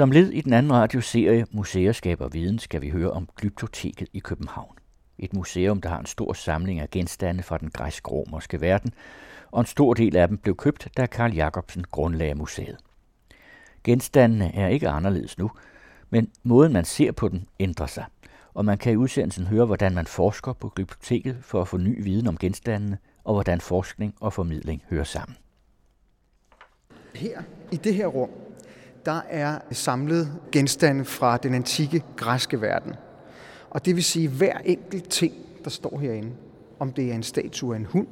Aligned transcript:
Som 0.00 0.10
led 0.10 0.30
i 0.30 0.40
den 0.40 0.52
anden 0.52 0.72
radioserie 0.72 1.46
Museer 1.50 1.92
skaber 1.92 2.28
viden 2.28 2.58
skal 2.58 2.80
vi 2.80 2.90
høre 2.90 3.10
om 3.10 3.28
Glyptoteket 3.36 4.08
i 4.12 4.18
København. 4.18 4.74
Et 5.18 5.32
museum, 5.32 5.80
der 5.80 5.88
har 5.88 5.98
en 5.98 6.06
stor 6.06 6.32
samling 6.32 6.80
af 6.80 6.90
genstande 6.90 7.42
fra 7.42 7.58
den 7.58 7.70
græsk-romerske 7.70 8.60
verden, 8.60 8.94
og 9.50 9.60
en 9.60 9.66
stor 9.66 9.94
del 9.94 10.16
af 10.16 10.28
dem 10.28 10.38
blev 10.38 10.56
købt, 10.56 10.88
da 10.96 11.06
Karl 11.06 11.34
Jacobsen 11.34 11.84
grundlagde 11.90 12.34
museet. 12.34 12.76
Genstandene 13.84 14.54
er 14.54 14.68
ikke 14.68 14.88
anderledes 14.88 15.38
nu, 15.38 15.50
men 16.10 16.30
måden 16.42 16.72
man 16.72 16.84
ser 16.84 17.12
på 17.12 17.28
dem 17.28 17.40
ændrer 17.58 17.86
sig, 17.86 18.04
og 18.54 18.64
man 18.64 18.78
kan 18.78 18.92
i 18.92 18.96
udsendelsen 18.96 19.46
høre, 19.46 19.66
hvordan 19.66 19.94
man 19.94 20.06
forsker 20.06 20.52
på 20.52 20.68
glyptoteket 20.68 21.38
for 21.42 21.60
at 21.60 21.68
få 21.68 21.76
ny 21.76 22.04
viden 22.04 22.26
om 22.26 22.36
genstandene, 22.36 22.98
og 23.24 23.34
hvordan 23.34 23.60
forskning 23.60 24.14
og 24.20 24.32
formidling 24.32 24.82
hører 24.90 25.04
sammen. 25.04 25.36
Her 27.14 27.42
i 27.72 27.76
det 27.76 27.94
her 27.94 28.06
rum, 28.06 28.30
der 29.06 29.20
er 29.28 29.58
samlet 29.70 30.32
genstande 30.52 31.04
fra 31.04 31.36
den 31.36 31.54
antikke 31.54 32.02
græske 32.16 32.60
verden. 32.60 32.94
Og 33.70 33.84
det 33.84 33.96
vil 33.96 34.04
sige, 34.04 34.24
at 34.24 34.30
hver 34.30 34.58
enkelt 34.64 35.08
ting, 35.08 35.34
der 35.64 35.70
står 35.70 35.98
herinde, 35.98 36.32
om 36.78 36.92
det 36.92 37.10
er 37.10 37.14
en 37.14 37.22
statue 37.22 37.74
af 37.74 37.78
en 37.78 37.86
hund, 37.86 38.06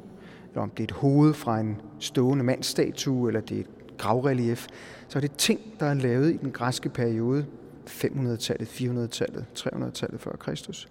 eller 0.48 0.62
om 0.62 0.70
det 0.70 0.80
er 0.80 0.84
et 0.84 0.90
hoved 0.90 1.34
fra 1.34 1.60
en 1.60 1.80
stående 2.00 2.44
mandsstatue, 2.44 3.28
eller 3.28 3.40
det 3.40 3.56
er 3.56 3.60
et 3.60 3.96
gravrelief, 3.98 4.66
så 5.08 5.18
er 5.18 5.20
det 5.20 5.32
ting, 5.36 5.60
der 5.80 5.86
er 5.86 5.94
lavet 5.94 6.34
i 6.34 6.36
den 6.36 6.50
græske 6.50 6.88
periode, 6.88 7.46
500-tallet, 7.86 8.68
400-tallet, 8.68 9.44
300-tallet 9.58 10.20
før 10.20 10.32
Kristus, 10.32 10.88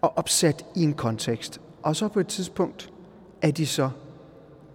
og 0.00 0.18
opsat 0.18 0.64
i 0.76 0.82
en 0.82 0.94
kontekst. 0.94 1.60
Og 1.82 1.96
så 1.96 2.08
på 2.08 2.20
et 2.20 2.26
tidspunkt 2.26 2.92
er 3.42 3.50
de 3.50 3.66
så 3.66 3.90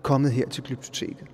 kommet 0.02 0.31
her 0.31 0.50
til 0.50 0.64
glyptoteket. 0.64 1.28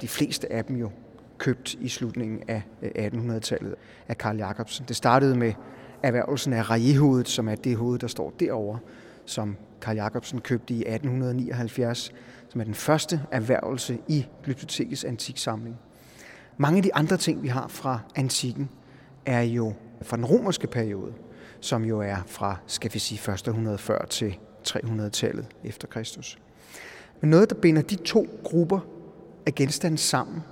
De 0.00 0.08
fleste 0.08 0.52
af 0.52 0.64
dem 0.64 0.76
jo 0.76 0.90
købt 1.40 1.74
i 1.74 1.88
slutningen 1.88 2.42
af 2.48 2.62
øh, 2.82 3.06
1800-tallet 3.06 3.74
af 4.08 4.18
Karl 4.18 4.36
Jacobsen. 4.36 4.84
Det 4.88 4.96
startede 4.96 5.36
med 5.36 5.52
erhvervelsen 6.02 6.52
af 6.52 6.70
rejehovedet, 6.70 7.28
som 7.28 7.48
er 7.48 7.54
det 7.54 7.76
hoved, 7.76 7.98
der 7.98 8.06
står 8.06 8.32
derovre, 8.40 8.78
som 9.24 9.56
Karl 9.80 9.96
Jacobsen 9.96 10.40
købte 10.40 10.74
i 10.74 10.78
1879, 10.78 12.12
som 12.48 12.60
er 12.60 12.64
den 12.64 12.74
første 12.74 13.20
erhvervelse 13.30 13.98
i 14.08 14.26
Glyptotekets 14.44 15.04
antiksamling. 15.04 15.76
Mange 16.56 16.76
af 16.76 16.82
de 16.82 16.94
andre 16.94 17.16
ting, 17.16 17.42
vi 17.42 17.48
har 17.48 17.68
fra 17.68 17.98
antikken, 18.14 18.70
er 19.26 19.42
jo 19.42 19.72
fra 20.02 20.16
den 20.16 20.24
romerske 20.24 20.66
periode, 20.66 21.12
som 21.60 21.84
jo 21.84 22.00
er 22.00 22.16
fra, 22.26 22.56
skal 22.66 22.94
vi 22.94 22.98
sige, 22.98 23.32
140 23.48 24.06
til 24.06 24.38
300-tallet 24.68 25.46
efter 25.64 25.88
Kristus. 25.88 26.38
Men 27.20 27.30
noget, 27.30 27.50
der 27.50 27.56
binder 27.56 27.82
de 27.82 27.96
to 27.96 28.26
grupper 28.44 28.80
af 29.46 29.54
genstande 29.54 29.98
sammen, 29.98 30.42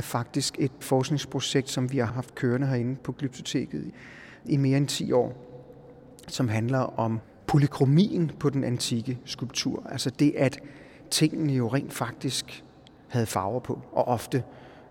er 0.00 0.04
faktisk 0.04 0.56
et 0.58 0.72
forskningsprojekt, 0.80 1.70
som 1.70 1.92
vi 1.92 1.98
har 1.98 2.06
haft 2.06 2.34
kørende 2.34 2.66
herinde 2.66 2.96
på 2.96 3.12
Glyptoteket 3.12 3.90
i 4.44 4.56
mere 4.56 4.76
end 4.76 4.88
10 4.88 5.12
år, 5.12 5.36
som 6.28 6.48
handler 6.48 6.78
om 6.78 7.20
polykromien 7.46 8.32
på 8.38 8.50
den 8.50 8.64
antikke 8.64 9.18
skulptur. 9.24 9.86
Altså 9.90 10.10
det, 10.10 10.34
at 10.36 10.60
tingene 11.10 11.52
jo 11.52 11.68
rent 11.68 11.92
faktisk 11.92 12.64
havde 13.08 13.26
farver 13.26 13.60
på, 13.60 13.80
og 13.92 14.08
ofte 14.08 14.42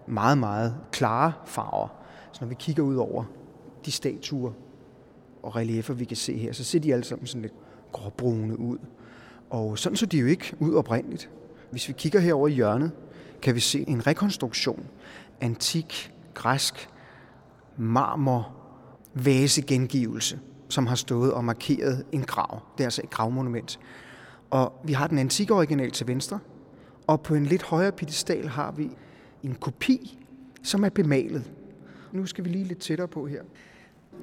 meget, 0.07 0.37
meget 0.37 0.75
klare 0.91 1.33
farver. 1.45 1.87
Så 2.31 2.37
når 2.41 2.47
vi 2.47 2.55
kigger 2.59 2.83
ud 2.83 2.95
over 2.95 3.23
de 3.85 3.91
statuer 3.91 4.51
og 5.43 5.55
reliefer, 5.55 5.93
vi 5.93 6.05
kan 6.05 6.17
se 6.17 6.37
her, 6.37 6.53
så 6.53 6.63
ser 6.63 6.79
de 6.79 6.93
alle 6.93 7.05
sammen 7.05 7.27
sådan 7.27 7.41
lidt 7.41 7.53
gråbrune 7.91 8.59
ud. 8.59 8.77
Og 9.49 9.77
sådan 9.77 9.95
så 9.95 10.05
de 10.05 10.17
jo 10.17 10.25
ikke 10.25 10.55
ud 10.59 10.73
oprindeligt. 10.73 11.29
Hvis 11.71 11.87
vi 11.87 11.93
kigger 11.97 12.19
herover 12.19 12.47
i 12.47 12.51
hjørnet, 12.51 12.91
kan 13.41 13.55
vi 13.55 13.59
se 13.59 13.85
en 13.87 14.07
rekonstruktion. 14.07 14.87
Antik, 15.41 16.13
græsk, 16.33 16.89
marmor, 17.77 18.55
vasegengivelse, 19.13 20.39
som 20.69 20.87
har 20.87 20.95
stået 20.95 21.33
og 21.33 21.45
markeret 21.45 22.05
en 22.11 22.21
grav. 22.23 22.61
Det 22.77 22.83
er 22.83 22.87
altså 22.87 23.01
et 23.03 23.09
gravmonument. 23.09 23.79
Og 24.49 24.73
vi 24.83 24.93
har 24.93 25.07
den 25.07 25.17
antikke 25.17 25.53
original 25.53 25.91
til 25.91 26.07
venstre, 26.07 26.39
og 27.07 27.21
på 27.21 27.35
en 27.35 27.45
lidt 27.45 27.63
højere 27.63 27.91
pedestal 27.91 28.47
har 28.47 28.71
vi 28.71 28.89
en 29.43 29.55
kopi, 29.55 30.25
som 30.63 30.83
er 30.83 30.89
bemalet. 30.89 31.51
Nu 32.11 32.25
skal 32.25 32.43
vi 32.43 32.49
lige 32.49 32.63
lidt 32.63 32.79
tættere 32.79 33.07
på 33.07 33.27
her. 33.27 33.43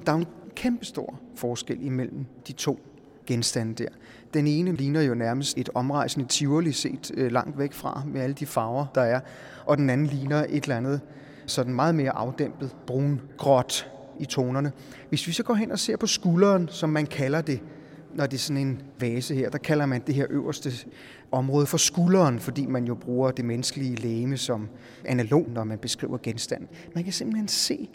Der 0.05 0.11
er 0.11 0.15
en 0.15 0.27
kæmpe 0.55 0.85
stor 0.85 1.19
forskel 1.35 1.85
imellem 1.85 2.25
de 2.47 2.53
to 2.53 2.79
genstande 3.27 3.83
der. 3.83 3.89
Den 4.33 4.47
ene 4.47 4.75
ligner 4.75 5.01
jo 5.01 5.13
nærmest 5.13 5.57
et 5.57 5.69
omrejsende 5.73 6.27
Tivoli 6.27 6.71
set 6.71 7.11
øh, 7.13 7.31
langt 7.31 7.57
væk 7.57 7.73
fra 7.73 8.03
med 8.05 8.21
alle 8.21 8.33
de 8.33 8.45
farver, 8.45 8.85
der 8.95 9.01
er. 9.01 9.19
Og 9.65 9.77
den 9.77 9.89
anden 9.89 10.07
ligner 10.07 10.45
et 10.49 10.63
eller 10.63 10.77
andet 10.77 11.01
sådan 11.45 11.73
meget 11.73 11.95
mere 11.95 12.11
afdæmpet 12.11 12.75
brun 12.87 13.21
gråt 13.37 13.91
i 14.19 14.25
tonerne. 14.25 14.71
Hvis 15.09 15.27
vi 15.27 15.31
så 15.31 15.43
går 15.43 15.53
hen 15.53 15.71
og 15.71 15.79
ser 15.79 15.97
på 15.97 16.07
skulderen, 16.07 16.67
som 16.71 16.89
man 16.89 17.05
kalder 17.05 17.41
det, 17.41 17.61
når 18.15 18.25
det 18.25 18.33
er 18.33 18.41
sådan 18.41 18.67
en 18.67 18.81
vase 18.99 19.35
her, 19.35 19.49
der 19.49 19.57
kalder 19.57 19.85
man 19.85 20.01
det 20.07 20.15
her 20.15 20.25
øverste 20.29 20.71
område 21.31 21.65
for 21.65 21.77
skulderen, 21.77 22.39
fordi 22.39 22.65
man 22.65 22.85
jo 22.85 22.95
bruger 22.95 23.31
det 23.31 23.45
menneskelige 23.45 23.95
læme 23.95 24.37
som 24.37 24.69
analog, 25.05 25.45
når 25.49 25.63
man 25.63 25.77
beskriver 25.77 26.17
genstanden. 26.23 26.67
Man 26.95 27.03
kan 27.03 27.13
simpelthen 27.13 27.47
se 27.47 27.89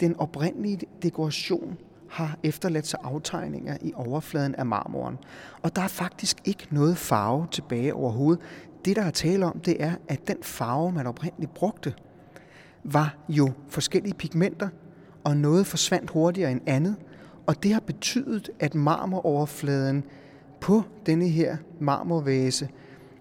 den 0.00 0.16
oprindelige 0.18 0.80
dekoration 1.02 1.78
har 2.08 2.38
efterladt 2.42 2.86
sig 2.86 3.00
aftegninger 3.02 3.76
i 3.82 3.92
overfladen 3.96 4.54
af 4.54 4.66
marmoren. 4.66 5.18
Og 5.62 5.76
der 5.76 5.82
er 5.82 5.88
faktisk 5.88 6.36
ikke 6.44 6.66
noget 6.70 6.96
farve 6.96 7.46
tilbage 7.50 7.94
overhovedet. 7.94 8.42
Det, 8.84 8.96
der 8.96 9.02
er 9.02 9.10
tale 9.10 9.46
om, 9.46 9.60
det 9.60 9.82
er, 9.82 9.92
at 10.08 10.28
den 10.28 10.36
farve, 10.42 10.92
man 10.92 11.06
oprindeligt 11.06 11.54
brugte, 11.54 11.94
var 12.84 13.16
jo 13.28 13.50
forskellige 13.68 14.14
pigmenter, 14.14 14.68
og 15.24 15.36
noget 15.36 15.66
forsvandt 15.66 16.10
hurtigere 16.10 16.52
end 16.52 16.60
andet. 16.66 16.96
Og 17.46 17.62
det 17.62 17.72
har 17.72 17.80
betydet, 17.80 18.50
at 18.60 18.74
marmoroverfladen 18.74 20.04
på 20.60 20.82
denne 21.06 21.28
her 21.28 21.56
marmorvase 21.80 22.68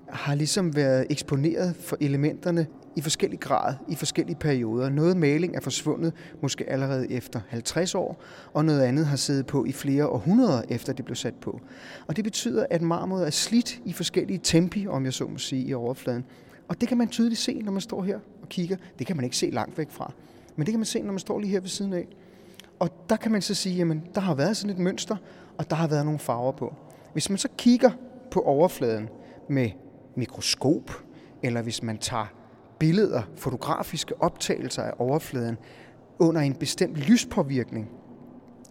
har 0.10 0.36
ligesom 0.36 0.76
været 0.76 1.08
eksponeret 1.10 1.76
for 1.76 1.98
elementerne 2.02 2.68
i 2.98 3.02
forskellig 3.02 3.40
grad, 3.40 3.74
i 3.88 3.96
forskellige 3.96 4.36
perioder. 4.36 4.90
Noget 4.90 5.18
maling 5.18 5.56
er 5.56 5.60
forsvundet 5.60 6.14
måske 6.42 6.70
allerede 6.70 7.12
efter 7.12 7.40
50 7.50 7.96
år, 7.96 8.22
og 8.54 8.66
noget 8.66 8.82
andet 8.82 9.06
har 9.06 9.18
siddet 9.18 9.46
på 9.46 9.66
i 9.66 9.72
flere 9.72 10.08
århundreder 10.08 10.62
efter 10.70 10.94
det 10.94 11.06
blev 11.06 11.16
sat 11.16 11.34
på. 11.36 11.62
Og 12.08 12.16
det 12.16 12.24
betyder, 12.24 12.66
at 12.70 12.82
marmor 12.82 13.20
er 13.20 13.30
slidt 13.30 13.80
i 13.86 13.94
forskellige 13.94 14.40
tempi, 14.44 14.88
om 14.88 15.06
jeg 15.06 15.14
så 15.14 15.28
må 15.28 15.38
sige, 15.38 15.66
i 15.66 15.74
overfladen. 15.74 16.26
Og 16.68 16.82
det 16.82 16.90
kan 16.90 16.98
man 16.98 17.08
tydeligt 17.08 17.40
se, 17.42 17.62
når 17.62 17.72
man 17.72 17.82
står 17.82 18.04
her 18.04 18.20
og 18.42 18.50
kigger. 18.50 18.78
Det 19.00 19.08
kan 19.08 19.16
man 19.16 19.26
ikke 19.26 19.38
se 19.38 19.50
langt 19.50 19.78
væk 19.78 19.92
fra. 19.92 20.12
Men 20.56 20.66
det 20.66 20.72
kan 20.72 20.80
man 20.80 20.86
se, 20.86 21.02
når 21.02 21.12
man 21.12 21.20
står 21.20 21.40
lige 21.40 21.52
her 21.52 21.60
ved 21.60 21.70
siden 21.70 21.94
af. 21.94 22.08
Og 22.80 22.90
der 23.10 23.16
kan 23.16 23.32
man 23.32 23.42
så 23.42 23.54
sige, 23.54 23.82
at 23.82 23.98
der 24.16 24.22
har 24.22 24.36
været 24.36 24.58
sådan 24.58 24.76
et 24.76 24.80
mønster, 24.80 25.16
og 25.58 25.70
der 25.70 25.76
har 25.76 25.88
været 25.88 26.06
nogle 26.06 26.20
farver 26.20 26.52
på. 26.52 26.76
Hvis 27.14 27.30
man 27.30 27.38
så 27.38 27.48
kigger 27.58 27.92
på 28.32 28.42
overfladen 28.42 29.10
med 29.50 29.70
mikroskop, 30.16 30.92
eller 31.44 31.62
hvis 31.62 31.84
man 31.84 31.98
tager 31.98 32.37
billeder, 32.80 33.22
fotografiske 33.36 34.22
optagelser 34.22 34.84
af 34.84 34.94
overfladen 34.98 35.58
under 36.20 36.42
en 36.42 36.56
bestemt 36.56 36.98
lyspåvirkning, 36.98 37.90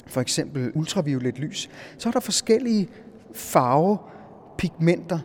for 0.07 0.21
eksempel 0.21 0.73
ultraviolet 0.75 1.39
lys, 1.39 1.71
så 1.99 2.09
er 2.09 2.13
der 2.13 2.21
forskellige 2.21 2.89
farvepigmenter, 3.35 5.19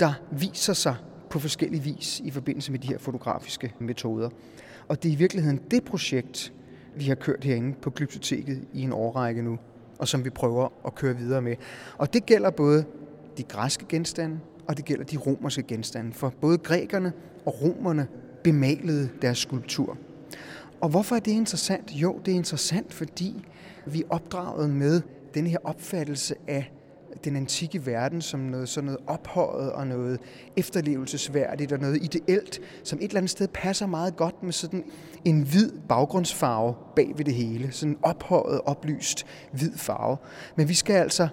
der 0.00 0.12
viser 0.30 0.72
sig 0.72 0.94
på 1.30 1.38
forskellige 1.38 1.82
vis 1.82 2.20
i 2.24 2.30
forbindelse 2.30 2.72
med 2.72 2.78
de 2.78 2.88
her 2.88 2.98
fotografiske 2.98 3.74
metoder. 3.78 4.30
Og 4.88 5.02
det 5.02 5.08
er 5.08 5.12
i 5.12 5.16
virkeligheden 5.16 5.60
det 5.70 5.84
projekt, 5.84 6.52
vi 6.96 7.04
har 7.04 7.14
kørt 7.14 7.44
herinde 7.44 7.76
på 7.82 7.90
Glyptoteket 7.90 8.64
i 8.72 8.82
en 8.82 8.92
årrække 8.92 9.42
nu, 9.42 9.58
og 9.98 10.08
som 10.08 10.24
vi 10.24 10.30
prøver 10.30 10.68
at 10.86 10.94
køre 10.94 11.16
videre 11.16 11.42
med. 11.42 11.56
Og 11.98 12.12
det 12.12 12.26
gælder 12.26 12.50
både 12.50 12.84
de 13.36 13.42
græske 13.42 13.84
genstande, 13.88 14.40
og 14.68 14.76
det 14.76 14.84
gælder 14.84 15.04
de 15.04 15.16
romerske 15.16 15.62
genstande. 15.62 16.12
For 16.12 16.32
både 16.40 16.58
grækerne 16.58 17.12
og 17.46 17.62
romerne 17.62 18.08
bemalede 18.52 19.08
deres 19.22 19.38
skulptur. 19.38 19.98
Og 20.80 20.88
hvorfor 20.88 21.16
er 21.16 21.20
det 21.20 21.30
interessant? 21.30 21.90
Jo, 21.92 22.20
det 22.26 22.32
er 22.32 22.36
interessant, 22.36 22.94
fordi 22.94 23.44
vi 23.86 24.00
er 24.00 24.06
opdraget 24.10 24.70
med 24.70 25.00
den 25.34 25.46
her 25.46 25.58
opfattelse 25.64 26.34
af 26.46 26.72
den 27.24 27.36
antikke 27.36 27.86
verden 27.86 28.20
som 28.20 28.40
noget, 28.40 28.68
sådan 28.68 28.84
noget 28.84 29.00
ophøjet 29.06 29.72
og 29.72 29.86
noget 29.86 30.20
efterlevelsesværdigt 30.56 31.72
og 31.72 31.78
noget 31.78 32.02
ideelt, 32.02 32.60
som 32.84 32.98
et 32.98 33.04
eller 33.04 33.16
andet 33.16 33.30
sted 33.30 33.48
passer 33.48 33.86
meget 33.86 34.16
godt 34.16 34.42
med 34.42 34.52
sådan 34.52 34.84
en 35.24 35.42
hvid 35.42 35.72
baggrundsfarve 35.88 36.74
bag 36.96 37.12
ved 37.16 37.24
det 37.24 37.34
hele. 37.34 37.72
Sådan 37.72 37.92
en 37.92 37.98
ophøjet, 38.02 38.60
oplyst 38.60 39.26
hvid 39.52 39.72
farve. 39.76 40.16
Men 40.56 40.68
vi 40.68 40.74
skal 40.74 40.94
altså, 40.94 41.28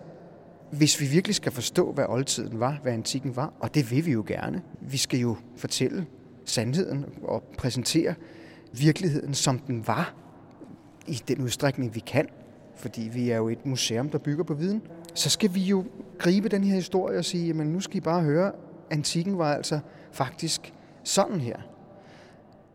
hvis 0.72 1.02
vi 1.02 1.06
virkelig 1.06 1.36
skal 1.36 1.52
forstå, 1.52 1.92
hvad 1.92 2.06
oldtiden 2.10 2.60
var, 2.60 2.80
hvad 2.84 2.94
antikken 2.94 3.36
var, 3.36 3.54
og 3.60 3.76
det 3.76 3.92
vil 3.92 4.06
vi 4.06 4.12
jo 4.12 4.24
gerne, 4.28 4.62
vi 4.82 4.98
skal 4.98 5.20
jo 5.20 5.36
fortælle 5.58 6.06
sandheden 6.46 7.06
og 7.24 7.44
præsentere 7.58 8.16
virkeligheden, 8.74 9.34
som 9.34 9.60
den 9.60 9.88
var, 9.88 10.14
i 11.08 11.22
den 11.28 11.42
udstrækning, 11.42 11.96
vi 11.96 12.00
kan, 12.00 12.28
fordi 12.76 13.10
vi 13.14 13.30
er 13.30 13.38
jo 13.38 13.50
et 13.50 13.66
museum, 13.66 14.10
der 14.10 14.18
bygger 14.18 14.44
på 14.44 14.54
viden, 14.54 14.82
så 15.14 15.30
skal 15.30 15.56
vi 15.56 15.62
jo 15.62 15.86
gribe 16.18 16.50
den 16.50 16.64
her 16.64 16.76
historie 16.76 17.18
og 17.18 17.26
sige, 17.26 17.48
jamen 17.48 17.68
nu 17.68 17.80
skal 17.80 17.98
I 17.98 18.00
bare 18.00 18.22
høre, 18.22 18.52
antikken 18.92 19.38
var 19.38 19.54
altså 19.54 19.80
faktisk 20.12 20.74
sådan 21.04 21.42
her. 21.42 21.58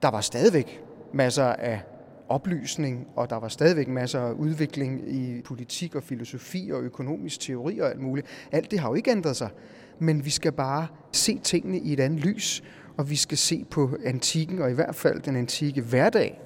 Der 0.03 0.09
var 0.09 0.21
stadigvæk 0.21 0.83
masser 1.13 1.45
af 1.45 1.83
oplysning, 2.29 3.07
og 3.17 3.31
der 3.31 3.37
var 3.37 3.49
stadigvæk 3.49 3.89
masser 3.89 4.21
af 4.21 4.33
udvikling 4.33 5.15
i 5.15 5.43
politik 5.43 5.95
og 5.95 6.03
filosofi 6.03 6.71
og 6.73 6.83
økonomisk 6.83 7.41
teori 7.41 7.79
og 7.79 7.91
alt 7.91 8.01
muligt. 8.01 8.27
Alt 8.53 8.71
det 8.71 8.79
har 8.79 8.89
jo 8.89 8.95
ikke 8.95 9.11
ændret 9.11 9.37
sig, 9.37 9.51
men 9.99 10.25
vi 10.25 10.31
skal 10.31 10.53
bare 10.53 10.87
se 11.13 11.39
tingene 11.39 11.79
i 11.79 11.93
et 11.93 12.01
andet 12.01 12.21
lys, 12.21 12.63
og 13.01 13.11
vi 13.11 13.17
skal 13.17 13.39
se 13.39 13.65
på 13.71 13.97
antikken, 14.05 14.63
og 14.63 14.71
i 14.71 14.75
hvert 14.75 14.95
fald 14.95 15.21
den 15.23 15.37
antikke 15.37 15.81
hverdag, 15.83 16.41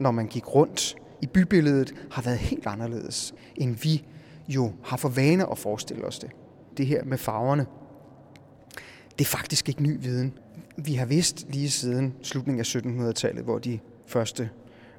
når 0.00 0.10
man 0.10 0.26
gik 0.26 0.54
rundt 0.54 0.96
i 1.22 1.26
bybilledet, 1.26 1.94
har 2.10 2.22
været 2.22 2.38
helt 2.38 2.66
anderledes, 2.66 3.34
end 3.56 3.76
vi 3.76 4.04
jo 4.48 4.72
har 4.84 4.96
for 4.96 5.08
vane 5.08 5.50
at 5.50 5.58
forestille 5.58 6.04
os 6.04 6.18
det. 6.18 6.30
Det 6.76 6.86
her 6.86 7.04
med 7.04 7.18
farverne, 7.18 7.66
det 9.18 9.24
er 9.24 9.28
faktisk 9.28 9.68
ikke 9.68 9.82
ny 9.82 10.00
viden. 10.00 10.38
Vi 10.76 10.94
har 10.94 11.06
vidst 11.06 11.46
lige 11.48 11.70
siden 11.70 12.14
slutningen 12.22 12.60
af 12.60 12.76
1700-tallet, 12.76 13.44
hvor 13.44 13.58
de 13.58 13.78
første 14.06 14.50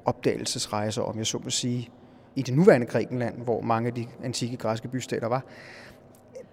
opdagelsesrejser, 0.04 1.02
om 1.02 1.18
jeg 1.18 1.26
så 1.26 1.38
må 1.44 1.50
sige, 1.50 1.88
i 2.36 2.42
det 2.42 2.54
nuværende 2.54 2.86
Grækenland, 2.86 3.42
hvor 3.42 3.60
mange 3.60 3.86
af 3.86 3.94
de 3.94 4.06
antikke 4.22 4.56
græske 4.56 4.88
bystater 4.88 5.26
var. 5.26 5.44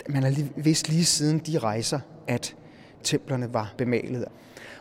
Man 0.10 0.24
har 0.24 0.36
vidst 0.56 0.90
lige 0.90 1.06
siden 1.06 1.40
de 1.40 1.60
rejser, 1.60 2.00
at 2.28 2.56
templerne 3.04 3.54
var 3.54 3.74
bemalet. 3.78 4.26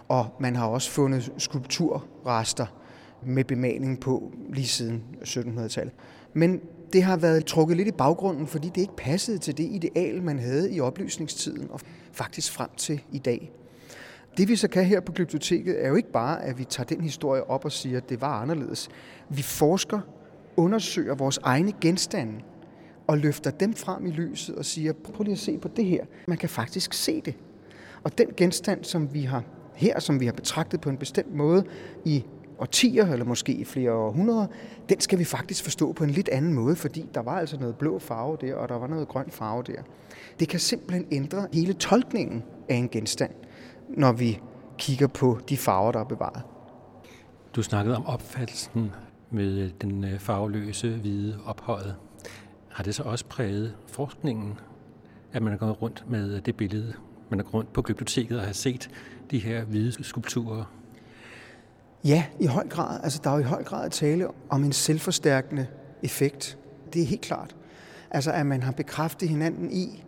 Og 0.08 0.26
man 0.40 0.56
har 0.56 0.66
også 0.66 0.90
fundet 0.90 1.32
skulpturrester 1.38 2.66
med 3.26 3.44
bemaling 3.44 4.00
på 4.00 4.32
lige 4.48 4.66
siden 4.66 5.04
1700-tallet. 5.22 5.94
Men 6.32 6.60
det 6.92 7.02
har 7.02 7.16
været 7.16 7.46
trukket 7.46 7.76
lidt 7.76 7.88
i 7.88 7.92
baggrunden, 7.92 8.46
fordi 8.46 8.68
det 8.68 8.80
ikke 8.80 8.96
passede 8.96 9.38
til 9.38 9.58
det 9.58 9.64
ideal, 9.70 10.22
man 10.22 10.38
havde 10.38 10.72
i 10.72 10.80
oplysningstiden 10.80 11.70
og 11.70 11.80
faktisk 12.12 12.52
frem 12.52 12.70
til 12.76 13.00
i 13.12 13.18
dag. 13.18 13.52
Det 14.36 14.48
vi 14.48 14.56
så 14.56 14.68
kan 14.68 14.84
her 14.84 15.00
på 15.00 15.12
Glyptoteket 15.12 15.84
er 15.84 15.88
jo 15.88 15.94
ikke 15.94 16.12
bare, 16.12 16.42
at 16.42 16.58
vi 16.58 16.64
tager 16.64 16.86
den 16.86 17.00
historie 17.00 17.44
op 17.50 17.64
og 17.64 17.72
siger, 17.72 17.96
at 17.96 18.08
det 18.08 18.20
var 18.20 18.40
anderledes. 18.40 18.88
Vi 19.28 19.42
forsker, 19.42 20.00
undersøger 20.56 21.14
vores 21.14 21.38
egne 21.42 21.72
genstande 21.80 22.32
og 23.06 23.18
løfter 23.18 23.50
dem 23.50 23.74
frem 23.74 24.06
i 24.06 24.10
lyset 24.10 24.54
og 24.54 24.64
siger, 24.64 24.92
prøv 24.92 25.22
lige 25.22 25.32
at 25.32 25.38
se 25.38 25.58
på 25.58 25.68
det 25.68 25.84
her. 25.84 26.04
Man 26.28 26.38
kan 26.38 26.48
faktisk 26.48 26.92
se 26.92 27.20
det. 27.20 27.34
Og 28.04 28.18
den 28.18 28.26
genstand, 28.36 28.84
som 28.84 29.14
vi 29.14 29.22
har 29.22 29.42
her, 29.74 30.00
som 30.00 30.20
vi 30.20 30.26
har 30.26 30.32
betragtet 30.32 30.80
på 30.80 30.90
en 30.90 30.96
bestemt 30.96 31.34
måde 31.34 31.64
i 32.04 32.24
årtier, 32.58 33.12
eller 33.12 33.24
måske 33.24 33.52
i 33.52 33.64
flere 33.64 33.92
århundreder, 33.92 34.46
den 34.88 35.00
skal 35.00 35.18
vi 35.18 35.24
faktisk 35.24 35.64
forstå 35.64 35.92
på 35.92 36.04
en 36.04 36.10
lidt 36.10 36.28
anden 36.28 36.52
måde, 36.52 36.76
fordi 36.76 37.06
der 37.14 37.20
var 37.20 37.38
altså 37.38 37.58
noget 37.60 37.76
blå 37.76 37.98
farve 37.98 38.36
der, 38.40 38.54
og 38.54 38.68
der 38.68 38.78
var 38.78 38.86
noget 38.86 39.08
grøn 39.08 39.30
farve 39.30 39.62
der. 39.62 39.82
Det 40.40 40.48
kan 40.48 40.60
simpelthen 40.60 41.06
ændre 41.10 41.48
hele 41.52 41.72
tolkningen 41.72 42.42
af 42.68 42.74
en 42.74 42.88
genstand, 42.88 43.30
når 43.88 44.12
vi 44.12 44.40
kigger 44.78 45.06
på 45.06 45.38
de 45.48 45.56
farver, 45.56 45.92
der 45.92 46.00
er 46.00 46.04
bevaret. 46.04 46.42
Du 47.56 47.62
snakkede 47.62 47.96
om 47.96 48.06
opfattelsen 48.06 48.92
med 49.30 49.70
den 49.70 50.04
øh, 50.04 50.18
farveløse 50.18 50.96
hvide 50.96 51.38
ophøjet. 51.46 51.94
Har 52.68 52.84
det 52.84 52.94
så 52.94 53.02
også 53.02 53.24
præget 53.24 53.74
forskningen, 53.86 54.58
at 55.32 55.42
man 55.42 55.52
er 55.52 55.56
gået 55.56 55.82
rundt 55.82 56.04
med 56.08 56.40
det 56.40 56.56
billede, 56.56 56.94
man 57.32 57.40
er 57.40 57.44
rundt 57.44 57.72
på 57.72 57.82
biblioteket 57.82 58.38
og 58.38 58.46
har 58.46 58.52
set 58.52 58.90
de 59.30 59.38
her 59.38 59.64
hvide 59.64 60.04
skulpturer 60.04 60.64
Ja, 62.04 62.24
i 62.40 62.46
høj 62.46 62.68
grad. 62.68 63.00
Altså, 63.02 63.20
der 63.24 63.30
er 63.30 63.34
jo 63.34 63.40
i 63.40 63.44
høj 63.44 63.64
grad 63.64 63.90
tale 63.90 64.28
om 64.48 64.64
en 64.64 64.72
selvforstærkende 64.72 65.66
effekt. 66.02 66.58
Det 66.92 67.02
er 67.02 67.06
helt 67.06 67.20
klart. 67.20 67.56
Altså, 68.10 68.30
at 68.32 68.46
man 68.46 68.62
har 68.62 68.72
bekræftet 68.72 69.28
hinanden 69.28 69.72
i, 69.72 70.04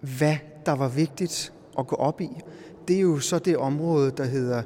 hvad 0.00 0.36
der 0.66 0.72
var 0.72 0.88
vigtigt 0.88 1.52
at 1.78 1.86
gå 1.86 1.96
op 1.96 2.20
i. 2.20 2.30
Det 2.88 2.96
er 2.96 3.00
jo 3.00 3.18
så 3.18 3.38
det 3.38 3.56
område, 3.56 4.10
der 4.16 4.24
hedder 4.24 4.62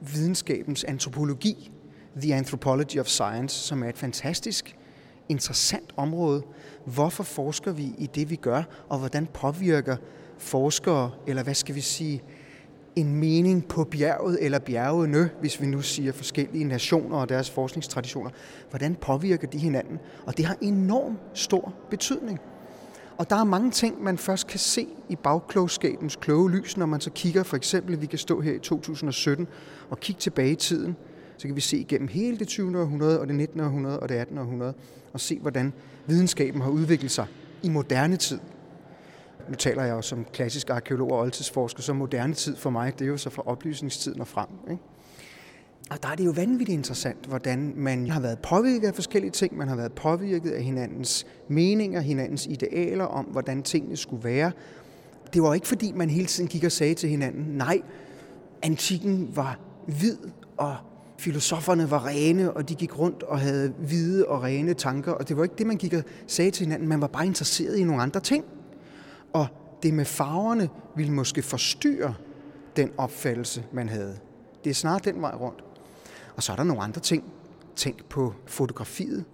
videnskabens 0.00 0.84
antropologi, 0.84 1.70
The 2.20 2.34
Anthropology 2.34 2.98
of 2.98 3.06
Science, 3.06 3.56
som 3.56 3.82
er 3.82 3.88
et 3.88 3.98
fantastisk 3.98 4.76
interessant 5.28 5.92
område. 5.96 6.42
Hvorfor 6.84 7.22
forsker 7.22 7.72
vi 7.72 7.92
i 7.98 8.06
det, 8.14 8.30
vi 8.30 8.36
gør, 8.36 8.62
og 8.88 8.98
hvordan 8.98 9.26
påvirker 9.26 9.96
forskere, 10.40 11.10
eller 11.26 11.42
hvad 11.42 11.54
skal 11.54 11.74
vi 11.74 11.80
sige, 11.80 12.22
en 12.96 13.14
mening 13.14 13.68
på 13.68 13.84
bjerget 13.84 14.38
eller 14.40 14.58
bjergene, 14.58 15.30
hvis 15.40 15.60
vi 15.60 15.66
nu 15.66 15.82
siger 15.82 16.12
forskellige 16.12 16.64
nationer 16.64 17.16
og 17.16 17.28
deres 17.28 17.50
forskningstraditioner. 17.50 18.30
Hvordan 18.70 18.94
påvirker 18.94 19.46
de 19.46 19.58
hinanden? 19.58 19.98
Og 20.26 20.36
det 20.36 20.44
har 20.44 20.56
enorm 20.60 21.18
stor 21.34 21.74
betydning. 21.90 22.40
Og 23.18 23.30
der 23.30 23.36
er 23.36 23.44
mange 23.44 23.70
ting, 23.70 24.02
man 24.02 24.18
først 24.18 24.46
kan 24.46 24.58
se 24.58 24.86
i 25.08 25.16
bagklogskabens 25.16 26.16
kloge 26.16 26.50
lys, 26.50 26.76
når 26.76 26.86
man 26.86 27.00
så 27.00 27.10
kigger, 27.10 27.42
for 27.42 27.56
eksempel, 27.56 28.00
vi 28.00 28.06
kan 28.06 28.18
stå 28.18 28.40
her 28.40 28.52
i 28.52 28.58
2017 28.58 29.48
og 29.90 30.00
kigge 30.00 30.20
tilbage 30.20 30.52
i 30.52 30.56
tiden, 30.56 30.96
så 31.36 31.48
kan 31.48 31.56
vi 31.56 31.60
se 31.60 31.78
igennem 31.78 32.08
hele 32.08 32.38
det 32.38 32.48
20. 32.48 32.80
århundrede 32.80 33.20
og 33.20 33.26
det 33.26 33.34
19. 33.36 33.60
århundrede 33.60 34.00
og 34.00 34.08
det 34.08 34.14
18. 34.14 34.38
århundrede, 34.38 34.74
og 35.12 35.20
se, 35.20 35.38
hvordan 35.38 35.72
videnskaben 36.06 36.60
har 36.60 36.70
udviklet 36.70 37.10
sig 37.10 37.26
i 37.62 37.68
moderne 37.68 38.16
tid 38.16 38.38
nu 39.50 39.56
taler 39.56 39.84
jeg 39.84 39.92
jo 39.92 40.02
som 40.02 40.26
klassisk 40.32 40.70
arkeolog 40.70 41.12
og 41.12 41.18
oldtidsforsker, 41.18 41.82
så 41.82 41.92
moderne 41.92 42.34
tid 42.34 42.56
for 42.56 42.70
mig, 42.70 42.98
det 42.98 43.04
er 43.04 43.08
jo 43.08 43.16
så 43.16 43.30
fra 43.30 43.42
oplysningstiden 43.46 44.20
og 44.20 44.28
frem. 44.28 44.48
Ikke? 44.70 44.82
Og 45.90 46.02
der 46.02 46.08
er 46.08 46.14
det 46.14 46.24
jo 46.24 46.30
vanvittigt 46.30 46.76
interessant, 46.76 47.26
hvordan 47.26 47.72
man 47.76 48.10
har 48.10 48.20
været 48.20 48.38
påvirket 48.38 48.88
af 48.88 48.94
forskellige 48.94 49.30
ting. 49.30 49.56
Man 49.56 49.68
har 49.68 49.76
været 49.76 49.92
påvirket 49.92 50.50
af 50.50 50.62
hinandens 50.62 51.26
meninger, 51.48 52.00
hinandens 52.00 52.46
idealer 52.46 53.04
om, 53.04 53.24
hvordan 53.24 53.62
tingene 53.62 53.96
skulle 53.96 54.24
være. 54.24 54.52
Det 55.34 55.42
var 55.42 55.54
ikke 55.54 55.68
fordi, 55.68 55.92
man 55.92 56.10
hele 56.10 56.26
tiden 56.26 56.48
gik 56.48 56.64
og 56.64 56.72
sagde 56.72 56.94
til 56.94 57.08
hinanden, 57.08 57.44
nej, 57.44 57.80
antikken 58.62 59.36
var 59.36 59.58
hvid, 59.86 60.16
og 60.56 60.76
filosoferne 61.18 61.90
var 61.90 62.06
rene, 62.06 62.52
og 62.52 62.68
de 62.68 62.74
gik 62.74 62.98
rundt 62.98 63.22
og 63.22 63.40
havde 63.40 63.72
hvide 63.78 64.26
og 64.26 64.42
rene 64.42 64.74
tanker, 64.74 65.12
og 65.12 65.28
det 65.28 65.36
var 65.36 65.42
ikke 65.42 65.54
det, 65.58 65.66
man 65.66 65.76
gik 65.76 65.92
og 65.92 66.02
sagde 66.26 66.50
til 66.50 66.66
hinanden. 66.66 66.88
Man 66.88 67.00
var 67.00 67.06
bare 67.06 67.26
interesseret 67.26 67.76
i 67.76 67.84
nogle 67.84 68.02
andre 68.02 68.20
ting. 68.20 68.44
Og 69.32 69.46
det 69.82 69.94
med 69.94 70.04
farverne 70.04 70.68
ville 70.96 71.12
måske 71.12 71.42
forstyrre 71.42 72.14
den 72.76 72.92
opfattelse, 72.96 73.64
man 73.72 73.88
havde. 73.88 74.18
Det 74.64 74.70
er 74.70 74.74
snart 74.74 75.04
den 75.04 75.22
vej 75.22 75.34
rundt. 75.34 75.64
Og 76.36 76.42
så 76.42 76.52
er 76.52 76.56
der 76.56 76.64
nogle 76.64 76.82
andre 76.82 77.00
ting. 77.00 77.24
Tænk 77.76 78.04
på 78.04 78.34
fotografiet, 78.46 79.24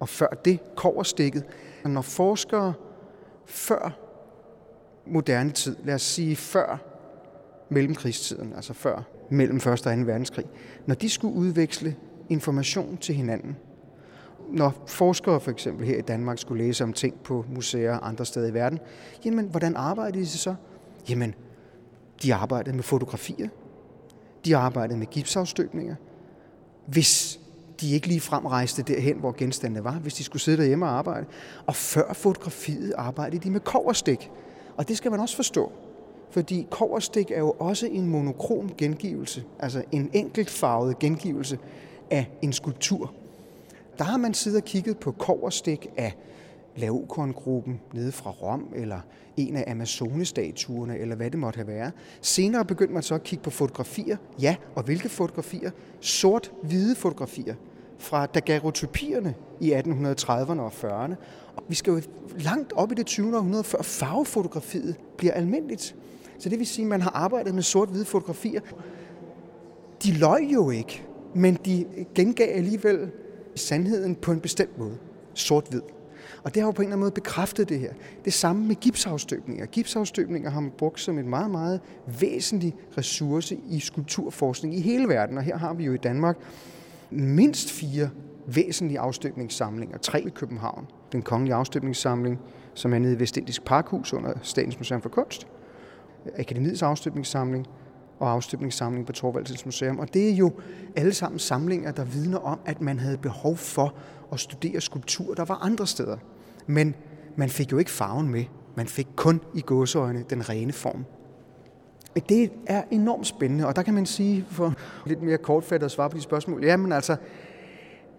og 0.00 0.08
før 0.08 0.26
det 0.26 0.60
koverstikket. 0.76 1.44
Når 1.84 2.02
forskere 2.02 2.72
før 3.46 3.98
moderne 5.06 5.50
tid, 5.50 5.76
lad 5.84 5.94
os 5.94 6.02
sige 6.02 6.36
før 6.36 6.78
mellemkrigstiden, 7.68 8.52
altså 8.52 8.72
før 8.72 9.02
mellem 9.30 9.56
1. 9.56 9.66
og 9.66 9.78
2. 9.78 9.90
verdenskrig, 9.90 10.44
når 10.86 10.94
de 10.94 11.08
skulle 11.08 11.34
udveksle 11.34 11.96
information 12.28 12.96
til 12.96 13.14
hinanden, 13.14 13.56
når 14.48 14.82
forskere 14.86 15.40
for 15.40 15.50
eksempel 15.50 15.86
her 15.86 15.98
i 15.98 16.02
Danmark 16.02 16.38
skulle 16.38 16.64
læse 16.64 16.84
om 16.84 16.92
ting 16.92 17.14
på 17.14 17.44
museer 17.48 17.98
andre 17.98 18.24
steder 18.24 18.48
i 18.48 18.54
verden, 18.54 18.78
jamen 19.24 19.46
hvordan 19.46 19.76
arbejdede 19.76 20.24
de 20.24 20.28
så? 20.28 20.54
Jamen, 21.08 21.34
de 22.22 22.34
arbejdede 22.34 22.76
med 22.76 22.84
fotografier. 22.84 23.48
De 24.44 24.56
arbejdede 24.56 24.98
med 24.98 25.06
gipsafstøbninger. 25.06 25.94
Hvis 26.86 27.40
de 27.80 27.92
ikke 27.92 28.06
lige 28.06 28.20
fremrejste 28.20 28.82
derhen, 28.82 29.16
hvor 29.16 29.34
genstandene 29.38 29.84
var, 29.84 29.92
hvis 29.92 30.14
de 30.14 30.24
skulle 30.24 30.42
sidde 30.42 30.58
derhjemme 30.58 30.86
og 30.86 30.92
arbejde. 30.92 31.26
Og 31.66 31.76
før 31.76 32.12
fotografiet 32.12 32.92
arbejdede 32.96 33.44
de 33.44 33.50
med 33.50 33.60
koverstik. 33.60 34.30
Og 34.76 34.88
det 34.88 34.96
skal 34.96 35.10
man 35.10 35.20
også 35.20 35.36
forstå. 35.36 35.72
Fordi 36.30 36.66
koverstik 36.70 37.30
er 37.30 37.38
jo 37.38 37.50
også 37.50 37.86
en 37.86 38.06
monokrom 38.06 38.70
gengivelse, 38.78 39.44
altså 39.58 39.82
en 39.92 40.10
enkeltfarvet 40.12 40.98
gengivelse 40.98 41.58
af 42.10 42.30
en 42.42 42.52
skulptur. 42.52 43.14
Der 43.98 44.04
har 44.04 44.16
man 44.16 44.34
siddet 44.34 44.60
og 44.60 44.64
kigget 44.64 44.98
på 44.98 45.12
koverstik 45.12 45.86
af 45.96 46.16
Laokoon-gruppen 46.76 47.80
nede 47.92 48.12
fra 48.12 48.30
Rom, 48.30 48.68
eller 48.76 49.00
en 49.36 49.56
af 49.56 49.70
Amazonestatuerne, 49.70 50.98
eller 50.98 51.16
hvad 51.16 51.30
det 51.30 51.38
måtte 51.38 51.56
have 51.56 51.68
været. 51.68 51.92
Senere 52.20 52.64
begyndte 52.64 52.94
man 52.94 53.02
så 53.02 53.14
at 53.14 53.22
kigge 53.22 53.42
på 53.42 53.50
fotografier. 53.50 54.16
Ja, 54.40 54.56
og 54.74 54.82
hvilke 54.82 55.08
fotografier? 55.08 55.70
Sort-hvide 56.00 56.94
fotografier 56.94 57.54
fra 57.98 58.26
daguerreotypierne 58.26 59.34
i 59.60 59.72
1830'erne 59.72 60.60
og 60.60 60.72
40'erne. 60.72 61.14
Og 61.56 61.64
vi 61.68 61.74
skal 61.74 61.90
jo 61.92 62.00
langt 62.38 62.72
op 62.72 62.92
i 62.92 62.94
det 62.94 63.06
20. 63.06 63.36
århundrede, 63.36 63.64
før 63.64 63.82
farvefotografiet 63.82 64.96
bliver 65.16 65.32
almindeligt. 65.32 65.96
Så 66.38 66.48
det 66.48 66.58
vil 66.58 66.66
sige, 66.66 66.84
at 66.84 66.88
man 66.88 67.00
har 67.00 67.10
arbejdet 67.10 67.54
med 67.54 67.62
sort-hvide 67.62 68.04
fotografier. 68.04 68.60
De 70.02 70.12
løg 70.12 70.42
jo 70.52 70.70
ikke, 70.70 71.02
men 71.34 71.58
de 71.64 71.86
gengav 72.14 72.48
alligevel 72.50 73.10
sandheden 73.56 74.14
på 74.14 74.32
en 74.32 74.40
bestemt 74.40 74.78
måde. 74.78 74.96
Sort-hvid. 75.34 75.82
Og 76.42 76.54
det 76.54 76.62
har 76.62 76.68
jo 76.68 76.72
på 76.72 76.82
en 76.82 76.86
eller 76.86 76.92
anden 76.92 77.00
måde 77.00 77.10
bekræftet 77.10 77.68
det 77.68 77.78
her. 77.78 77.92
Det 78.24 78.32
samme 78.32 78.66
med 78.66 78.76
gipsafstøbninger. 78.76 79.66
Gipsafstøbninger 79.66 80.50
har 80.50 80.60
man 80.60 80.72
brugt 80.78 81.00
som 81.00 81.18
en 81.18 81.28
meget, 81.28 81.50
meget 81.50 81.80
væsentlig 82.20 82.74
ressource 82.98 83.56
i 83.70 83.80
skulpturforskning 83.80 84.74
i 84.76 84.80
hele 84.80 85.08
verden. 85.08 85.38
Og 85.38 85.44
her 85.44 85.56
har 85.56 85.74
vi 85.74 85.84
jo 85.84 85.92
i 85.92 85.96
Danmark 85.96 86.36
mindst 87.10 87.70
fire 87.70 88.10
væsentlige 88.46 88.98
afstøbningssamlinger. 88.98 89.98
Tre 89.98 90.20
i 90.20 90.30
København. 90.30 90.86
Den 91.12 91.22
kongelige 91.22 91.54
afstøbningssamling, 91.54 92.40
som 92.74 92.94
er 92.94 92.98
nede 92.98 93.14
i 93.14 93.18
Vestindisk 93.18 93.64
Parkhus 93.64 94.12
under 94.12 94.32
Statens 94.42 94.78
Museum 94.78 95.02
for 95.02 95.08
Kunst. 95.08 95.46
Akademiets 96.36 96.82
afstøbningssamling 96.82 97.66
og 98.18 98.30
afstøbningssamling 98.30 99.06
på 99.06 99.12
Torvaldsens 99.12 99.64
Museum. 99.64 99.98
Og 99.98 100.14
det 100.14 100.30
er 100.30 100.34
jo 100.34 100.52
alle 100.96 101.14
sammen 101.14 101.38
samlinger, 101.38 101.92
der 101.92 102.04
vidner 102.04 102.38
om, 102.38 102.58
at 102.66 102.80
man 102.80 102.98
havde 102.98 103.18
behov 103.18 103.56
for 103.56 103.94
at 104.32 104.40
studere 104.40 104.80
skulptur, 104.80 105.34
der 105.34 105.44
var 105.44 105.54
andre 105.54 105.86
steder. 105.86 106.16
Men 106.66 106.94
man 107.36 107.48
fik 107.48 107.72
jo 107.72 107.78
ikke 107.78 107.90
farven 107.90 108.28
med. 108.28 108.44
Man 108.76 108.86
fik 108.86 109.08
kun 109.16 109.40
i 109.54 109.60
gåseøjne 109.60 110.24
den 110.30 110.48
rene 110.48 110.72
form. 110.72 111.04
Det 112.28 112.50
er 112.66 112.82
enormt 112.90 113.26
spændende, 113.26 113.66
og 113.66 113.76
der 113.76 113.82
kan 113.82 113.94
man 113.94 114.06
sige, 114.06 114.46
for 114.50 114.74
lidt 115.06 115.22
mere 115.22 115.38
kortfattet 115.38 115.84
at 115.84 115.90
svare 115.90 116.10
på 116.10 116.16
de 116.16 116.22
spørgsmål, 116.22 116.64
jamen 116.64 116.92
altså, 116.92 117.16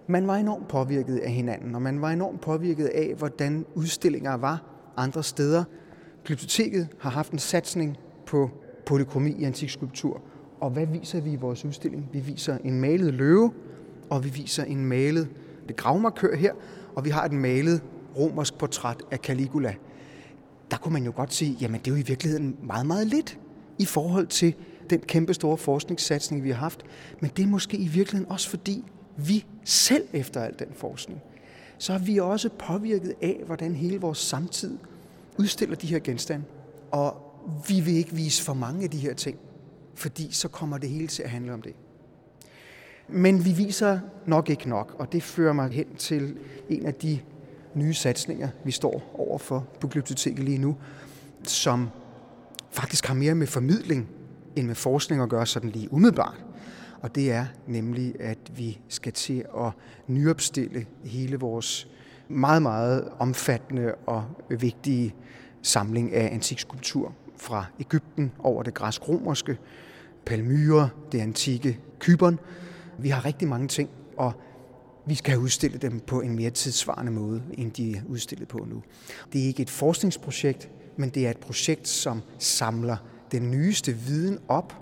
man 0.08 0.28
var 0.28 0.36
enormt 0.36 0.68
påvirket 0.68 1.18
af 1.18 1.32
hinanden, 1.32 1.76
og 1.76 1.82
man 1.82 2.02
var 2.02 2.10
enormt 2.10 2.42
påvirket 2.42 2.86
af, 2.86 3.14
hvordan 3.18 3.66
udstillinger 3.76 4.38
var 4.38 4.64
andre 4.98 5.24
steder. 5.24 5.64
Glyptoteket 6.26 6.88
har 7.00 7.10
haft 7.10 7.32
en 7.32 7.40
satsning 7.40 7.98
på 8.26 8.50
polykromi 8.86 9.32
i 9.32 9.44
antik 9.44 9.70
skulptur. 9.70 10.22
Og 10.60 10.70
hvad 10.70 10.86
viser 10.86 11.22
vi 11.22 11.32
i 11.32 11.36
vores 11.36 11.66
udstilling? 11.66 12.10
Vi 12.14 12.20
viser 12.20 12.58
en 12.64 12.82
malet 12.82 13.14
løve, 13.14 13.52
og 14.10 14.24
vi 14.24 14.30
viser 14.30 14.64
en 14.64 14.86
malet 14.86 15.28
det 15.68 15.76
gravmarkør 15.76 16.36
her, 16.36 16.54
og 16.96 17.06
vi 17.06 17.10
har 17.10 17.26
et 17.26 17.32
malet 17.32 17.82
romersk 18.18 18.58
portræt 18.58 19.04
af 19.12 19.18
Caligula. 19.18 19.76
Der 20.72 20.78
kunne 20.78 20.94
man 20.94 21.04
jo 21.04 21.14
godt 21.16 21.34
sige, 21.34 21.58
jamen 21.62 21.80
det 21.80 21.88
er 21.88 21.96
jo 21.96 22.02
i 22.02 22.06
virkeligheden 22.06 22.58
meget, 22.64 22.86
meget 22.86 23.08
lidt 23.08 23.40
i 23.80 23.86
forhold 23.86 24.28
til 24.28 24.54
den 24.90 25.00
kæmpe 25.00 25.34
store 25.34 25.58
forskningssatsning, 25.58 26.44
vi 26.44 26.50
har 26.50 26.58
haft. 26.58 26.84
Men 27.20 27.32
det 27.38 27.44
er 27.44 27.48
måske 27.48 27.78
i 27.78 27.88
virkeligheden 27.88 28.32
også 28.32 28.50
fordi, 28.50 28.84
vi 29.18 29.46
selv 29.64 30.08
efter 30.14 30.42
al 30.42 30.56
den 30.60 30.68
forskning, 30.74 31.22
så 31.78 31.94
er 31.94 31.98
vi 31.98 32.18
også 32.18 32.50
påvirket 32.50 33.14
af, 33.22 33.42
hvordan 33.46 33.76
hele 33.76 34.02
vores 34.02 34.18
samtid 34.18 34.78
udstiller 35.40 35.76
de 35.76 35.88
her 35.88 36.00
genstande. 36.00 36.46
Og 36.92 37.25
vi 37.68 37.80
vil 37.80 37.94
ikke 37.94 38.14
vise 38.16 38.44
for 38.44 38.54
mange 38.54 38.84
af 38.84 38.90
de 38.90 38.98
her 38.98 39.14
ting, 39.14 39.38
fordi 39.96 40.32
så 40.32 40.48
kommer 40.48 40.78
det 40.78 40.90
hele 40.90 41.08
til 41.08 41.24
at 41.24 41.30
handle 41.30 41.54
om 41.54 41.62
det. 41.62 41.74
Men 43.08 43.46
vi 43.46 43.52
viser 43.52 44.00
nok 44.26 44.50
ikke 44.50 44.70
nok, 44.70 44.96
og 45.00 45.12
det 45.12 45.24
fører 45.24 45.54
mig 45.54 45.70
hen 45.70 45.96
til 45.96 46.38
en 46.70 46.86
af 46.86 46.94
de 46.94 47.20
nye 47.74 47.94
satsninger, 47.94 48.50
vi 48.64 48.72
står 48.72 49.12
overfor 49.14 49.68
på 49.80 49.88
Glyptoteket 49.88 50.46
lige 50.46 50.58
nu, 50.58 50.76
som 51.44 51.90
faktisk 52.72 53.06
har 53.06 53.14
mere 53.14 53.36
med 53.36 53.48
formidling 53.48 54.08
end 54.56 54.68
med 54.68 54.76
forskning 54.76 55.22
at 55.22 55.30
gøre 55.30 55.46
sådan 55.46 55.70
lige 55.70 55.94
umiddelbart. 55.94 56.46
Og 57.02 57.16
det 57.16 57.32
er 57.32 57.46
nemlig, 57.68 58.16
at 58.20 58.38
vi 58.56 58.80
skal 58.90 59.14
til 59.14 59.46
at 59.58 59.72
nyopstille 60.08 60.86
hele 61.04 61.38
vores 61.40 61.88
meget, 62.28 62.62
meget 62.62 63.10
omfattende 63.20 63.96
og 64.06 64.26
vigtige 64.50 65.16
samling 65.62 66.14
af 66.14 66.34
antikskulptur 66.34 67.14
fra 67.38 67.66
Ægypten 67.80 68.32
over 68.40 68.64
det 68.64 68.74
græsk-romerske, 68.74 69.58
Palmyra, 70.26 70.90
det 71.12 71.20
antikke 71.20 71.80
Kyberen. 72.00 72.40
Vi 73.00 73.10
har 73.10 73.26
rigtig 73.26 73.48
mange 73.48 73.68
ting, 73.68 73.90
og 74.18 74.34
vi 75.06 75.16
skal 75.16 75.38
udstille 75.38 75.78
dem 75.78 76.00
på 76.00 76.22
en 76.22 76.36
mere 76.36 76.50
tidsvarende 76.50 77.12
måde, 77.12 77.44
end 77.54 77.72
de 77.72 77.96
er 77.98 78.02
udstillet 78.08 78.48
på 78.48 78.66
nu. 78.70 78.84
Det 79.34 79.42
er 79.42 79.46
ikke 79.46 79.62
et 79.62 79.70
forskningsprojekt, 79.70 80.70
men 80.98 81.10
det 81.10 81.26
er 81.26 81.30
et 81.30 81.38
projekt, 81.38 81.88
som 81.88 82.22
samler 82.40 82.98
den 83.32 83.52
nyeste 83.52 83.92
viden 83.94 84.40
op 84.48 84.74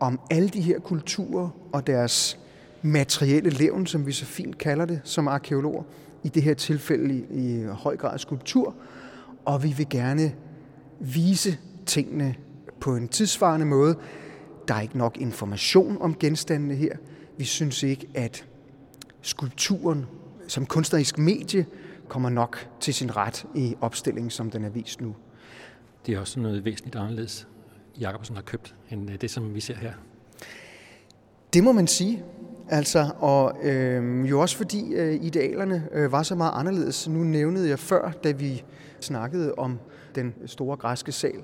om 0.00 0.20
alle 0.30 0.48
de 0.48 0.60
her 0.60 0.78
kulturer 0.78 1.48
og 1.72 1.86
deres 1.86 2.38
materielle 2.82 3.50
levn, 3.50 3.86
som 3.86 4.06
vi 4.06 4.12
så 4.12 4.24
fint 4.24 4.58
kalder 4.58 4.84
det 4.84 5.00
som 5.04 5.28
arkeologer, 5.28 5.82
i 6.24 6.28
det 6.28 6.42
her 6.42 6.54
tilfælde 6.54 7.14
i, 7.14 7.24
i 7.30 7.64
høj 7.64 7.96
grad 7.96 8.18
skulptur, 8.18 8.74
og 9.44 9.62
vi 9.62 9.74
vil 9.76 9.88
gerne 9.88 10.32
vise 11.00 11.58
tingene 11.86 12.34
på 12.80 12.96
en 12.96 13.08
tidsvarende 13.08 13.66
måde. 13.66 13.96
Der 14.68 14.74
er 14.74 14.80
ikke 14.80 14.98
nok 14.98 15.16
information 15.18 15.96
om 16.00 16.14
genstandene 16.14 16.74
her. 16.74 16.96
Vi 17.38 17.44
synes 17.44 17.82
ikke, 17.82 18.08
at 18.14 18.46
skulpturen 19.22 20.06
som 20.48 20.66
kunstnerisk 20.66 21.18
medie 21.18 21.66
kommer 22.08 22.28
nok 22.28 22.68
til 22.80 22.94
sin 22.94 23.16
ret 23.16 23.46
i 23.54 23.76
opstillingen, 23.80 24.30
som 24.30 24.50
den 24.50 24.64
er 24.64 24.68
vist 24.68 25.00
nu. 25.00 25.14
Det 26.06 26.14
er 26.14 26.20
også 26.20 26.40
noget 26.40 26.64
væsentligt 26.64 26.96
anderledes, 26.96 27.48
Jacobsen 28.00 28.36
har 28.36 28.42
købt, 28.42 28.74
end 28.90 29.18
det, 29.18 29.30
som 29.30 29.54
vi 29.54 29.60
ser 29.60 29.76
her. 29.76 29.92
Det 31.52 31.64
må 31.64 31.72
man 31.72 31.86
sige. 31.86 32.24
Altså, 32.68 33.10
og 33.18 33.56
øh, 33.62 34.30
jo 34.30 34.40
også 34.40 34.56
fordi 34.56 34.94
øh, 34.94 35.24
idealerne 35.24 35.88
øh, 35.92 36.12
var 36.12 36.22
så 36.22 36.34
meget 36.34 36.52
anderledes. 36.54 37.08
Nu 37.08 37.18
nævnede 37.18 37.68
jeg 37.68 37.78
før, 37.78 38.10
da 38.10 38.30
vi 38.30 38.64
snakkede 39.00 39.54
om 39.54 39.78
den 40.14 40.34
store 40.46 40.76
græske 40.76 41.12
sal, 41.12 41.42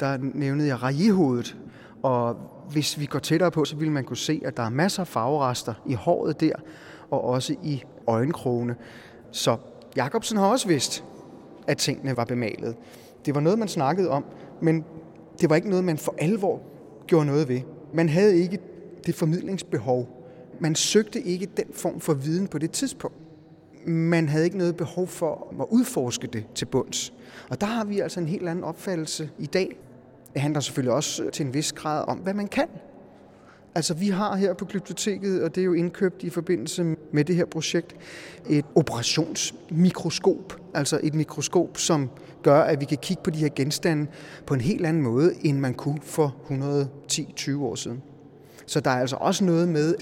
der 0.00 0.18
nævnede 0.34 0.68
jeg 0.68 0.82
rajehovedet. 0.82 1.56
Og 2.02 2.36
hvis 2.70 3.00
vi 3.00 3.06
går 3.06 3.18
tættere 3.18 3.50
på, 3.50 3.64
så 3.64 3.76
vil 3.76 3.90
man 3.90 4.04
kunne 4.04 4.16
se, 4.16 4.42
at 4.44 4.56
der 4.56 4.62
er 4.62 4.70
masser 4.70 5.00
af 5.00 5.08
farverester 5.08 5.74
i 5.86 5.94
håret 5.94 6.40
der, 6.40 6.52
og 7.10 7.24
også 7.24 7.54
i 7.62 7.82
øjenkrogene. 8.06 8.76
Så 9.30 9.56
Jacobsen 9.96 10.38
har 10.38 10.46
også 10.46 10.68
vidst, 10.68 11.04
at 11.66 11.78
tingene 11.78 12.16
var 12.16 12.24
bemalet. 12.24 12.76
Det 13.26 13.34
var 13.34 13.40
noget, 13.40 13.58
man 13.58 13.68
snakkede 13.68 14.10
om, 14.10 14.24
men 14.60 14.84
det 15.40 15.50
var 15.50 15.56
ikke 15.56 15.68
noget, 15.68 15.84
man 15.84 15.98
for 15.98 16.14
alvor 16.18 16.62
gjorde 17.06 17.26
noget 17.26 17.48
ved. 17.48 17.60
Man 17.94 18.08
havde 18.08 18.36
ikke 18.36 18.58
det 19.06 19.14
formidlingsbehov. 19.14 20.08
Man 20.60 20.74
søgte 20.74 21.20
ikke 21.20 21.46
den 21.56 21.64
form 21.74 22.00
for 22.00 22.14
viden 22.14 22.48
på 22.48 22.58
det 22.58 22.70
tidspunkt. 22.70 23.16
Man 23.86 24.28
havde 24.28 24.44
ikke 24.44 24.58
noget 24.58 24.76
behov 24.76 25.06
for 25.06 25.54
at 25.60 25.66
udforske 25.70 26.26
det 26.26 26.44
til 26.54 26.64
bunds. 26.64 27.12
Og 27.50 27.60
der 27.60 27.66
har 27.66 27.84
vi 27.84 28.00
altså 28.00 28.20
en 28.20 28.26
helt 28.26 28.48
anden 28.48 28.64
opfattelse 28.64 29.30
i 29.38 29.46
dag. 29.46 29.78
Det 30.36 30.42
handler 30.42 30.60
selvfølgelig 30.60 30.92
også 30.92 31.30
til 31.32 31.46
en 31.46 31.54
vis 31.54 31.72
grad 31.72 32.04
om, 32.08 32.18
hvad 32.18 32.34
man 32.34 32.48
kan. 32.48 32.68
Altså 33.74 33.94
vi 33.94 34.08
har 34.08 34.36
her 34.36 34.54
på 34.54 34.64
Glyptoteket, 34.64 35.42
og 35.42 35.54
det 35.54 35.60
er 35.60 35.64
jo 35.64 35.72
indkøbt 35.72 36.22
i 36.22 36.30
forbindelse 36.30 36.96
med 37.12 37.24
det 37.24 37.36
her 37.36 37.44
projekt, 37.44 37.96
et 38.48 38.64
operationsmikroskop. 38.74 40.60
Altså 40.74 41.00
et 41.02 41.14
mikroskop, 41.14 41.78
som 41.78 42.10
gør, 42.42 42.60
at 42.60 42.80
vi 42.80 42.84
kan 42.84 42.98
kigge 42.98 43.22
på 43.22 43.30
de 43.30 43.38
her 43.38 43.48
genstande 43.56 44.06
på 44.46 44.54
en 44.54 44.60
helt 44.60 44.86
anden 44.86 45.02
måde, 45.02 45.34
end 45.40 45.58
man 45.58 45.74
kunne 45.74 46.00
for 46.02 46.36
110-20 47.50 47.58
år 47.58 47.74
siden. 47.74 48.02
Så 48.66 48.80
der 48.80 48.90
er 48.90 49.00
altså 49.00 49.16
også 49.16 49.44
noget 49.44 49.68
med, 49.68 49.94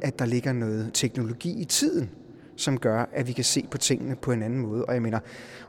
at 0.00 0.18
der 0.18 0.24
ligger 0.26 0.52
noget 0.52 0.90
teknologi 0.94 1.60
i 1.60 1.64
tiden, 1.64 2.10
som 2.56 2.78
gør, 2.78 3.04
at 3.12 3.28
vi 3.28 3.32
kan 3.32 3.44
se 3.44 3.66
på 3.70 3.78
tingene 3.78 4.16
på 4.16 4.32
en 4.32 4.42
anden 4.42 4.58
måde. 4.58 4.84
Og 4.84 4.94
jeg 4.94 5.02
mener, 5.02 5.18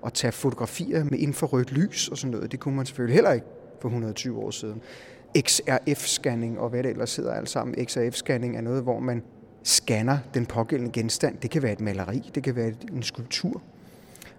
at 0.05 0.13
tage 0.13 0.31
fotografier 0.31 1.03
med 1.03 1.19
infrarødt 1.19 1.71
lys 1.71 2.07
og 2.07 2.17
sådan 2.17 2.31
noget, 2.31 2.51
det 2.51 2.59
kunne 2.59 2.75
man 2.75 2.85
selvfølgelig 2.85 3.15
heller 3.15 3.31
ikke 3.31 3.47
for 3.81 3.89
120 3.89 4.39
år 4.39 4.51
siden. 4.51 4.81
XRF-scanning 5.37 6.59
og 6.59 6.69
hvad 6.69 6.83
det 6.83 6.89
ellers 6.89 7.15
hedder 7.15 7.33
alt 7.33 7.49
sammen. 7.49 7.75
XRF-scanning 7.75 8.57
er 8.57 8.61
noget, 8.61 8.83
hvor 8.83 8.99
man 8.99 9.23
scanner 9.63 10.17
den 10.33 10.45
pågældende 10.45 10.91
genstand. 10.91 11.37
Det 11.37 11.49
kan 11.49 11.63
være 11.63 11.71
et 11.71 11.79
maleri, 11.79 12.31
det 12.35 12.43
kan 12.43 12.55
være 12.55 12.73
en 12.91 13.03
skulptur. 13.03 13.61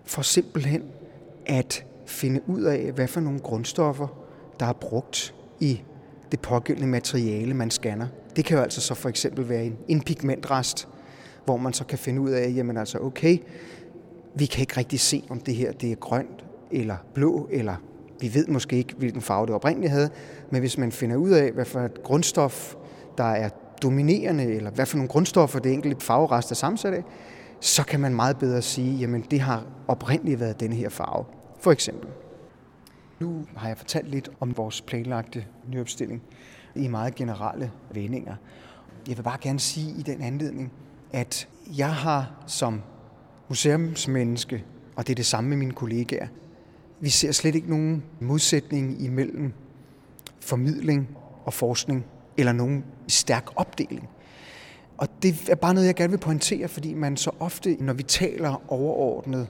For 0.05 0.23
simpelthen 0.23 0.83
at 1.47 1.85
finde 2.07 2.41
ud 2.47 2.63
af, 2.63 2.93
hvad 2.93 3.09
for 3.09 3.21
nogle 3.21 3.41
grundstoffer, 3.41 4.07
der 4.61 4.67
er 4.67 4.73
brugt 4.73 5.35
i 5.61 5.83
det 6.33 6.41
pågældende 6.41 6.89
materiale, 6.89 7.55
man 7.55 7.71
scanner. 7.71 8.07
Det 8.37 8.45
kan 8.45 8.57
jo 8.57 8.63
altså 8.63 8.81
så 8.81 8.95
for 8.95 9.09
eksempel 9.09 9.49
være 9.49 9.65
en, 9.65 9.79
en 9.89 10.01
pigmentrest, 10.01 10.89
hvor 11.45 11.57
man 11.57 11.73
så 11.73 11.85
kan 11.85 11.99
finde 11.99 12.21
ud 12.21 12.31
af, 12.31 12.53
jamen 12.57 12.77
altså 12.77 12.99
okay, 12.99 13.39
vi 14.35 14.47
kan 14.47 14.61
ikke 14.61 14.77
rigtig 14.77 15.01
se, 15.01 15.25
om 15.29 15.41
det 15.41 15.55
her 15.55 15.73
det 15.73 15.93
er 15.93 15.97
grønt 15.97 16.45
eller 16.71 16.97
blå, 17.15 17.49
eller 17.51 17.77
vi 18.21 18.35
ved 18.35 18.47
måske 18.47 18.77
ikke, 18.77 18.95
hvilken 18.95 19.21
farve 19.23 19.47
det 19.47 19.55
oprindeligt 19.55 19.93
havde, 19.93 20.11
men 20.51 20.61
hvis 20.61 20.79
man 20.79 20.93
finder 20.93 21.17
ud 21.17 21.31
af, 21.31 21.53
hvad 21.53 21.65
for 21.65 21.81
et 21.81 22.03
grundstof, 22.03 22.75
der 23.19 23.25
er 23.25 23.49
dominerende, 23.83 24.45
eller 24.45 24.71
hvad 24.71 24.87
for 24.87 24.97
nogle 24.97 25.09
grundstoffer 25.09 25.59
det 25.59 25.73
enkelte 25.73 26.05
farverest 26.05 26.51
er 26.51 26.55
sammensat 26.55 26.95
af, 26.95 27.05
så 27.61 27.85
kan 27.85 28.01
man 28.01 28.15
meget 28.15 28.39
bedre 28.39 28.63
sige, 28.63 28.97
jamen 28.97 29.25
det 29.31 29.41
har 29.41 29.67
oprindeligt 29.89 30.41
været 30.41 30.61
denne 30.61 30.77
her 30.77 30.89
farve, 30.89 31.25
for 31.61 31.73
eksempel. 31.73 32.09
Nu 33.21 33.45
har 33.57 33.69
jeg 33.69 33.79
fortalt 33.79 34.11
lidt 34.11 34.31
om 34.41 34.57
vores 34.57 34.81
planlagte 34.81 35.45
nyopstilling 35.69 36.23
i 36.75 36.89
meget 36.89 37.15
generelle 37.15 37.71
vendinger. 37.95 38.35
Jeg 39.09 39.17
vil 39.17 39.23
bare 39.23 39.39
gerne 39.41 39.61
sige 39.61 39.95
i 39.99 40.03
den 40.03 40.23
anledning, 40.23 40.73
at 41.13 41.49
jeg 41.77 41.95
har 41.95 42.43
som 42.47 42.83
museumsmenneske, 43.49 44.65
og 44.97 45.07
det 45.07 45.13
er 45.13 45.17
det 45.17 45.27
samme 45.27 45.51
med 45.51 45.57
mine 45.57 45.73
kollegaer, 45.73 46.27
vi 47.01 47.11
ser 47.11 47.33
slet 47.33 47.55
ikke 47.55 47.71
nogen 47.71 48.03
modsætning 48.21 49.03
imellem 49.03 49.53
formidling 50.41 51.09
og 51.45 51.55
forskning, 51.55 52.05
eller 52.37 52.53
nogen 52.53 52.85
stærk 53.09 53.47
opdeling. 53.57 54.09
Og 54.99 55.09
det 55.23 55.49
er 55.49 55.55
bare 55.55 55.75
noget, 55.75 55.87
jeg 55.87 55.95
gerne 55.95 56.11
vil 56.11 56.19
pointere, 56.19 56.69
fordi 56.69 56.95
man 56.95 57.17
så 57.17 57.31
ofte, 57.41 57.77
når 57.81 57.93
vi 57.93 58.03
taler 58.03 58.63
overordnet 58.73 59.49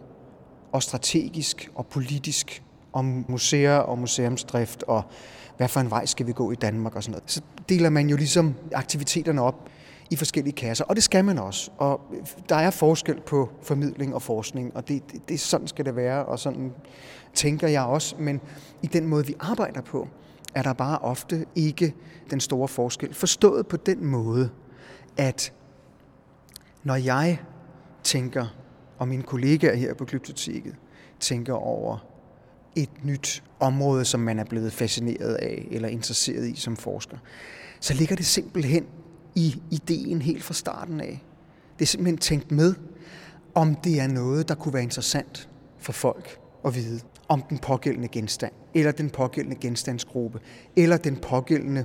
og 0.72 0.82
strategisk 0.82 1.70
og 1.74 1.86
politisk 1.86 2.62
om 2.92 3.24
museer 3.28 3.76
og 3.76 3.98
museumsdrift 3.98 4.82
og 4.82 5.02
hvad 5.56 5.68
for 5.68 5.80
en 5.80 5.90
vej 5.90 6.06
skal 6.06 6.26
vi 6.26 6.32
gå 6.32 6.52
i 6.52 6.54
Danmark 6.54 6.96
og 6.96 7.02
sådan 7.02 7.12
noget, 7.12 7.30
så 7.30 7.40
deler 7.68 7.90
man 7.90 8.08
jo 8.08 8.16
ligesom 8.16 8.54
aktiviteterne 8.74 9.42
op 9.42 9.68
i 10.10 10.16
forskellige 10.16 10.54
kasser, 10.54 10.84
og 10.84 10.96
det 10.96 11.04
skal 11.04 11.24
man 11.24 11.38
også. 11.38 11.70
Og 11.78 12.00
øh, 12.12 12.26
der 12.48 12.56
er 12.56 12.70
forskel 12.70 13.20
på 13.26 13.48
formidling 13.62 14.14
og 14.14 14.22
forskning, 14.22 14.76
og 14.76 14.88
det, 14.88 15.12
det, 15.12 15.28
det 15.28 15.40
sådan 15.40 15.68
skal 15.68 15.84
det 15.84 15.96
være, 15.96 16.24
og 16.24 16.38
sådan 16.38 16.72
tænker 17.34 17.68
jeg 17.68 17.82
også, 17.82 18.16
men 18.18 18.40
i 18.82 18.86
den 18.86 19.06
måde, 19.06 19.26
vi 19.26 19.34
arbejder 19.40 19.80
på, 19.80 20.08
er 20.54 20.62
der 20.62 20.72
bare 20.72 20.98
ofte 20.98 21.46
ikke 21.54 21.94
den 22.30 22.40
store 22.40 22.68
forskel. 22.68 23.14
Forstået 23.14 23.66
på 23.66 23.76
den 23.76 24.06
måde, 24.06 24.50
at 25.16 25.52
når 26.84 26.96
jeg 26.96 27.38
tænker, 28.02 28.46
og 28.98 29.08
mine 29.08 29.22
kollegaer 29.22 29.74
her 29.74 29.94
på 29.94 30.04
Glyptoteket 30.04 30.74
tænker 31.20 31.54
over 31.54 32.06
et 32.76 33.04
nyt 33.04 33.42
område, 33.60 34.04
som 34.04 34.20
man 34.20 34.38
er 34.38 34.44
blevet 34.44 34.72
fascineret 34.72 35.34
af 35.34 35.68
eller 35.70 35.88
interesseret 35.88 36.48
i 36.48 36.56
som 36.56 36.76
forsker, 36.76 37.16
så 37.80 37.94
ligger 37.94 38.16
det 38.16 38.26
simpelthen 38.26 38.86
i 39.34 39.62
ideen 39.70 40.22
helt 40.22 40.42
fra 40.42 40.54
starten 40.54 41.00
af. 41.00 41.22
Det 41.78 41.84
er 41.84 41.86
simpelthen 41.86 42.18
tænkt 42.18 42.50
med, 42.52 42.74
om 43.54 43.74
det 43.74 44.00
er 44.00 44.06
noget, 44.06 44.48
der 44.48 44.54
kunne 44.54 44.74
være 44.74 44.82
interessant 44.82 45.48
for 45.78 45.92
folk 45.92 46.38
at 46.64 46.74
vide 46.74 47.00
om 47.28 47.42
den 47.50 47.58
pågældende 47.58 48.08
genstand, 48.08 48.52
eller 48.74 48.92
den 48.92 49.10
pågældende 49.10 49.56
genstandsgruppe, 49.60 50.40
eller 50.76 50.96
den 50.96 51.16
pågældende 51.16 51.84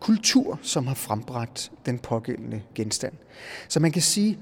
kultur, 0.00 0.58
som 0.62 0.86
har 0.86 0.94
frembragt 0.94 1.72
den 1.86 1.98
pågældende 1.98 2.62
genstand. 2.74 3.12
Så 3.68 3.80
man 3.80 3.92
kan 3.92 4.02
sige, 4.02 4.38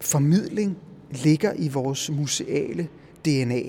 formidling 0.00 0.76
ligger 1.10 1.52
i 1.56 1.68
vores 1.68 2.10
museale 2.10 2.88
DNA. 3.24 3.62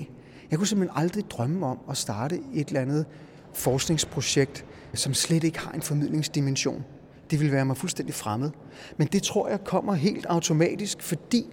Jeg 0.50 0.58
kunne 0.58 0.66
simpelthen 0.66 1.02
aldrig 1.02 1.30
drømme 1.30 1.66
om 1.66 1.78
at 1.90 1.96
starte 1.96 2.40
et 2.54 2.68
eller 2.68 2.80
andet 2.80 3.06
forskningsprojekt, 3.52 4.64
som 4.94 5.14
slet 5.14 5.44
ikke 5.44 5.58
har 5.58 5.72
en 5.72 5.82
formidlingsdimension. 5.82 6.84
Det 7.30 7.40
vil 7.40 7.52
være 7.52 7.64
mig 7.64 7.76
fuldstændig 7.76 8.14
fremmed. 8.14 8.50
Men 8.96 9.08
det 9.08 9.22
tror 9.22 9.48
jeg 9.48 9.64
kommer 9.64 9.94
helt 9.94 10.26
automatisk, 10.26 11.02
fordi 11.02 11.46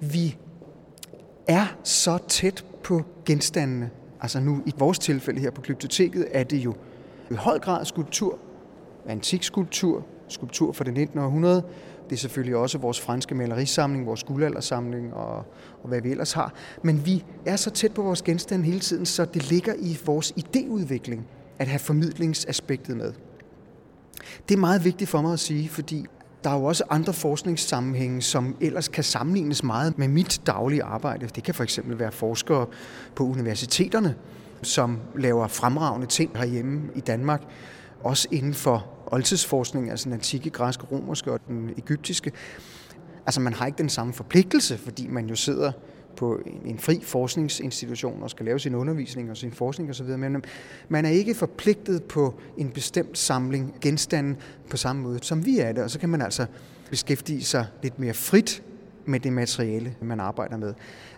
vi 0.00 0.36
er 1.46 1.66
så 1.82 2.18
tæt 2.28 2.64
på 2.82 3.02
genstandene. 3.24 3.90
Altså 4.20 4.40
nu 4.40 4.62
i 4.66 4.72
vores 4.78 4.98
tilfælde 4.98 5.40
her 5.40 5.50
på 5.50 5.60
Glyptoteket 5.60 6.26
er 6.30 6.44
det 6.44 6.58
jo 6.58 6.74
i 7.30 7.34
høj 7.34 7.58
grad 7.58 7.84
skulptur, 7.84 8.38
antik 9.06 9.42
skulptur, 9.42 10.06
skulptur 10.28 10.72
fra 10.72 10.84
det 10.84 10.94
19. 10.94 11.18
århundrede. 11.18 11.62
Det 12.10 12.16
er 12.16 12.20
selvfølgelig 12.20 12.56
også 12.56 12.78
vores 12.78 13.00
franske 13.00 13.34
malerisamling, 13.34 14.06
vores 14.06 14.24
guldaldersamling 14.24 15.14
og, 15.14 15.36
og 15.82 15.88
hvad 15.88 16.00
vi 16.00 16.10
ellers 16.10 16.32
har. 16.32 16.54
Men 16.82 17.06
vi 17.06 17.24
er 17.46 17.56
så 17.56 17.70
tæt 17.70 17.94
på 17.94 18.02
vores 18.02 18.22
genstande 18.22 18.64
hele 18.64 18.80
tiden, 18.80 19.06
så 19.06 19.24
det 19.24 19.50
ligger 19.50 19.74
i 19.78 19.98
vores 20.04 20.32
idéudvikling 20.38 21.20
at 21.58 21.66
have 21.68 21.78
formidlingsaspektet 21.78 22.96
med. 22.96 23.12
Det 24.48 24.54
er 24.54 24.58
meget 24.58 24.84
vigtigt 24.84 25.10
for 25.10 25.22
mig 25.22 25.32
at 25.32 25.40
sige, 25.40 25.68
fordi 25.68 26.06
der 26.44 26.50
er 26.50 26.54
jo 26.54 26.64
også 26.64 26.84
andre 26.90 27.12
forskningssammenhænge, 27.12 28.22
som 28.22 28.56
ellers 28.60 28.88
kan 28.88 29.04
sammenlignes 29.04 29.62
meget 29.62 29.98
med 29.98 30.08
mit 30.08 30.40
daglige 30.46 30.82
arbejde. 30.82 31.26
Det 31.34 31.44
kan 31.44 31.54
for 31.54 31.62
eksempel 31.62 31.98
være 31.98 32.12
forskere 32.12 32.66
på 33.14 33.24
universiteterne, 33.24 34.14
som 34.62 34.98
laver 35.16 35.48
fremragende 35.48 36.06
ting 36.06 36.30
herhjemme 36.36 36.82
i 36.94 37.00
Danmark, 37.00 37.42
også 38.02 38.28
inden 38.30 38.54
for 38.54 38.86
oldtidsforskning, 39.06 39.90
altså 39.90 40.04
den 40.04 40.12
antikke 40.12 40.50
græske, 40.50 40.84
romerske 40.92 41.32
og 41.32 41.40
den 41.48 41.70
egyptiske. 41.78 42.32
Altså 43.26 43.40
man 43.40 43.54
har 43.54 43.66
ikke 43.66 43.78
den 43.78 43.88
samme 43.88 44.12
forpligtelse, 44.12 44.78
fordi 44.78 45.06
man 45.06 45.26
jo 45.26 45.34
sidder 45.34 45.72
på 46.16 46.40
en 46.64 46.78
fri 46.78 47.00
forskningsinstitution 47.02 48.22
og 48.22 48.30
skal 48.30 48.46
lave 48.46 48.58
sin 48.58 48.74
undervisning 48.74 49.30
og 49.30 49.36
sin 49.36 49.52
forskning 49.52 49.90
osv., 49.90 50.06
men 50.06 50.44
man 50.88 51.04
er 51.04 51.10
ikke 51.10 51.34
forpligtet 51.34 52.02
på 52.02 52.34
en 52.56 52.70
bestemt 52.70 53.18
samling 53.18 53.74
genstande 53.80 54.36
på 54.70 54.76
samme 54.76 55.02
måde, 55.02 55.18
som 55.22 55.46
vi 55.46 55.58
er 55.58 55.72
det, 55.72 55.82
og 55.84 55.90
så 55.90 55.98
kan 55.98 56.08
man 56.08 56.22
altså 56.22 56.46
beskæftige 56.90 57.44
sig 57.44 57.66
lidt 57.82 57.98
mere 57.98 58.14
frit 58.14 58.62
med 59.06 59.20
det 59.20 59.32
materiale, 59.32 59.94
man 60.02 60.20
arbejder 60.20 60.56
med. 60.56 60.74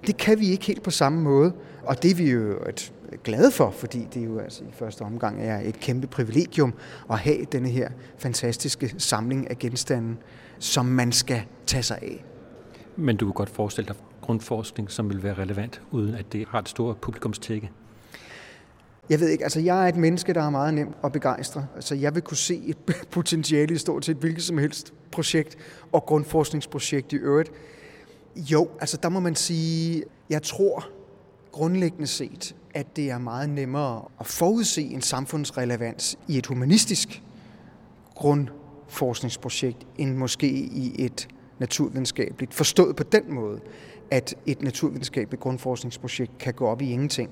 Det 0.06 0.16
kan 0.16 0.40
vi 0.40 0.48
ikke 0.50 0.64
helt 0.64 0.82
på 0.82 0.90
samme 0.90 1.22
måde, 1.22 1.52
og 1.82 2.02
det 2.02 2.10
er 2.10 2.14
vi 2.14 2.30
jo 2.30 2.50
et 2.68 2.92
glade 3.24 3.50
for, 3.50 3.70
fordi 3.70 4.08
det 4.14 4.24
jo 4.24 4.38
altså 4.38 4.64
i 4.64 4.72
første 4.72 5.02
omgang 5.02 5.42
er 5.42 5.60
et 5.60 5.80
kæmpe 5.80 6.06
privilegium 6.06 6.74
at 7.10 7.18
have 7.18 7.44
denne 7.52 7.68
her 7.68 7.88
fantastiske 8.18 8.94
samling 8.98 9.50
af 9.50 9.58
genstande, 9.58 10.16
som 10.58 10.86
man 10.86 11.12
skal 11.12 11.42
tage 11.66 11.82
sig 11.82 11.98
af. 12.02 12.24
Men 12.96 13.16
du 13.16 13.26
kan 13.26 13.32
godt 13.32 13.50
forestille 13.50 13.88
dig 13.88 13.96
grundforskning, 14.26 14.90
som 14.90 15.08
vil 15.10 15.22
være 15.22 15.34
relevant, 15.34 15.82
uden 15.90 16.14
at 16.14 16.32
det 16.32 16.46
har 16.48 16.58
et 16.58 16.68
stort 16.68 16.96
publikumstække? 16.96 17.70
Jeg 19.10 19.20
ved 19.20 19.28
ikke, 19.28 19.44
altså 19.44 19.60
jeg 19.60 19.84
er 19.84 19.88
et 19.88 19.96
menneske, 19.96 20.32
der 20.32 20.42
er 20.42 20.50
meget 20.50 20.74
nemt 20.74 20.96
at 21.04 21.12
begejstre. 21.12 21.66
Altså 21.74 21.94
jeg 21.94 22.14
vil 22.14 22.22
kunne 22.22 22.36
se 22.36 22.62
et 22.66 22.76
potentiale 23.10 23.74
i 23.74 23.78
stort 23.78 24.04
set 24.04 24.16
hvilket 24.16 24.44
som 24.44 24.58
helst 24.58 24.94
projekt 25.12 25.56
og 25.92 26.02
grundforskningsprojekt 26.02 27.12
i 27.12 27.16
øvrigt. 27.16 27.52
Jo, 28.36 28.68
altså 28.80 28.96
der 29.02 29.08
må 29.08 29.20
man 29.20 29.34
sige, 29.34 30.04
jeg 30.30 30.42
tror 30.42 30.86
grundlæggende 31.52 32.06
set, 32.06 32.56
at 32.74 32.96
det 32.96 33.10
er 33.10 33.18
meget 33.18 33.50
nemmere 33.50 34.04
at 34.20 34.26
forudse 34.26 34.82
en 34.82 35.02
samfundsrelevans 35.02 36.18
i 36.28 36.38
et 36.38 36.46
humanistisk 36.46 37.22
grundforskningsprojekt, 38.14 39.86
end 39.98 40.16
måske 40.16 40.48
i 40.48 41.04
et 41.04 41.28
naturvidenskabeligt. 41.58 42.54
Forstået 42.54 42.96
på 42.96 43.02
den 43.02 43.34
måde, 43.34 43.60
at 44.10 44.34
et 44.46 44.62
naturvidenskabeligt 44.62 45.42
grundforskningsprojekt 45.42 46.38
kan 46.38 46.54
gå 46.54 46.66
op 46.66 46.82
i 46.82 46.90
ingenting. 46.90 47.30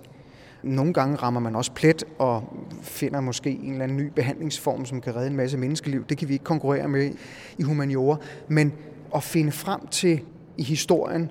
Nogle 0.63 0.93
gange 0.93 1.17
rammer 1.17 1.41
man 1.41 1.57
også 1.57 1.73
plet 1.73 2.05
og 2.19 2.57
finder 2.83 3.21
måske 3.21 3.51
en 3.51 3.73
eller 3.73 3.85
anden 3.85 3.99
ny 3.99 4.11
behandlingsform, 4.17 4.85
som 4.85 5.01
kan 5.01 5.17
redde 5.17 5.27
en 5.27 5.37
masse 5.37 5.59
menneskeliv. 5.59 6.05
Det 6.09 6.19
kan 6.19 6.29
vi 6.29 6.33
ikke 6.33 6.45
konkurrere 6.45 6.89
med 6.89 7.13
i 7.59 7.63
humaniora. 7.63 8.17
Men 8.49 8.73
at 9.15 9.23
finde 9.23 9.53
frem 9.53 9.87
til 9.87 10.21
i 10.57 10.63
historien, 10.63 11.31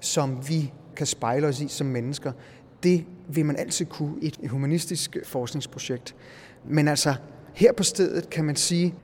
som 0.00 0.48
vi 0.48 0.72
kan 0.96 1.06
spejle 1.06 1.46
os 1.46 1.60
i 1.60 1.68
som 1.68 1.86
mennesker, 1.86 2.32
det 2.82 3.04
vil 3.28 3.46
man 3.46 3.56
altid 3.56 3.86
kunne 3.86 4.14
i 4.22 4.26
et 4.26 4.50
humanistisk 4.50 5.16
forskningsprojekt. 5.24 6.14
Men 6.64 6.88
altså, 6.88 7.14
her 7.54 7.72
på 7.72 7.82
stedet 7.82 8.30
kan 8.30 8.44
man 8.44 8.56
sige, 8.56 8.94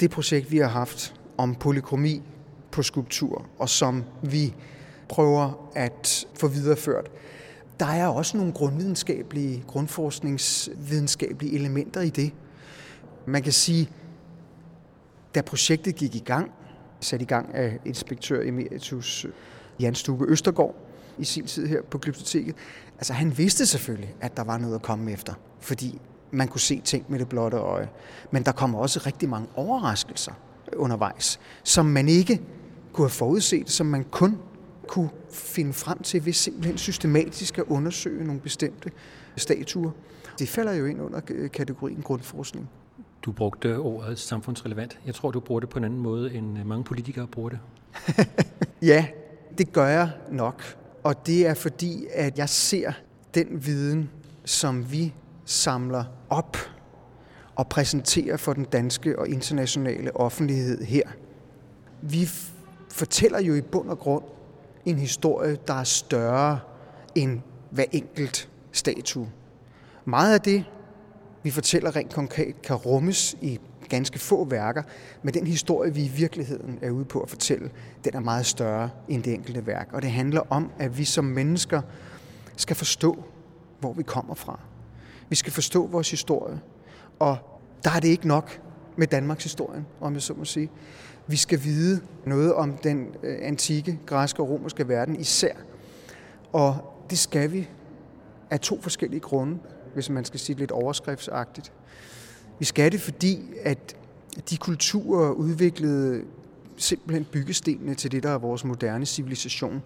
det 0.00 0.10
projekt, 0.10 0.50
vi 0.52 0.58
har 0.58 0.68
haft 0.68 1.14
om 1.38 1.54
polykromi 1.54 2.22
på 2.70 2.82
skulptur, 2.82 3.46
og 3.58 3.68
som 3.68 4.04
vi 4.22 4.54
prøver 5.12 5.70
at 5.74 6.26
få 6.34 6.48
videreført, 6.48 7.10
der 7.80 7.86
er 7.86 8.06
også 8.06 8.36
nogle 8.36 8.52
grundvidenskabelige, 8.52 9.64
grundforskningsvidenskabelige 9.66 11.54
elementer 11.54 12.00
i 12.00 12.10
det. 12.10 12.32
Man 13.26 13.42
kan 13.42 13.52
sige, 13.52 13.90
da 15.34 15.40
projektet 15.40 15.94
gik 15.94 16.14
i 16.14 16.22
gang, 16.24 16.50
sat 17.00 17.22
i 17.22 17.24
gang 17.24 17.54
af 17.54 17.78
inspektør 17.84 18.42
emeritus 18.42 19.26
Jan 19.80 19.94
Stube 19.94 20.24
Østergaard 20.28 20.74
i 21.18 21.24
sin 21.24 21.46
tid 21.46 21.66
her 21.66 21.82
på 21.90 21.98
Glyptoteket, 21.98 22.54
altså 22.98 23.12
han 23.12 23.38
vidste 23.38 23.66
selvfølgelig, 23.66 24.14
at 24.20 24.36
der 24.36 24.44
var 24.44 24.58
noget 24.58 24.74
at 24.74 24.82
komme 24.82 25.12
efter, 25.12 25.34
fordi 25.60 26.00
man 26.30 26.48
kunne 26.48 26.60
se 26.60 26.80
ting 26.80 27.04
med 27.08 27.18
det 27.18 27.28
blotte 27.28 27.56
øje. 27.56 27.88
Men 28.30 28.42
der 28.42 28.52
kom 28.52 28.74
også 28.74 29.02
rigtig 29.06 29.28
mange 29.28 29.48
overraskelser 29.54 30.32
undervejs, 30.76 31.40
som 31.64 31.86
man 31.86 32.08
ikke 32.08 32.40
kunne 32.92 33.04
have 33.04 33.10
forudset, 33.10 33.70
som 33.70 33.86
man 33.86 34.04
kun 34.04 34.38
kunne 34.88 35.10
finde 35.30 35.72
frem 35.72 36.02
til 36.02 36.26
ved 36.26 36.32
simpelthen 36.32 36.78
systematisk 36.78 37.58
at 37.58 37.64
undersøge 37.68 38.24
nogle 38.24 38.40
bestemte 38.40 38.90
statuer. 39.36 39.90
Det 40.38 40.48
falder 40.48 40.72
jo 40.72 40.86
ind 40.86 41.00
under 41.02 41.20
kategorien 41.52 42.02
grundforskning. 42.02 42.70
Du 43.22 43.32
brugte 43.32 43.78
ordet 43.78 44.18
samfundsrelevant. 44.18 44.98
Jeg 45.06 45.14
tror, 45.14 45.30
du 45.30 45.40
bruger 45.40 45.60
det 45.60 45.68
på 45.68 45.78
en 45.78 45.84
anden 45.84 46.00
måde, 46.00 46.34
end 46.34 46.64
mange 46.64 46.84
politikere 46.84 47.26
bruger 47.26 47.48
det. 47.48 47.58
ja, 48.92 49.06
det 49.58 49.72
gør 49.72 49.86
jeg 49.86 50.10
nok. 50.30 50.62
Og 51.02 51.26
det 51.26 51.46
er 51.46 51.54
fordi, 51.54 52.06
at 52.12 52.38
jeg 52.38 52.48
ser 52.48 52.92
den 53.34 53.66
viden, 53.66 54.10
som 54.44 54.92
vi 54.92 55.14
samler 55.44 56.04
op 56.30 56.56
og 57.54 57.68
præsenterer 57.68 58.36
for 58.36 58.52
den 58.52 58.64
danske 58.64 59.18
og 59.18 59.28
internationale 59.28 60.16
offentlighed 60.16 60.84
her. 60.84 61.02
Vi 62.02 62.28
fortæller 62.90 63.40
jo 63.40 63.54
i 63.54 63.60
bund 63.60 63.88
og 63.88 63.98
grund 63.98 64.24
en 64.84 64.98
historie, 64.98 65.58
der 65.66 65.74
er 65.74 65.84
større 65.84 66.58
end 67.14 67.40
hver 67.70 67.84
enkelt 67.92 68.48
statue. 68.72 69.30
Meget 70.04 70.34
af 70.34 70.40
det, 70.40 70.64
vi 71.42 71.50
fortæller 71.50 71.96
rent 71.96 72.12
konkret, 72.14 72.62
kan 72.62 72.76
rummes 72.76 73.36
i 73.40 73.58
ganske 73.88 74.18
få 74.18 74.44
værker, 74.44 74.82
men 75.22 75.34
den 75.34 75.46
historie, 75.46 75.94
vi 75.94 76.04
i 76.04 76.08
virkeligheden 76.08 76.78
er 76.82 76.90
ude 76.90 77.04
på 77.04 77.20
at 77.20 77.30
fortælle, 77.30 77.70
den 78.04 78.14
er 78.14 78.20
meget 78.20 78.46
større 78.46 78.90
end 79.08 79.22
det 79.22 79.34
enkelte 79.34 79.66
værk. 79.66 79.88
Og 79.92 80.02
det 80.02 80.10
handler 80.10 80.40
om, 80.50 80.70
at 80.78 80.98
vi 80.98 81.04
som 81.04 81.24
mennesker 81.24 81.82
skal 82.56 82.76
forstå, 82.76 83.24
hvor 83.80 83.92
vi 83.92 84.02
kommer 84.02 84.34
fra. 84.34 84.60
Vi 85.28 85.36
skal 85.36 85.52
forstå 85.52 85.86
vores 85.86 86.10
historie. 86.10 86.60
Og 87.18 87.36
der 87.84 87.90
er 87.90 88.00
det 88.00 88.08
ikke 88.08 88.28
nok 88.28 88.60
med 88.96 89.06
Danmarks 89.06 89.42
historie, 89.42 89.84
om 90.00 90.14
jeg 90.14 90.22
så 90.22 90.34
må 90.34 90.44
sige. 90.44 90.70
Vi 91.26 91.36
skal 91.36 91.64
vide 91.64 92.00
noget 92.26 92.54
om 92.54 92.76
den 92.76 93.06
øh, 93.22 93.38
antikke 93.42 93.98
græske 94.06 94.42
og 94.42 94.48
romerske 94.48 94.88
verden 94.88 95.20
især. 95.20 95.54
Og 96.52 96.76
det 97.10 97.18
skal 97.18 97.52
vi 97.52 97.68
af 98.50 98.60
to 98.60 98.80
forskellige 98.80 99.20
grunde, 99.20 99.58
hvis 99.94 100.10
man 100.10 100.24
skal 100.24 100.40
sige 100.40 100.54
det 100.54 100.60
lidt 100.60 100.70
overskriftsagtigt. 100.70 101.72
Vi 102.58 102.64
skal 102.64 102.92
det, 102.92 103.00
fordi 103.00 103.38
at 103.62 103.96
de 104.50 104.56
kulturer 104.56 105.30
udviklede 105.30 106.22
simpelthen 106.76 107.24
byggestenene 107.24 107.94
til 107.94 108.12
det, 108.12 108.22
der 108.22 108.30
er 108.30 108.38
vores 108.38 108.64
moderne 108.64 109.06
civilisation. 109.06 109.82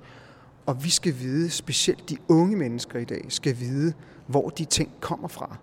Og 0.67 0.85
vi 0.85 0.91
skal 0.91 1.15
vide, 1.21 1.51
specielt 1.51 2.11
de 2.11 2.17
unge 2.29 2.57
mennesker 2.57 2.99
i 2.99 3.05
dag, 3.05 3.25
skal 3.29 3.61
vide, 3.61 3.93
hvor 4.27 4.49
de 4.49 4.65
ting 4.65 4.93
kommer 5.01 5.29
fra. 5.29 5.57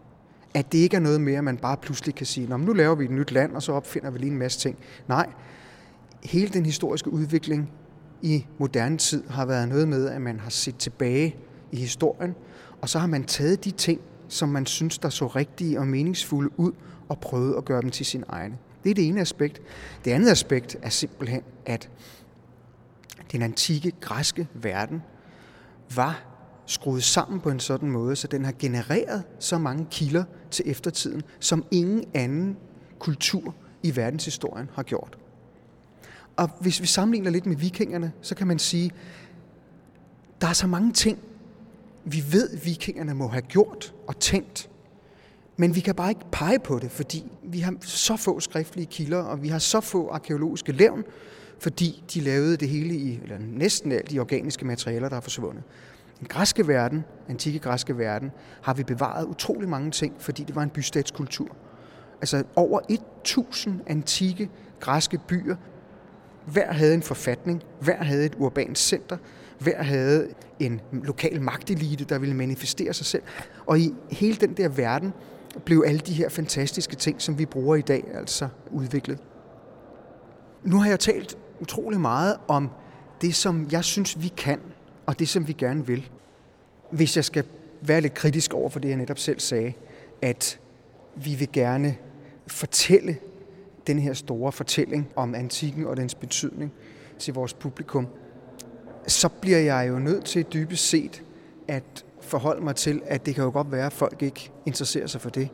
At 0.53 0.71
det 0.71 0.77
ikke 0.77 0.95
er 0.95 1.01
noget 1.01 1.21
mere, 1.21 1.37
at 1.37 1.43
man 1.43 1.57
bare 1.57 1.77
pludselig 1.77 2.15
kan 2.15 2.25
sige, 2.25 2.47
Nå, 2.47 2.57
nu 2.57 2.73
laver 2.73 2.95
vi 2.95 3.05
et 3.05 3.11
nyt 3.11 3.31
land, 3.31 3.55
og 3.55 3.63
så 3.63 3.71
opfinder 3.71 4.11
vi 4.11 4.19
lige 4.19 4.31
en 4.31 4.37
masse 4.37 4.59
ting. 4.59 4.77
Nej, 5.07 5.29
hele 6.25 6.49
den 6.49 6.65
historiske 6.65 7.09
udvikling 7.09 7.71
i 8.21 8.45
moderne 8.57 8.97
tid 8.97 9.23
har 9.29 9.45
været 9.45 9.69
noget 9.69 9.87
med, 9.87 10.09
at 10.09 10.21
man 10.21 10.39
har 10.39 10.49
set 10.49 10.77
tilbage 10.77 11.35
i 11.71 11.77
historien, 11.77 12.35
og 12.81 12.89
så 12.89 12.99
har 12.99 13.07
man 13.07 13.23
taget 13.23 13.65
de 13.65 13.71
ting, 13.71 14.01
som 14.27 14.49
man 14.49 14.65
synes, 14.65 14.97
der 14.97 15.09
så 15.09 15.27
rigtige 15.27 15.79
og 15.79 15.87
meningsfulde 15.87 16.59
ud, 16.59 16.71
og 17.09 17.19
prøvet 17.19 17.55
at 17.57 17.65
gøre 17.65 17.81
dem 17.81 17.89
til 17.89 18.05
sin 18.05 18.23
egne. 18.29 18.57
Det 18.83 18.89
er 18.89 18.93
det 18.93 19.07
ene 19.07 19.21
aspekt. 19.21 19.61
Det 20.05 20.11
andet 20.11 20.31
aspekt 20.31 20.77
er 20.81 20.89
simpelthen, 20.89 21.41
at 21.65 21.89
den 23.31 23.41
antikke 23.41 23.91
græske 24.01 24.47
verden 24.53 25.01
var 25.95 26.23
skruet 26.65 27.03
sammen 27.03 27.39
på 27.39 27.49
en 27.49 27.59
sådan 27.59 27.89
måde, 27.89 28.15
så 28.15 28.27
den 28.27 28.45
har 28.45 28.53
genereret 28.59 29.23
så 29.39 29.57
mange 29.57 29.87
kilder 29.91 30.23
til 30.51 30.71
eftertiden, 30.71 31.21
som 31.39 31.65
ingen 31.71 32.03
anden 32.13 32.57
kultur 32.99 33.55
i 33.83 33.95
verdenshistorien 33.95 34.69
har 34.73 34.83
gjort. 34.83 35.17
Og 36.35 36.49
hvis 36.59 36.81
vi 36.81 36.87
sammenligner 36.87 37.31
lidt 37.31 37.45
med 37.45 37.55
vikingerne, 37.55 38.11
så 38.21 38.35
kan 38.35 38.47
man 38.47 38.59
sige, 38.59 38.91
der 40.41 40.47
er 40.47 40.53
så 40.53 40.67
mange 40.67 40.93
ting, 40.93 41.19
vi 42.05 42.23
ved, 42.31 42.57
vikingerne 42.57 43.13
må 43.13 43.27
have 43.27 43.41
gjort 43.41 43.93
og 44.07 44.19
tænkt, 44.19 44.69
men 45.57 45.75
vi 45.75 45.79
kan 45.79 45.95
bare 45.95 46.09
ikke 46.09 46.25
pege 46.31 46.59
på 46.59 46.79
det, 46.79 46.91
fordi 46.91 47.31
vi 47.43 47.59
har 47.59 47.75
så 47.81 48.17
få 48.17 48.39
skriftlige 48.39 48.85
kilder, 48.85 49.17
og 49.17 49.43
vi 49.43 49.47
har 49.47 49.59
så 49.59 49.81
få 49.81 50.09
arkeologiske 50.09 50.71
levn, 50.71 51.03
fordi 51.59 52.03
de 52.13 52.19
lavede 52.19 52.57
det 52.57 52.69
hele 52.69 52.95
i, 52.95 53.19
eller 53.23 53.37
næsten 53.39 53.91
alt 53.91 54.11
de 54.11 54.19
organiske 54.19 54.65
materialer, 54.65 55.09
der 55.09 55.15
er 55.15 55.21
forsvundet. 55.21 55.63
Den 56.19 56.27
græske 56.27 56.67
verden, 56.67 57.03
antikke 57.29 57.59
græske 57.59 57.97
verden, 57.97 58.31
har 58.61 58.73
vi 58.73 58.83
bevaret 58.83 59.25
utrolig 59.25 59.69
mange 59.69 59.91
ting, 59.91 60.13
fordi 60.19 60.43
det 60.43 60.55
var 60.55 60.63
en 60.63 60.69
bystatskultur. 60.69 61.55
Altså 62.21 62.43
over 62.55 62.79
1000 62.89 63.81
antikke 63.87 64.49
græske 64.79 65.19
byer. 65.27 65.55
Hver 66.45 66.73
havde 66.73 66.93
en 66.93 67.01
forfatning, 67.01 67.63
hver 67.79 68.03
havde 68.03 68.25
et 68.25 68.35
urbant 68.37 68.77
center, 68.77 69.17
hver 69.59 69.83
havde 69.83 70.27
en 70.59 70.81
lokal 70.91 71.41
magtelite, 71.41 72.05
der 72.05 72.19
ville 72.19 72.35
manifestere 72.35 72.93
sig 72.93 73.05
selv. 73.05 73.23
Og 73.65 73.79
i 73.79 73.93
hele 74.11 74.35
den 74.35 74.53
der 74.53 74.69
verden 74.69 75.13
blev 75.65 75.83
alle 75.87 75.99
de 75.99 76.13
her 76.13 76.29
fantastiske 76.29 76.95
ting, 76.95 77.21
som 77.21 77.37
vi 77.39 77.45
bruger 77.45 77.75
i 77.75 77.81
dag, 77.81 78.03
altså 78.13 78.47
udviklet. 78.71 79.19
Nu 80.63 80.79
har 80.79 80.89
jeg 80.89 80.99
talt 80.99 81.37
utrolig 81.59 81.99
meget 81.99 82.37
om 82.47 82.69
det, 83.21 83.35
som 83.35 83.67
jeg 83.71 83.83
synes, 83.83 84.21
vi 84.21 84.27
kan, 84.27 84.59
og 85.05 85.19
det, 85.19 85.29
som 85.29 85.47
vi 85.47 85.53
gerne 85.53 85.87
vil. 85.87 86.09
Hvis 86.91 87.15
jeg 87.15 87.25
skal 87.25 87.43
være 87.81 88.01
lidt 88.01 88.13
kritisk 88.13 88.53
over 88.53 88.69
for 88.69 88.79
det, 88.79 88.89
jeg 88.89 88.97
netop 88.97 89.19
selv 89.19 89.39
sagde, 89.39 89.73
at 90.21 90.59
vi 91.15 91.35
vil 91.35 91.49
gerne 91.53 91.95
fortælle 92.47 93.17
den 93.87 93.99
her 93.99 94.13
store 94.13 94.51
fortælling 94.51 95.09
om 95.15 95.35
antikken 95.35 95.85
og 95.85 95.97
dens 95.97 96.15
betydning 96.15 96.73
til 97.19 97.33
vores 97.33 97.53
publikum, 97.53 98.07
så 99.07 99.29
bliver 99.29 99.57
jeg 99.57 99.89
jo 99.89 99.99
nødt 99.99 100.25
til 100.25 100.45
dybest 100.53 100.89
set 100.89 101.23
at 101.67 102.05
forholde 102.21 102.63
mig 102.63 102.75
til, 102.75 103.01
at 103.05 103.25
det 103.25 103.35
kan 103.35 103.43
jo 103.43 103.51
godt 103.51 103.71
være, 103.71 103.85
at 103.85 103.93
folk 103.93 104.21
ikke 104.21 104.51
interesserer 104.65 105.07
sig 105.07 105.21
for 105.21 105.29
det. 105.29 105.49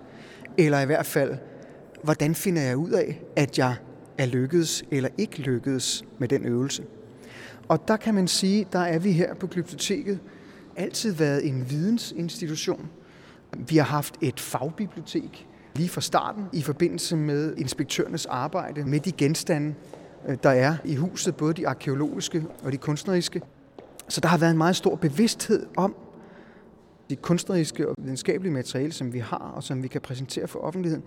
Eller 0.57 0.79
i 0.79 0.85
hvert 0.85 1.05
fald, 1.05 1.37
hvordan 2.03 2.35
finder 2.35 2.61
jeg 2.61 2.77
ud 2.77 2.91
af, 2.91 3.21
at 3.35 3.57
jeg 3.57 3.75
er 4.17 4.25
lykkedes 4.25 4.83
eller 4.91 5.09
ikke 5.17 5.41
lykkedes 5.41 6.05
med 6.17 6.27
den 6.27 6.45
øvelse. 6.45 6.83
Og 7.67 7.87
der 7.87 7.97
kan 7.97 8.15
man 8.15 8.27
sige, 8.27 8.67
der 8.71 8.79
er 8.79 8.99
vi 8.99 9.11
her 9.11 9.33
på 9.33 9.47
Glyptoteket 9.47 10.19
altid 10.75 11.13
været 11.13 11.47
en 11.47 11.69
vidensinstitution. 11.69 12.89
Vi 13.57 13.77
har 13.77 13.83
haft 13.83 14.15
et 14.21 14.39
fagbibliotek 14.39 15.47
lige 15.79 15.89
fra 15.89 16.01
starten 16.01 16.45
i 16.53 16.61
forbindelse 16.61 17.15
med 17.15 17.53
inspektørernes 17.57 18.25
arbejde 18.25 18.83
med 18.83 18.99
de 18.99 19.11
genstande, 19.11 19.75
øh, 20.27 20.37
der 20.43 20.49
er 20.49 20.75
i 20.85 20.95
huset, 20.95 21.35
både 21.35 21.53
de 21.53 21.67
arkeologiske 21.67 22.45
og 22.63 22.71
de 22.71 22.77
kunstneriske. 22.77 23.41
Så 24.07 24.21
der 24.21 24.27
har 24.27 24.37
været 24.37 24.51
en 24.51 24.57
meget 24.57 24.75
stor 24.75 24.95
bevidsthed 24.95 25.65
om 25.77 25.95
det 27.09 27.21
kunstneriske 27.21 27.89
og 27.89 27.95
videnskabelige 27.97 28.53
materiale, 28.53 28.91
som 28.91 29.13
vi 29.13 29.19
har, 29.19 29.53
og 29.55 29.63
som 29.63 29.83
vi 29.83 29.87
kan 29.87 30.01
præsentere 30.01 30.47
for 30.47 30.59
offentligheden. 30.59 31.03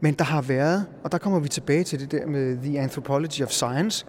Men 0.00 0.14
der 0.14 0.24
har 0.24 0.42
været, 0.42 0.86
og 1.04 1.12
der 1.12 1.18
kommer 1.18 1.38
vi 1.38 1.48
tilbage 1.48 1.84
til 1.84 2.00
det 2.00 2.10
der 2.10 2.26
med 2.26 2.56
The 2.62 2.80
Anthropology 2.80 3.42
of 3.42 3.50
Science, 3.50 4.06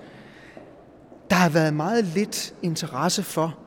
der 1.29 1.35
har 1.35 1.49
været 1.49 1.73
meget 1.73 2.03
lidt 2.05 2.55
interesse 2.61 3.23
for, 3.23 3.57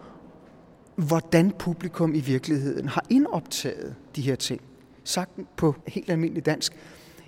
hvordan 0.97 1.51
publikum 1.59 2.15
i 2.15 2.21
virkeligheden 2.21 2.89
har 2.89 3.05
indoptaget 3.11 3.95
de 4.17 4.23
her 4.23 4.35
ting. 4.35 4.61
Sagt 5.09 5.31
på 5.57 5.75
helt 5.87 6.11
almindelig 6.11 6.47
dansk, 6.47 6.73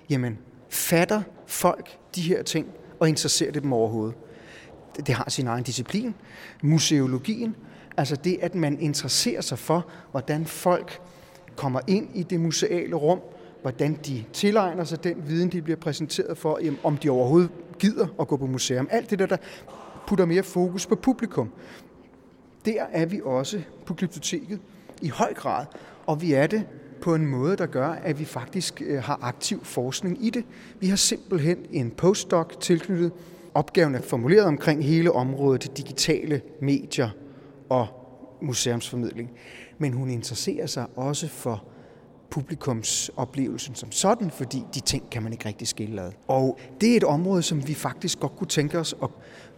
jamen, 0.09 0.37
fatter 0.69 1.21
folk 1.45 1.97
de 2.15 2.21
her 2.21 2.43
ting, 2.43 2.67
og 2.99 3.09
interesserer 3.09 3.51
det 3.51 3.63
dem 3.63 3.73
overhovedet? 3.73 4.15
Det 4.97 5.15
har 5.15 5.29
sin 5.29 5.47
egen 5.47 5.63
disciplin, 5.63 6.15
museologien, 6.63 7.55
altså 7.97 8.15
det, 8.15 8.37
at 8.41 8.55
man 8.55 8.79
interesserer 8.79 9.41
sig 9.41 9.59
for, 9.59 9.89
hvordan 10.11 10.45
folk 10.45 11.01
kommer 11.55 11.79
ind 11.87 12.09
i 12.13 12.23
det 12.23 12.39
museale 12.39 12.95
rum, 12.95 13.19
hvordan 13.61 13.99
de 14.05 14.23
tilegner 14.33 14.83
sig 14.83 15.03
den 15.03 15.27
viden, 15.27 15.51
de 15.51 15.61
bliver 15.61 15.79
præsenteret 15.79 16.37
for, 16.37 16.59
om 16.83 16.97
de 16.97 17.09
overhovedet 17.09 17.49
gider 17.79 18.07
at 18.19 18.27
gå 18.27 18.37
på 18.37 18.45
museum. 18.45 18.87
Alt 18.91 19.09
det 19.09 19.19
der, 19.19 19.25
der 19.25 19.37
putter 20.07 20.25
mere 20.25 20.43
fokus 20.43 20.85
på 20.85 20.95
publikum. 20.95 21.51
Der 22.65 22.83
er 22.91 23.05
vi 23.05 23.21
også 23.25 23.61
på 23.85 23.93
Glyptoteket 23.93 24.59
i 25.01 25.07
høj 25.07 25.33
grad, 25.33 25.65
og 26.05 26.21
vi 26.21 26.33
er 26.33 26.47
det 26.47 26.63
på 27.01 27.15
en 27.15 27.25
måde, 27.25 27.57
der 27.57 27.65
gør, 27.65 27.87
at 27.87 28.19
vi 28.19 28.25
faktisk 28.25 28.81
øh, 28.85 29.03
har 29.03 29.19
aktiv 29.21 29.63
forskning 29.63 30.25
i 30.25 30.29
det. 30.29 30.43
Vi 30.79 30.87
har 30.87 30.95
simpelthen 30.95 31.57
en 31.71 31.91
postdoc 31.91 32.47
tilknyttet. 32.59 33.11
Opgaven 33.53 33.95
er 33.95 34.01
formuleret 34.01 34.45
omkring 34.45 34.85
hele 34.85 35.11
området 35.11 35.77
digitale 35.77 36.41
medier 36.61 37.09
og 37.69 37.87
museumsformidling. 38.41 39.31
Men 39.77 39.93
hun 39.93 40.09
interesserer 40.09 40.67
sig 40.67 40.85
også 40.95 41.27
for 41.27 41.63
publikumsoplevelsen 42.29 43.75
som 43.75 43.91
sådan, 43.91 44.31
fordi 44.31 44.63
de 44.73 44.79
ting 44.79 45.09
kan 45.09 45.23
man 45.23 45.31
ikke 45.31 45.45
rigtig 45.45 45.67
skille 45.67 46.01
ad. 46.01 46.11
Og 46.27 46.59
det 46.81 46.91
er 46.91 46.97
et 46.97 47.03
område, 47.03 47.41
som 47.41 47.67
vi 47.67 47.73
faktisk 47.73 48.19
godt 48.19 48.35
kunne 48.35 48.47
tænke 48.47 48.79
os 48.79 48.95
at 49.03 49.09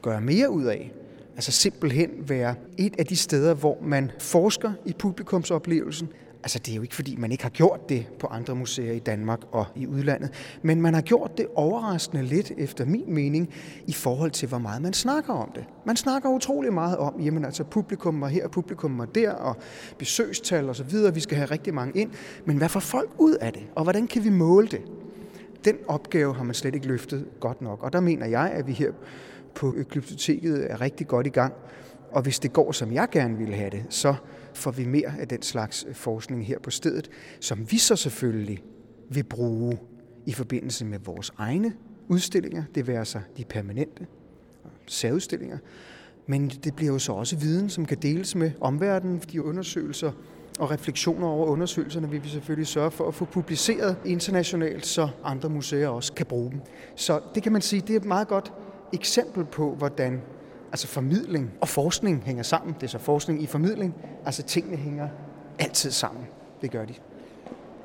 gøre 0.02 0.22
mere 0.22 0.50
ud 0.50 0.64
af. 0.64 0.92
Altså 1.36 1.52
simpelthen 1.52 2.10
være 2.18 2.56
et 2.78 2.96
af 3.00 3.06
de 3.06 3.16
steder, 3.16 3.54
hvor 3.54 3.78
man 3.82 4.12
forsker 4.20 4.72
i 4.86 4.94
publikumsoplevelsen, 4.94 6.10
Altså 6.44 6.60
det 6.60 6.72
er 6.72 6.76
jo 6.76 6.82
ikke 6.82 6.96
fordi, 6.96 7.16
man 7.16 7.32
ikke 7.32 7.44
har 7.44 7.50
gjort 7.50 7.90
det 7.90 8.08
på 8.20 8.28
andre 8.28 8.56
museer 8.56 8.92
i 8.92 9.00
Danmark 9.00 9.40
og 9.52 9.66
i 9.76 9.88
udlandet, 9.88 10.30
men 10.62 10.82
man 10.82 10.94
har 10.94 11.02
gjort 11.02 11.38
det 11.38 11.48
overraskende 11.56 12.24
lidt, 12.24 12.52
efter 12.58 12.86
min 12.86 13.14
mening, 13.14 13.50
i 13.88 13.94
forhold 13.94 14.32
til, 14.32 14.50
hvor 14.50 14.58
meget 14.58 14.82
man 14.82 14.94
snakker 14.94 15.34
om 15.34 15.52
det. 15.56 15.64
Man 15.86 15.96
snakker 15.96 16.30
utrolig 16.30 16.74
meget 16.74 16.98
om, 16.98 17.22
jamen 17.22 17.46
altså 17.46 17.64
publikum 17.64 18.22
var 18.22 18.28
her, 18.28 18.48
publikum 18.48 18.98
var 18.98 19.06
der, 19.06 19.32
og 19.32 19.58
besøgstal 19.98 20.70
og 20.70 20.76
så 20.76 20.84
videre, 20.84 21.14
vi 21.14 21.20
skal 21.20 21.38
have 21.38 21.46
rigtig 21.46 21.74
mange 21.74 22.02
ind, 22.02 22.12
men 22.46 22.58
hvad 22.58 22.70
får 22.70 22.80
folk 22.80 23.10
ud 23.18 23.34
af 23.34 23.54
det, 23.54 23.64
og 23.76 23.84
hvordan 23.84 24.08
kan 24.08 24.24
vi 24.24 24.30
måle 24.30 24.68
det? 24.68 24.82
Den 25.66 25.76
opgave 25.88 26.36
har 26.36 26.44
man 26.44 26.54
slet 26.54 26.76
ikke 26.76 26.88
løftet 26.88 27.26
godt 27.40 27.62
nok, 27.62 27.84
og 27.84 27.94
der 27.94 28.00
mener 28.00 28.26
jeg, 28.26 28.52
at 28.52 28.68
vi 28.68 28.72
her 28.72 28.92
på 29.56 29.76
Glyptoteket 29.90 30.72
er 30.72 30.82
rigtig 30.82 31.08
godt 31.08 31.28
i 31.28 31.30
gang, 31.30 31.54
og 32.12 32.22
hvis 32.22 32.40
det 32.40 32.54
går, 32.54 32.72
som 32.72 32.94
jeg 32.94 33.08
gerne 33.12 33.38
ville 33.38 33.54
have 33.54 33.70
det, 33.70 33.86
så 33.90 34.16
får 34.58 34.72
vi 34.72 34.86
mere 34.86 35.14
af 35.20 35.28
den 35.28 35.42
slags 35.42 35.86
øh, 35.88 35.96
forskning 35.96 36.48
her 36.48 36.60
på 36.60 36.70
stedet, 36.70 37.10
som 37.40 37.72
vi 37.72 37.78
så 37.78 37.96
selvfølgelig 37.96 38.64
vil 39.10 39.24
bruge 39.24 39.78
i 40.26 40.34
forbindelse 40.34 40.86
med 40.86 41.00
vores 41.00 41.32
egne 41.38 41.74
udstillinger, 42.08 42.64
det 42.76 42.88
vil 42.88 43.06
sig 43.06 43.22
de 43.38 43.46
permanente 43.46 44.08
særudstillinger, 44.88 45.58
men 46.28 46.50
det 46.50 46.76
bliver 46.76 46.92
jo 46.94 47.00
så 47.00 47.12
også 47.12 47.36
viden, 47.36 47.70
som 47.70 47.86
kan 47.86 47.98
deles 47.98 48.36
med 48.36 48.52
omverdenen, 48.62 49.22
de 49.32 49.44
undersøgelser 49.44 50.12
og 50.60 50.72
refleksioner 50.72 51.28
over 51.28 51.46
undersøgelserne 51.46 52.10
vil 52.10 52.24
vi 52.24 52.30
selvfølgelig 52.30 52.68
sørge 52.68 52.92
for 52.92 53.08
at 53.08 53.14
få 53.14 53.26
publiceret 53.26 53.96
internationalt, 54.06 54.86
så 54.86 55.10
andre 55.24 55.50
museer 55.50 55.88
også 55.88 56.14
kan 56.14 56.26
bruge 56.26 56.52
dem. 56.52 56.62
Så 56.96 57.20
det 57.36 57.44
kan 57.44 57.52
man 57.52 57.62
sige, 57.62 57.82
det 57.82 57.90
er 57.90 58.00
et 58.00 58.06
meget 58.06 58.28
godt 58.28 58.54
eksempel 58.94 59.46
på, 59.46 59.76
hvordan 59.76 60.22
Altså 60.74 60.88
formidling 60.88 61.52
og 61.62 61.68
forskning 61.68 62.24
hænger 62.26 62.44
sammen. 62.44 62.74
Det 62.74 62.84
er 62.84 62.88
så 62.88 62.98
forskning 62.98 63.44
i 63.44 63.46
formidling. 63.46 63.96
Altså 64.26 64.44
tingene 64.44 64.78
hænger 64.78 65.10
altid 65.60 65.92
sammen. 65.92 66.26
Det 66.62 66.72
gør 66.72 66.86
de. 66.86 66.94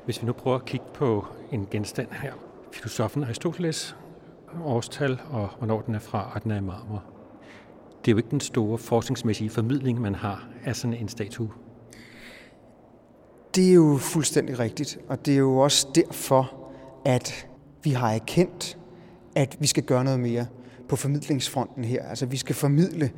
Hvis 0.05 0.21
vi 0.21 0.25
nu 0.25 0.33
prøver 0.33 0.57
at 0.57 0.65
kigge 0.65 0.85
på 0.93 1.25
en 1.51 1.67
genstand 1.71 2.07
her. 2.11 2.33
Filosofen 2.71 3.23
Aristoteles, 3.23 3.95
årstal 4.63 5.19
og 5.29 5.49
hvornår 5.57 5.81
den 5.81 5.95
er 5.95 5.99
fra, 5.99 6.31
og 6.35 6.43
den 6.43 6.51
er 6.51 6.57
i 6.57 6.61
marmor. 6.61 7.03
Det 8.05 8.11
er 8.11 8.13
jo 8.13 8.17
ikke 8.17 8.31
den 8.31 8.39
store 8.39 8.77
forskningsmæssige 8.77 9.49
formidling, 9.49 10.01
man 10.01 10.15
har 10.15 10.47
af 10.65 10.75
sådan 10.75 10.93
en 10.93 11.07
statue. 11.07 11.49
Det 13.55 13.69
er 13.69 13.73
jo 13.73 13.97
fuldstændig 13.97 14.59
rigtigt, 14.59 14.99
og 15.07 15.25
det 15.25 15.33
er 15.33 15.37
jo 15.37 15.57
også 15.57 15.87
derfor, 15.95 16.69
at 17.05 17.47
vi 17.83 17.91
har 17.91 18.11
erkendt, 18.11 18.77
at 19.35 19.57
vi 19.59 19.67
skal 19.67 19.83
gøre 19.83 20.03
noget 20.03 20.19
mere 20.19 20.45
på 20.89 20.95
formidlingsfronten 20.95 21.83
her. 21.83 22.03
Altså 22.03 22.25
vi 22.25 22.37
skal 22.37 22.55
formidle 22.55 23.11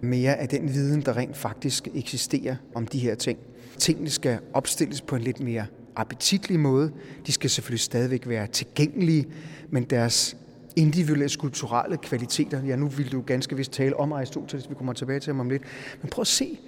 mere 0.00 0.36
af 0.36 0.48
den 0.48 0.74
viden, 0.74 1.00
der 1.00 1.16
rent 1.16 1.36
faktisk 1.36 1.88
eksisterer 1.94 2.56
om 2.74 2.86
de 2.86 2.98
her 2.98 3.14
ting. 3.14 3.38
Tingene 3.78 4.10
skal 4.10 4.38
opstilles 4.52 5.00
på 5.00 5.16
en 5.16 5.22
lidt 5.22 5.40
mere 5.40 5.66
appetitlig 5.96 6.60
måde. 6.60 6.92
De 7.26 7.32
skal 7.32 7.50
selvfølgelig 7.50 7.80
stadigvæk 7.80 8.28
være 8.28 8.46
tilgængelige, 8.46 9.26
men 9.70 9.84
deres 9.84 10.36
individuelle 10.76 11.28
skulpturelle 11.28 11.96
kvaliteter, 11.96 12.62
ja 12.62 12.76
nu 12.76 12.88
vil 12.88 13.12
du 13.12 13.20
ganske 13.20 13.56
vist 13.56 13.72
tale 13.72 13.96
om 13.96 14.12
Aristoteles, 14.12 14.70
vi 14.70 14.74
kommer 14.74 14.92
tilbage 14.92 15.20
til 15.20 15.32
ham 15.32 15.40
om 15.40 15.50
lidt, 15.50 15.62
men 16.02 16.10
prøv 16.10 16.20
at 16.20 16.26
se 16.26 16.58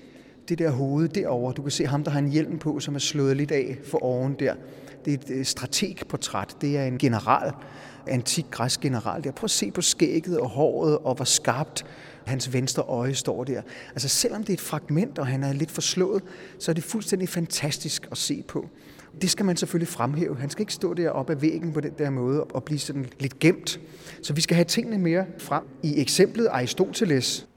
det 0.48 0.58
der 0.58 0.70
hoved 0.70 1.08
derovre. 1.08 1.52
Du 1.52 1.62
kan 1.62 1.70
se 1.70 1.86
ham, 1.86 2.04
der 2.04 2.10
har 2.10 2.18
en 2.18 2.28
hjelm 2.28 2.58
på, 2.58 2.80
som 2.80 2.94
er 2.94 2.98
slået 2.98 3.36
lidt 3.36 3.50
af 3.50 3.78
for 3.84 3.98
oven 3.98 4.36
der. 4.38 4.54
Det 5.04 5.14
er 5.14 5.18
et 5.18 5.30
øh, 5.30 5.44
strategportræt. 5.44 6.56
Det 6.60 6.78
er 6.78 6.84
en 6.84 6.98
general, 6.98 7.52
antik 8.06 8.46
græsk 8.50 8.80
general 8.80 9.24
der. 9.24 9.32
Prøv 9.32 9.44
at 9.44 9.50
se 9.50 9.70
på 9.70 9.80
skægget 9.80 10.38
og 10.40 10.48
håret, 10.48 10.98
og 10.98 11.14
hvor 11.14 11.24
skarpt 11.24 11.84
hans 12.24 12.52
venstre 12.52 12.82
øje 12.82 13.14
står 13.14 13.44
der. 13.44 13.62
Altså 13.90 14.08
selvom 14.08 14.40
det 14.40 14.48
er 14.48 14.54
et 14.54 14.60
fragment, 14.60 15.18
og 15.18 15.26
han 15.26 15.44
er 15.44 15.52
lidt 15.52 15.70
forslået, 15.70 16.22
så 16.58 16.70
er 16.70 16.74
det 16.74 16.84
fuldstændig 16.84 17.28
fantastisk 17.28 18.08
at 18.10 18.18
se 18.18 18.44
på. 18.48 18.68
Det 19.20 19.30
skal 19.30 19.46
man 19.46 19.56
selvfølgelig 19.56 19.88
fremhæve. 19.88 20.36
Han 20.36 20.50
skal 20.50 20.62
ikke 20.62 20.72
stå 20.72 20.94
der 20.94 21.10
oppe 21.10 21.32
ad 21.32 21.36
væggen 21.36 21.72
på 21.72 21.80
den 21.80 21.92
der 21.98 22.10
måde 22.10 22.44
og 22.44 22.64
blive 22.64 22.78
sådan 22.78 23.06
lidt 23.18 23.38
gemt. 23.38 23.80
Så 24.22 24.32
vi 24.32 24.40
skal 24.40 24.54
have 24.54 24.64
tingene 24.64 24.98
mere 24.98 25.26
frem. 25.38 25.62
I 25.82 26.00
eksemplet 26.00 26.48
Aristoteles, 26.50 27.48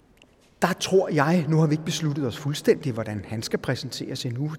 der 0.63 0.73
tror 0.73 1.09
jeg, 1.09 1.45
nu 1.49 1.57
har 1.57 1.67
vi 1.67 1.73
ikke 1.73 1.85
besluttet 1.85 2.27
os 2.27 2.37
fuldstændig, 2.37 2.93
hvordan 2.93 3.25
han 3.27 3.41
skal 3.41 3.59
præsenteres 3.59 4.25
endnu. 4.25 4.51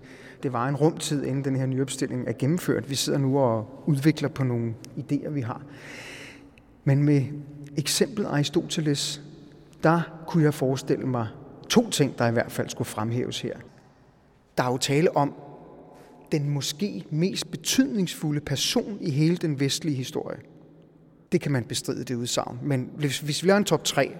Det 0.42 0.52
var 0.52 0.68
en 0.68 0.76
rumtid, 0.76 1.24
inden 1.24 1.44
den 1.44 1.56
her 1.56 1.66
nye 1.66 1.82
opstilling 1.82 2.28
er 2.28 2.32
gennemført. 2.32 2.90
Vi 2.90 2.94
sidder 2.94 3.18
nu 3.18 3.38
og 3.38 3.82
udvikler 3.86 4.28
på 4.28 4.44
nogle 4.44 4.74
idéer, 4.96 5.30
vi 5.30 5.40
har. 5.40 5.62
Men 6.84 7.02
med 7.02 7.22
eksemplet 7.76 8.26
Aristoteles, 8.26 9.22
der 9.82 10.24
kunne 10.26 10.44
jeg 10.44 10.54
forestille 10.54 11.06
mig 11.06 11.28
to 11.68 11.90
ting, 11.90 12.18
der 12.18 12.26
i 12.26 12.32
hvert 12.32 12.52
fald 12.52 12.68
skulle 12.68 12.88
fremhæves 12.88 13.40
her. 13.40 13.56
Der 14.58 14.64
er 14.64 14.70
jo 14.70 14.78
tale 14.78 15.16
om 15.16 15.34
den 16.32 16.50
måske 16.50 17.04
mest 17.10 17.50
betydningsfulde 17.50 18.40
person 18.40 18.98
i 19.00 19.10
hele 19.10 19.36
den 19.36 19.60
vestlige 19.60 19.96
historie. 19.96 20.38
Det 21.32 21.40
kan 21.40 21.52
man 21.52 21.64
bestride 21.64 22.04
det 22.04 22.14
udsagn. 22.14 22.58
Men 22.62 22.90
hvis, 22.96 23.18
hvis 23.18 23.42
vi 23.42 23.48
laver 23.48 23.58
en 23.58 23.64
top 23.64 23.84
3, 23.84 24.16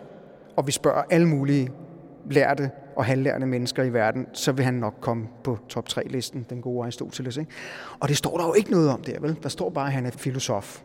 og 0.57 0.67
vi 0.67 0.73
spørger 0.73 1.03
alle 1.11 1.29
mulige 1.29 1.71
lærte 2.31 2.71
og 2.97 3.05
halvlærende 3.05 3.47
mennesker 3.47 3.83
i 3.83 3.93
verden, 3.93 4.27
så 4.33 4.53
vil 4.53 4.65
han 4.65 4.75
nok 4.75 4.95
komme 5.01 5.29
på 5.45 5.59
top 5.69 5.89
3-listen, 5.93 6.47
den 6.51 6.61
gode 6.63 6.85
Aristoteles. 6.85 7.37
Ikke? 7.37 7.51
Og 8.01 8.09
det 8.09 8.17
står 8.17 8.39
der 8.39 8.47
jo 8.47 8.55
ikke 8.55 8.71
noget 8.71 8.91
om 8.91 9.03
der, 9.03 9.21
vel? 9.21 9.37
Der 9.43 9.49
står 9.49 9.71
bare, 9.71 9.87
at 9.87 9.93
han 9.93 10.07
er 10.07 10.11
filosof. 10.11 10.83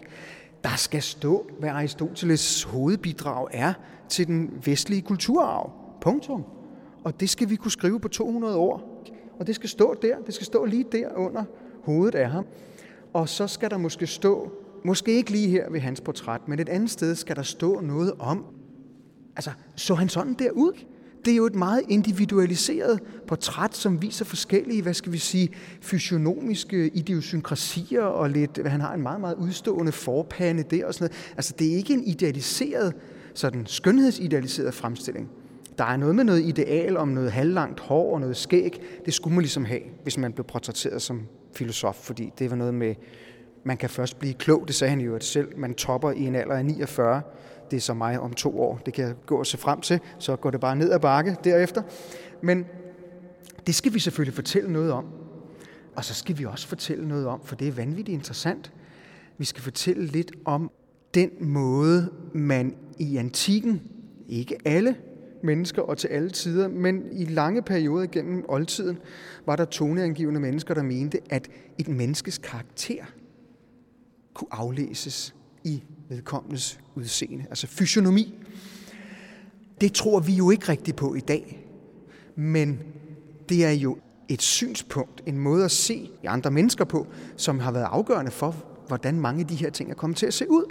Der 0.64 0.76
skal 0.76 1.02
stå, 1.02 1.48
hvad 1.60 1.70
Aristoteles 1.70 2.64
hovedbidrag 2.64 3.48
er 3.52 3.74
til 4.10 4.28
den 4.28 4.52
vestlige 4.66 5.02
kulturarv. 5.02 5.72
Punktum. 6.02 6.46
Og 7.04 7.20
det 7.20 7.30
skal 7.30 7.50
vi 7.50 7.56
kunne 7.56 7.72
skrive 7.72 8.00
på 8.00 8.08
200 8.08 8.58
år. 8.58 9.04
Og 9.40 9.48
det 9.48 9.56
skal 9.56 9.70
stå 9.70 9.96
der. 10.02 10.16
Det 10.26 10.34
skal 10.34 10.46
stå 10.46 10.66
lige 10.66 10.86
der 10.92 11.08
under 11.16 11.44
hovedet 11.84 12.16
af 12.16 12.30
ham. 12.30 12.46
Og 13.14 13.30
så 13.30 13.48
skal 13.48 13.70
der 13.70 13.78
måske 13.78 14.08
stå, 14.08 14.52
måske 14.84 15.12
ikke 15.12 15.32
lige 15.32 15.50
her 15.50 15.70
ved 15.70 15.80
hans 15.80 16.02
portræt, 16.02 16.48
men 16.48 16.60
et 16.60 16.70
andet 16.70 16.90
sted 16.90 17.16
skal 17.16 17.36
der 17.36 17.42
stå 17.42 17.80
noget 17.82 18.14
om, 18.20 18.46
altså, 19.40 19.52
så 19.76 19.96
han 19.96 20.10
sådan 20.10 20.34
der 20.34 20.52
ud? 20.52 20.74
Det 21.26 21.32
er 21.32 21.36
jo 21.36 21.46
et 21.46 21.56
meget 21.56 21.82
individualiseret 21.90 23.00
portræt, 23.28 23.76
som 23.76 24.02
viser 24.02 24.26
forskellige, 24.26 24.82
hvad 24.82 24.94
skal 24.94 25.12
vi 25.12 25.18
sige, 25.18 25.50
fysionomiske 25.82 26.88
idiosynkrasier 26.88 28.02
og 28.02 28.30
lidt, 28.30 28.68
han 28.68 28.82
har 28.82 28.94
en 28.94 29.02
meget, 29.02 29.22
meget 29.22 29.36
udstående 29.36 29.92
forpande 29.92 30.64
der 30.64 30.86
og 30.86 30.94
sådan 30.94 31.06
noget. 31.06 31.34
Altså, 31.36 31.54
det 31.60 31.72
er 31.72 31.76
ikke 31.76 31.94
en 31.94 32.04
idealiseret, 32.04 32.94
sådan 33.34 33.66
skønhedsidealiseret 33.66 34.74
fremstilling. 34.74 35.30
Der 35.78 35.84
er 35.84 35.98
noget 35.98 36.16
med 36.16 36.24
noget 36.24 36.46
ideal 36.46 36.98
om 36.98 37.08
noget 37.08 37.32
halvlangt 37.32 37.80
hår 37.80 38.14
og 38.14 38.20
noget 38.20 38.38
skæg. 38.38 38.82
Det 39.06 39.14
skulle 39.14 39.34
man 39.34 39.42
ligesom 39.42 39.66
have, 39.66 39.82
hvis 40.04 40.18
man 40.18 40.34
blev 40.34 40.46
portrætteret 40.46 41.02
som 41.02 41.22
filosof, 41.54 41.96
fordi 41.96 42.32
det 42.40 42.50
var 42.50 42.56
noget 42.56 42.74
med, 42.74 42.96
man 43.64 43.78
kan 43.78 43.90
først 43.90 44.20
blive 44.20 44.34
klog, 44.34 44.64
det 44.68 44.76
sagde 44.76 44.90
han 44.90 45.02
jo 45.02 45.20
selv, 45.20 45.48
man 45.58 45.74
topper 45.74 46.12
i 46.12 46.22
en 46.22 46.36
alder 46.36 46.56
af 46.56 46.66
49, 46.66 47.22
det 47.72 47.78
er 47.78 47.82
så 47.82 47.94
mig 47.94 48.20
om 48.20 48.34
to 48.34 48.62
år, 48.62 48.80
det 48.86 48.94
kan 48.94 49.06
jeg 49.06 49.16
gå 49.26 49.38
og 49.38 49.46
se 49.46 49.58
frem 49.58 49.82
til, 49.82 50.00
så 50.20 50.36
går 50.36 50.52
det 50.52 50.60
bare 50.60 50.76
ned 50.76 50.92
ad 50.92 51.00
bakke 51.00 51.36
derefter. 51.44 51.82
Men 52.42 52.66
det 53.68 53.76
skal 53.76 53.94
vi 53.94 54.00
selvfølgelig 54.00 54.34
fortælle 54.34 54.72
noget 54.72 54.92
om. 54.92 55.06
Og 55.96 56.06
så 56.06 56.14
skal 56.14 56.38
vi 56.38 56.46
også 56.46 56.68
fortælle 56.68 57.08
noget 57.08 57.28
om, 57.28 57.42
for 57.44 57.56
det 57.56 57.68
er 57.68 57.72
vanvittigt 57.72 58.16
interessant. 58.16 58.74
Vi 59.38 59.46
skal 59.46 59.64
fortælle 59.64 60.06
lidt 60.06 60.32
om 60.46 60.72
den 61.14 61.30
måde, 61.40 62.10
man 62.34 62.76
i 63.00 63.18
antikken, 63.18 63.82
ikke 64.28 64.58
alle 64.66 64.96
mennesker 65.44 65.82
og 65.82 65.98
til 65.98 66.08
alle 66.08 66.30
tider, 66.30 66.68
men 66.68 67.04
i 67.12 67.26
lange 67.26 67.62
perioder 67.62 68.08
gennem 68.08 68.46
oldtiden, 68.48 68.98
var 69.46 69.56
der 69.56 69.66
toneangivende 69.66 70.40
mennesker, 70.40 70.74
der 70.74 70.84
mente, 70.84 71.20
at 71.30 71.50
et 71.78 71.88
menneskes 71.88 72.38
karakter 72.38 73.04
kunne 74.34 74.48
aflæses 74.52 75.36
i 75.70 75.84
vedkommendes 76.10 76.80
udseende, 76.96 77.46
altså 77.50 77.68
fysionomi. 77.68 78.36
Det 79.82 79.94
tror 79.94 80.20
vi 80.20 80.34
jo 80.34 80.50
ikke 80.50 80.70
rigtigt 80.70 80.98
på 80.98 81.16
i 81.16 81.20
dag, 81.20 81.68
men 82.36 82.80
det 83.50 83.66
er 83.66 83.72
jo 83.72 83.98
et 84.30 84.42
synspunkt, 84.42 85.24
en 85.26 85.38
måde 85.38 85.66
at 85.66 85.72
se 85.72 86.10
andre 86.28 86.52
mennesker 86.52 86.86
på, 86.86 87.08
som 87.38 87.60
har 87.60 87.72
været 87.72 87.88
afgørende 87.92 88.32
for, 88.32 88.56
hvordan 88.88 89.20
mange 89.20 89.42
af 89.42 89.48
de 89.48 89.56
her 89.56 89.70
ting 89.70 89.92
er 89.92 89.96
kommet 89.96 90.18
til 90.18 90.26
at 90.26 90.34
se 90.34 90.50
ud. 90.50 90.64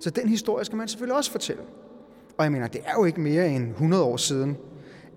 Så 0.00 0.10
den 0.10 0.28
historie 0.28 0.64
skal 0.64 0.76
man 0.76 0.88
selvfølgelig 0.88 1.16
også 1.16 1.30
fortælle. 1.30 1.62
Og 2.38 2.44
jeg 2.44 2.52
mener, 2.52 2.66
det 2.66 2.80
er 2.84 2.92
jo 2.98 3.04
ikke 3.04 3.20
mere 3.20 3.48
end 3.48 3.70
100 3.70 4.02
år 4.02 4.16
siden, 4.16 4.56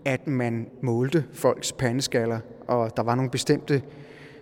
at 0.06 0.28
man 0.28 0.67
målte 0.82 1.26
folks 1.34 1.71
pandeskaller, 1.71 2.39
og 2.67 2.97
der 2.97 3.04
var 3.04 3.15
nogle 3.15 3.32
bestemte 3.32 3.82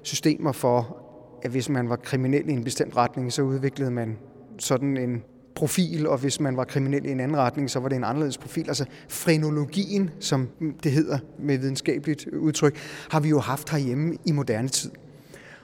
systemer 0.01 0.51
for, 0.51 0.97
at 1.43 1.51
hvis 1.51 1.69
man 1.69 1.89
var 1.89 1.95
kriminel 1.95 2.49
i 2.49 2.53
en 2.53 2.63
bestemt 2.63 2.95
retning, 2.95 3.33
så 3.33 3.41
udviklede 3.41 3.91
man 3.91 4.17
sådan 4.59 4.97
en 4.97 5.23
profil, 5.55 6.07
og 6.07 6.17
hvis 6.17 6.39
man 6.39 6.57
var 6.57 6.63
kriminel 6.63 7.05
i 7.05 7.11
en 7.11 7.19
anden 7.19 7.37
retning, 7.37 7.69
så 7.69 7.79
var 7.79 7.89
det 7.89 7.95
en 7.95 8.03
anderledes 8.03 8.37
profil. 8.37 8.67
Altså 8.67 8.85
frenologien, 9.09 10.09
som 10.19 10.49
det 10.83 10.91
hedder 10.91 11.19
med 11.39 11.57
videnskabeligt 11.57 12.27
udtryk, 12.27 12.77
har 13.09 13.19
vi 13.19 13.29
jo 13.29 13.39
haft 13.39 13.69
herhjemme 13.69 14.17
i 14.25 14.31
moderne 14.31 14.67
tid. 14.67 14.91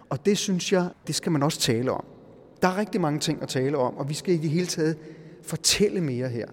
Og 0.10 0.26
det 0.26 0.38
synes 0.38 0.74
jeg, 0.74 0.88
det 1.08 1.16
skal 1.16 1.32
man 1.32 1.44
også 1.44 1.60
tale 1.60 1.92
om. 1.92 2.06
Der 2.62 2.68
er 2.68 2.78
rigtig 2.78 3.02
mange 3.02 3.20
ting 3.20 3.42
at 3.42 3.48
tale 3.48 3.78
om, 3.78 3.98
og 3.98 4.10
vi 4.10 4.14
skal 4.14 4.34
i 4.34 4.38
det 4.38 4.50
hele 4.50 4.66
taget 4.66 4.98
fortælle 5.42 6.02
mere 6.02 6.30
her. 6.30 6.46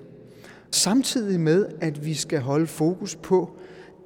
Samtidig 0.70 1.40
med, 1.40 1.66
at 1.81 2.05
vi 2.05 2.14
skal 2.14 2.40
holde 2.40 2.66
fokus 2.66 3.16
på, 3.16 3.51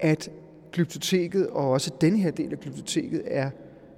at 0.00 0.30
glyptoteket 0.72 1.46
og 1.46 1.70
også 1.70 1.90
den 2.00 2.16
her 2.16 2.30
del 2.30 2.52
af 2.52 2.60
glyptoteket 2.60 3.22
er 3.26 3.50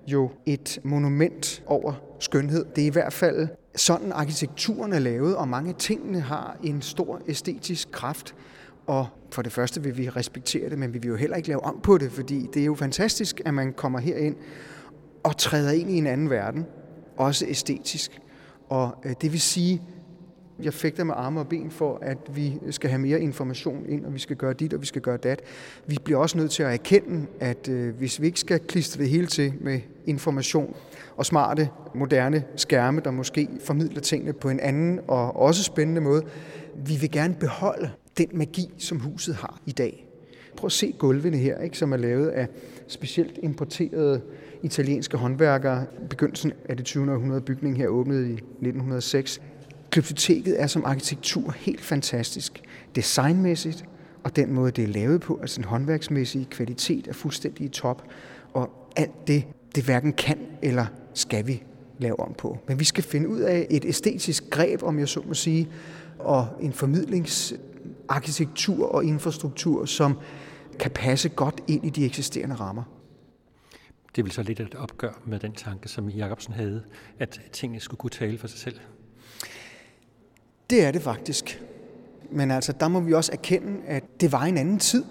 jo 0.06 0.30
et 0.46 0.78
monument 0.84 1.62
over 1.66 1.92
skønhed. 2.20 2.64
Det 2.76 2.82
er 2.82 2.86
i 2.86 2.90
hvert 2.90 3.12
fald 3.12 3.48
sådan 3.76 4.12
arkitekturen 4.12 4.92
er 4.92 4.98
lavet, 4.98 5.36
og 5.36 5.48
mange 5.48 5.70
af 5.70 5.76
tingene 5.76 6.20
har 6.20 6.56
en 6.62 6.82
stor 6.82 7.20
æstetisk 7.28 7.90
kraft. 7.90 8.34
Og 8.86 9.06
for 9.30 9.42
det 9.42 9.52
første 9.52 9.82
vil 9.82 9.98
vi 9.98 10.08
respektere 10.08 10.70
det, 10.70 10.78
men 10.78 10.94
vi 10.94 10.98
vil 10.98 11.08
jo 11.08 11.16
heller 11.16 11.36
ikke 11.36 11.48
lave 11.48 11.64
om 11.64 11.80
på 11.82 11.98
det, 11.98 12.12
fordi 12.12 12.46
det 12.54 12.62
er 12.62 12.66
jo 12.66 12.74
fantastisk, 12.74 13.40
at 13.44 13.54
man 13.54 13.72
kommer 13.72 13.98
herind 13.98 14.36
og 15.22 15.36
træder 15.36 15.72
ind 15.72 15.90
i 15.90 15.98
en 15.98 16.06
anden 16.06 16.30
verden, 16.30 16.66
også 17.16 17.46
æstetisk. 17.48 18.20
Og 18.68 18.96
øh, 19.04 19.14
det 19.20 19.32
vil 19.32 19.40
sige, 19.40 19.82
jeg 20.62 20.74
fægter 20.74 21.04
med 21.04 21.14
arme 21.16 21.40
og 21.40 21.48
ben 21.48 21.70
for, 21.70 21.98
at 22.02 22.18
vi 22.34 22.58
skal 22.70 22.90
have 22.90 23.00
mere 23.00 23.20
information 23.20 23.86
ind, 23.88 24.04
og 24.04 24.14
vi 24.14 24.18
skal 24.18 24.36
gøre 24.36 24.52
dit, 24.52 24.74
og 24.74 24.80
vi 24.80 24.86
skal 24.86 25.02
gøre 25.02 25.16
dat. 25.16 25.42
Vi 25.86 25.98
bliver 26.04 26.18
også 26.20 26.38
nødt 26.38 26.50
til 26.50 26.62
at 26.62 26.72
erkende, 26.72 27.26
at 27.40 27.68
øh, 27.68 27.96
hvis 27.96 28.20
vi 28.20 28.26
ikke 28.26 28.40
skal 28.40 28.60
klistre 28.60 29.02
det 29.02 29.10
hele 29.10 29.26
til 29.26 29.52
med 29.60 29.80
information 30.06 30.76
og 31.16 31.26
smarte, 31.26 31.68
moderne 31.94 32.44
skærme, 32.56 33.00
der 33.00 33.10
måske 33.10 33.48
formidler 33.64 34.00
tingene 34.00 34.32
på 34.32 34.48
en 34.48 34.60
anden 34.60 35.00
og 35.08 35.36
også 35.36 35.62
spændende 35.62 36.00
måde, 36.00 36.22
vi 36.86 36.96
vil 37.00 37.10
gerne 37.10 37.34
beholde 37.34 37.90
den 38.18 38.28
magi, 38.32 38.70
som 38.78 39.00
huset 39.00 39.34
har 39.34 39.60
i 39.66 39.72
dag. 39.72 40.06
Prøv 40.56 40.66
at 40.66 40.72
se 40.72 40.94
gulvene 40.98 41.36
her, 41.36 41.58
ikke, 41.58 41.78
som 41.78 41.92
er 41.92 41.96
lavet 41.96 42.28
af 42.28 42.48
specielt 42.86 43.38
importerede 43.42 44.20
italienske 44.62 45.16
håndværkere. 45.16 45.86
Begyndelsen 46.10 46.52
af 46.68 46.76
det 46.76 46.86
20. 46.86 47.12
århundrede 47.12 47.40
bygning 47.40 47.76
her 47.76 47.88
åbnede 47.88 48.28
i 48.28 48.32
1906. 48.32 49.40
Glyptoteket 49.94 50.62
er 50.62 50.66
som 50.66 50.84
arkitektur 50.84 51.54
helt 51.56 51.80
fantastisk. 51.80 52.62
Designmæssigt, 52.94 53.84
og 54.24 54.36
den 54.36 54.52
måde, 54.52 54.70
det 54.70 54.84
er 54.84 54.88
lavet 54.88 55.20
på, 55.20 55.38
altså 55.40 55.56
den 55.56 55.64
håndværksmæssige 55.64 56.44
kvalitet 56.44 57.08
er 57.08 57.12
fuldstændig 57.12 57.66
i 57.66 57.68
top. 57.68 58.02
Og 58.52 58.90
alt 58.96 59.26
det, 59.26 59.44
det 59.74 59.84
hverken 59.84 60.12
kan 60.12 60.38
eller 60.62 60.86
skal 61.14 61.46
vi 61.46 61.62
lave 61.98 62.20
om 62.20 62.34
på. 62.38 62.58
Men 62.68 62.78
vi 62.78 62.84
skal 62.84 63.04
finde 63.04 63.28
ud 63.28 63.40
af 63.40 63.66
et 63.70 63.84
æstetisk 63.84 64.50
greb, 64.50 64.82
om 64.82 64.98
jeg 64.98 65.08
så 65.08 65.22
må 65.26 65.34
sige, 65.34 65.68
og 66.18 66.48
en 66.60 66.72
formidlingsarkitektur 66.72 68.88
og 68.88 69.04
infrastruktur, 69.04 69.84
som 69.84 70.18
kan 70.78 70.90
passe 70.90 71.28
godt 71.28 71.60
ind 71.68 71.84
i 71.84 71.90
de 71.90 72.04
eksisterende 72.04 72.54
rammer. 72.54 72.82
Det 74.16 74.24
vil 74.24 74.32
så 74.32 74.42
lidt 74.42 74.60
et 74.60 74.74
opgør 74.74 75.22
med 75.26 75.38
den 75.38 75.52
tanke, 75.52 75.88
som 75.88 76.08
Jacobsen 76.08 76.54
havde, 76.54 76.82
at 77.18 77.40
tingene 77.52 77.80
skulle 77.80 77.98
kunne 77.98 78.10
tale 78.10 78.38
for 78.38 78.46
sig 78.46 78.58
selv. 78.58 78.76
Det 80.74 80.84
er 80.84 80.90
det 80.90 81.02
faktisk. 81.02 81.62
Men 82.30 82.50
altså, 82.50 82.72
der 82.72 82.88
må 82.88 83.00
vi 83.00 83.12
også 83.12 83.32
erkende, 83.32 83.72
at 83.86 84.04
det 84.20 84.32
var 84.32 84.42
en 84.42 84.58
anden 84.58 84.78
tid. 84.78 85.04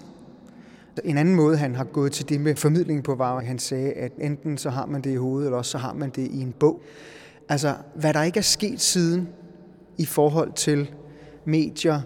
En 1.04 1.17
anden 1.17 1.36
måde, 1.36 1.58
han 1.58 1.76
har 1.76 1.84
gået 1.84 2.12
til 2.12 2.30
det 2.30 2.41
med 2.41 2.56
formidling 2.56 3.04
på, 3.04 3.15
var, 3.15 3.38
at 3.38 3.45
han 3.45 3.60
sagde, 3.60 3.93
at 3.93 4.12
enten 4.21 4.58
så 4.58 4.69
har 4.69 4.86
man 4.86 5.02
det 5.02 5.12
i 5.12 5.15
hovedet, 5.15 5.47
eller 5.47 5.58
også 5.58 5.71
så 5.71 5.78
har 5.78 5.93
man 5.93 6.10
det 6.10 6.28
i 6.32 6.41
en 6.41 6.54
bog. 6.60 6.82
Altså, 7.49 7.76
hvad 7.95 8.13
der 8.13 8.23
ikke 8.23 8.38
er 8.38 8.43
sket 8.43 8.82
siden 8.82 9.30
i 9.97 10.06
forhold 10.06 10.54
til 10.54 10.91
medier 11.45 12.02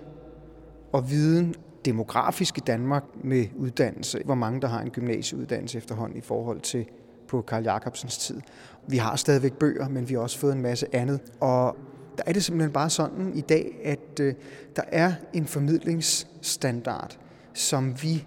og 0.92 1.10
viden, 1.10 1.56
demografisk 1.86 2.58
i 2.58 2.62
Danmark 2.68 3.04
med 3.24 3.46
uddannelse, 3.56 4.22
hvor 4.26 4.36
mange 4.36 4.62
der 4.62 4.68
har 4.68 4.82
en 4.82 4.90
gymnasieuddannelse 4.90 5.78
efterhånden 5.78 6.18
i 6.18 6.22
forhold 6.22 6.62
til 6.62 6.86
på 7.28 7.42
Karl 7.42 7.64
Jacobsens 7.64 8.18
tid. 8.18 8.42
Vi 8.88 8.98
har 8.98 9.16
stadigvæk 9.16 9.54
bøger, 9.54 9.90
men 9.90 10.10
vi 10.10 10.14
har 10.14 10.22
også 10.22 10.40
fået 10.40 10.54
en 10.54 10.62
masse 10.62 10.96
andet. 10.96 11.20
Og 11.40 11.78
der 12.18 12.24
er 12.26 12.34
det 12.34 12.44
simpelthen 12.44 12.74
bare 12.74 12.90
sådan 12.90 13.32
i 13.36 13.42
dag, 13.42 13.80
at 13.84 14.20
øh, 14.20 14.34
der 14.76 14.82
er 14.88 15.14
en 15.34 15.46
formidlingsstandard, 15.46 17.18
som 17.54 18.04
vi 18.04 18.26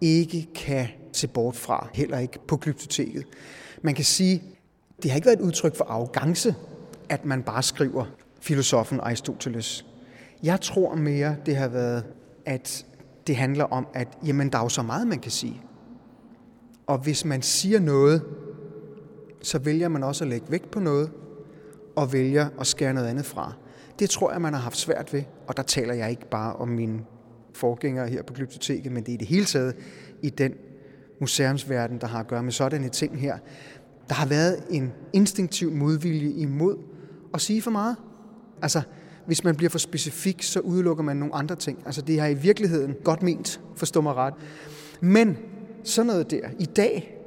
ikke 0.00 0.48
kan 0.54 0.88
se 1.12 1.28
bort 1.28 1.56
fra, 1.56 1.88
heller 1.94 2.18
ikke 2.18 2.38
på 2.48 2.56
glyptoteket. 2.56 3.24
Man 3.82 3.94
kan 3.94 4.04
sige, 4.04 4.42
det 5.02 5.10
har 5.10 5.16
ikke 5.16 5.26
været 5.26 5.38
et 5.38 5.44
udtryk 5.44 5.76
for 5.76 5.84
arrogance, 5.84 6.54
at 7.08 7.24
man 7.24 7.42
bare 7.42 7.62
skriver 7.62 8.04
filosofen 8.40 9.00
Aristoteles. 9.00 9.86
Jeg 10.42 10.60
tror 10.60 10.94
mere, 10.94 11.36
det 11.46 11.56
har 11.56 11.68
været, 11.68 12.04
at 12.46 12.86
det 13.26 13.36
handler 13.36 13.64
om, 13.64 13.86
at 13.94 14.08
jamen, 14.26 14.52
der 14.52 14.58
er 14.58 14.62
jo 14.62 14.68
så 14.68 14.82
meget, 14.82 15.06
man 15.06 15.18
kan 15.18 15.30
sige. 15.30 15.62
Og 16.86 16.98
hvis 16.98 17.24
man 17.24 17.42
siger 17.42 17.80
noget, 17.80 18.22
så 19.42 19.58
vælger 19.58 19.88
man 19.88 20.02
også 20.02 20.24
at 20.24 20.30
lægge 20.30 20.46
vægt 20.50 20.70
på 20.70 20.80
noget, 20.80 21.10
og 21.96 22.12
vælger 22.12 22.48
at 22.60 22.66
skære 22.66 22.94
noget 22.94 23.08
andet 23.08 23.24
fra. 23.24 23.52
Det 23.98 24.10
tror 24.10 24.32
jeg, 24.32 24.40
man 24.40 24.52
har 24.52 24.60
haft 24.60 24.76
svært 24.76 25.12
ved, 25.12 25.22
og 25.46 25.56
der 25.56 25.62
taler 25.62 25.94
jeg 25.94 26.10
ikke 26.10 26.30
bare 26.30 26.56
om 26.56 26.68
mine 26.68 27.00
forgængere 27.52 28.08
her 28.08 28.22
på 28.22 28.32
Glyptoteket, 28.32 28.92
men 28.92 29.02
det 29.02 29.08
er 29.08 29.14
i 29.14 29.16
det 29.16 29.28
hele 29.28 29.44
taget 29.44 29.76
i 30.22 30.30
den 30.30 30.52
museumsverden, 31.20 32.00
der 32.00 32.06
har 32.06 32.20
at 32.20 32.28
gøre 32.28 32.42
med 32.42 32.52
sådanne 32.52 32.88
ting 32.88 33.20
her. 33.20 33.38
Der 34.08 34.14
har 34.14 34.26
været 34.26 34.64
en 34.70 34.92
instinktiv 35.12 35.72
modvilje 35.72 36.30
imod 36.30 36.76
at 37.34 37.40
sige 37.40 37.62
for 37.62 37.70
meget. 37.70 37.96
Altså, 38.62 38.82
hvis 39.26 39.44
man 39.44 39.56
bliver 39.56 39.70
for 39.70 39.78
specifik, 39.78 40.42
så 40.42 40.60
udelukker 40.60 41.04
man 41.04 41.16
nogle 41.16 41.34
andre 41.34 41.56
ting. 41.56 41.82
Altså, 41.86 42.02
det 42.02 42.20
har 42.20 42.26
i 42.26 42.34
virkeligheden 42.34 42.94
godt 43.04 43.22
ment, 43.22 43.60
forstå 43.76 44.00
mig 44.00 44.14
ret. 44.14 44.34
Men 45.00 45.38
sådan 45.84 46.06
noget 46.06 46.30
der, 46.30 46.48
i 46.58 46.64
dag, 46.64 47.18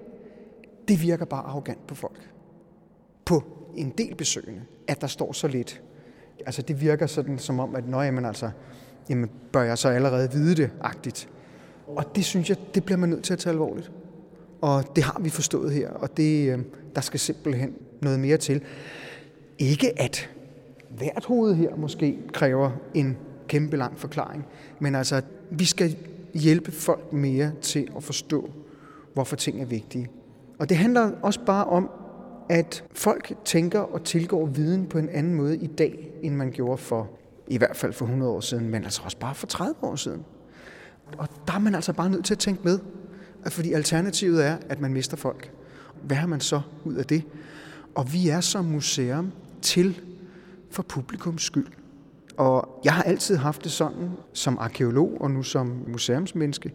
det 0.88 1.02
virker 1.02 1.26
bare 1.26 1.42
arrogant 1.42 1.88
på 1.88 1.96
folk. 1.96 2.30
På 3.26 3.59
en 3.76 3.94
del 3.98 4.16
besøgende, 4.16 4.62
at 4.88 5.02
der 5.02 5.08
står 5.08 5.32
så 5.32 5.48
lidt. 5.48 5.82
Altså, 6.46 6.62
det 6.62 6.82
virker 6.82 7.08
sådan 7.08 7.40
som 7.40 7.60
om, 7.60 7.76
at 7.76 7.88
nå, 7.88 8.02
jamen, 8.02 8.26
altså, 8.26 8.50
jamen, 9.10 9.30
bør 9.52 9.62
jeg 9.62 9.78
så 9.78 9.90
allerede 9.90 10.32
vide 10.32 10.56
det, 10.56 10.70
agtigt. 10.82 11.30
Og 11.88 12.16
det 12.16 12.26
synes 12.26 12.50
jeg, 12.50 12.58
det 12.76 12.84
bliver 12.84 12.98
man 12.98 13.10
nødt 13.10 13.24
til 13.24 13.34
at 13.34 13.40
tage 13.40 13.52
alvorligt. 13.52 13.92
Og 14.62 14.96
det 14.96 15.04
har 15.04 15.20
vi 15.20 15.30
forstået 15.30 15.74
her, 15.74 15.90
og 15.90 16.18
det, 16.18 16.54
øh, 16.54 16.60
der 16.96 17.02
skal 17.02 17.20
simpelthen 17.20 17.74
noget 18.02 18.20
mere 18.20 18.38
til. 18.38 18.62
Ikke 19.60 20.02
at 20.02 20.30
hvert 20.90 21.26
hoved 21.26 21.56
her 21.56 21.76
måske 21.76 22.20
kræver 22.34 22.72
en 22.94 23.18
kæmpe 23.48 23.78
lang 23.78 24.00
forklaring, 24.00 24.46
men 24.80 24.96
altså, 24.96 25.22
vi 25.52 25.66
skal 25.66 25.96
hjælpe 26.34 26.72
folk 26.72 27.14
mere 27.14 27.52
til 27.62 27.88
at 27.98 28.04
forstå, 28.04 28.50
hvorfor 29.14 29.36
ting 29.36 29.62
er 29.62 29.66
vigtige. 29.66 30.10
Og 30.60 30.70
det 30.70 30.78
handler 30.78 31.12
også 31.22 31.40
bare 31.46 31.66
om, 31.66 31.90
at 32.50 32.84
folk 32.92 33.34
tænker 33.46 33.80
og 33.80 34.04
tilgår 34.04 34.46
viden 34.46 34.86
på 34.86 34.98
en 34.98 35.10
anden 35.10 35.34
måde 35.34 35.58
i 35.58 35.68
dag, 35.68 36.12
end 36.22 36.36
man 36.36 36.52
gjorde 36.52 36.78
for 36.78 37.10
i 37.48 37.58
hvert 37.58 37.78
fald 37.78 37.94
for 37.94 38.06
100 38.06 38.32
år 38.32 38.40
siden, 38.40 38.70
men 38.70 38.84
altså 38.84 39.02
også 39.06 39.18
bare 39.18 39.36
for 39.36 39.48
30 39.48 39.76
år 39.82 39.96
siden. 39.96 40.26
Og 41.18 41.28
der 41.48 41.54
er 41.54 41.60
man 41.60 41.76
altså 41.76 41.94
bare 41.94 42.10
nødt 42.10 42.26
til 42.26 42.34
at 42.34 42.40
tænke 42.40 42.62
med, 42.64 42.80
fordi 43.48 43.74
alternativet 43.74 44.46
er, 44.46 44.58
at 44.70 44.80
man 44.80 44.94
mister 44.94 45.18
folk. 45.18 45.52
Hvad 46.04 46.18
har 46.18 46.28
man 46.28 46.40
så 46.40 46.62
ud 46.86 46.96
af 46.96 47.06
det? 47.06 47.24
Og 47.96 48.14
vi 48.14 48.30
er 48.30 48.42
som 48.42 48.66
museum 48.66 49.32
til 49.62 50.02
for 50.72 50.84
publikums 50.84 51.44
skyld. 51.44 51.68
Og 52.38 52.82
jeg 52.84 52.94
har 52.94 53.04
altid 53.04 53.36
haft 53.36 53.64
det 53.64 53.72
sådan, 53.72 54.10
som 54.34 54.58
arkeolog 54.60 55.18
og 55.22 55.32
nu 55.32 55.44
som 55.44 55.84
museumsmenneske, 55.88 56.72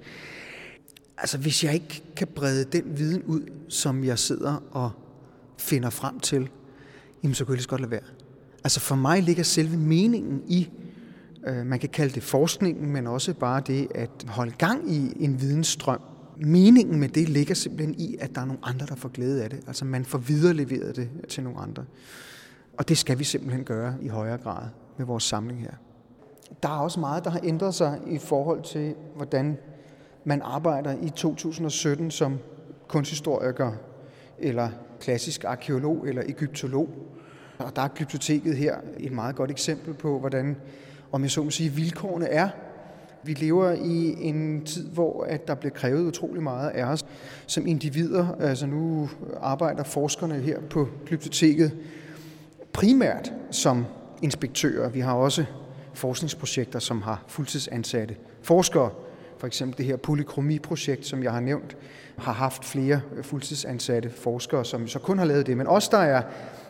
altså 1.18 1.38
hvis 1.38 1.64
jeg 1.64 1.74
ikke 1.74 2.02
kan 2.16 2.26
brede 2.26 2.64
den 2.64 2.98
viden 2.98 3.22
ud, 3.22 3.42
som 3.68 4.04
jeg 4.04 4.18
sidder 4.18 4.62
og 4.70 4.90
finder 5.58 5.90
frem 5.90 6.20
til, 6.20 6.48
jamen 7.22 7.34
så 7.34 7.44
kunne 7.44 7.52
jeg 7.52 7.56
lige 7.56 7.62
så 7.62 7.68
godt 7.68 7.80
lade 7.80 7.90
være. 7.90 8.00
Altså 8.64 8.80
for 8.80 8.94
mig 8.94 9.22
ligger 9.22 9.42
selve 9.42 9.76
meningen 9.76 10.42
i, 10.46 10.70
øh, 11.46 11.66
man 11.66 11.78
kan 11.78 11.88
kalde 11.88 12.14
det 12.14 12.22
forskningen, 12.22 12.92
men 12.92 13.06
også 13.06 13.34
bare 13.34 13.62
det 13.66 13.88
at 13.94 14.10
holde 14.26 14.52
gang 14.58 14.92
i 14.92 15.24
en 15.24 15.40
vidensstrøm. 15.40 16.00
Meningen 16.36 17.00
med 17.00 17.08
det 17.08 17.28
ligger 17.28 17.54
simpelthen 17.54 17.94
i, 17.94 18.16
at 18.20 18.34
der 18.34 18.40
er 18.40 18.44
nogle 18.44 18.60
andre, 18.62 18.86
der 18.86 18.94
får 18.94 19.08
glæde 19.08 19.44
af 19.44 19.50
det. 19.50 19.60
Altså 19.66 19.84
man 19.84 20.04
får 20.04 20.18
videreleveret 20.18 20.96
det 20.96 21.08
til 21.28 21.42
nogle 21.42 21.58
andre. 21.58 21.84
Og 22.78 22.88
det 22.88 22.98
skal 22.98 23.18
vi 23.18 23.24
simpelthen 23.24 23.64
gøre 23.64 23.94
i 24.02 24.08
højere 24.08 24.38
grad 24.38 24.68
med 24.96 25.06
vores 25.06 25.24
samling 25.24 25.60
her. 25.60 25.72
Der 26.62 26.68
er 26.68 26.78
også 26.78 27.00
meget, 27.00 27.24
der 27.24 27.30
har 27.30 27.40
ændret 27.44 27.74
sig 27.74 28.00
i 28.06 28.18
forhold 28.18 28.62
til, 28.62 28.94
hvordan 29.16 29.58
man 30.24 30.42
arbejder 30.42 30.96
i 31.02 31.10
2017 31.10 32.10
som 32.10 32.38
kunsthistoriker 32.88 33.72
eller 34.38 34.70
klassisk 35.04 35.44
arkeolog 35.44 36.08
eller 36.08 36.22
egyptolog. 36.26 36.88
Og 37.58 37.76
der 37.76 37.82
er 37.82 37.88
glyptoteket 37.88 38.56
her 38.56 38.76
et 38.98 39.12
meget 39.12 39.36
godt 39.36 39.50
eksempel 39.50 39.94
på, 39.94 40.18
hvordan, 40.18 40.56
om 41.12 41.22
jeg 41.22 41.30
så 41.30 41.42
må 41.42 41.50
sige, 41.50 41.70
vilkårene 41.70 42.26
er. 42.26 42.48
Vi 43.22 43.32
lever 43.32 43.72
i 43.72 44.14
en 44.20 44.64
tid, 44.64 44.88
hvor 44.88 45.24
at 45.24 45.48
der 45.48 45.54
bliver 45.54 45.72
krævet 45.72 46.06
utrolig 46.06 46.42
meget 46.42 46.70
af 46.70 46.84
os 46.84 47.04
som 47.46 47.66
individer. 47.66 48.36
Altså 48.40 48.66
nu 48.66 49.10
arbejder 49.40 49.84
forskerne 49.84 50.34
her 50.34 50.60
på 50.70 50.88
glyptoteket 51.06 51.72
primært 52.72 53.32
som 53.50 53.84
inspektører. 54.22 54.88
Vi 54.88 55.00
har 55.00 55.14
også 55.14 55.44
forskningsprojekter, 55.94 56.78
som 56.78 57.02
har 57.02 57.24
fuldtidsansatte 57.28 58.16
forskere. 58.42 58.90
For 59.38 59.46
eksempel 59.46 59.78
det 59.78 59.86
her 59.86 59.96
polykromi-projekt, 59.96 61.06
som 61.06 61.22
jeg 61.22 61.32
har 61.32 61.40
nævnt, 61.40 61.76
har 62.18 62.32
haft 62.32 62.64
flere 62.64 63.00
øh, 63.16 63.24
fuldtidsansatte 63.24 64.10
forskere, 64.10 64.64
som 64.64 64.88
så 64.88 64.98
kun 64.98 65.18
har 65.18 65.24
lavet 65.24 65.46
det. 65.46 65.56
Men 65.56 65.66
også 65.66 65.88
der 65.92 65.98
er 65.98 66.22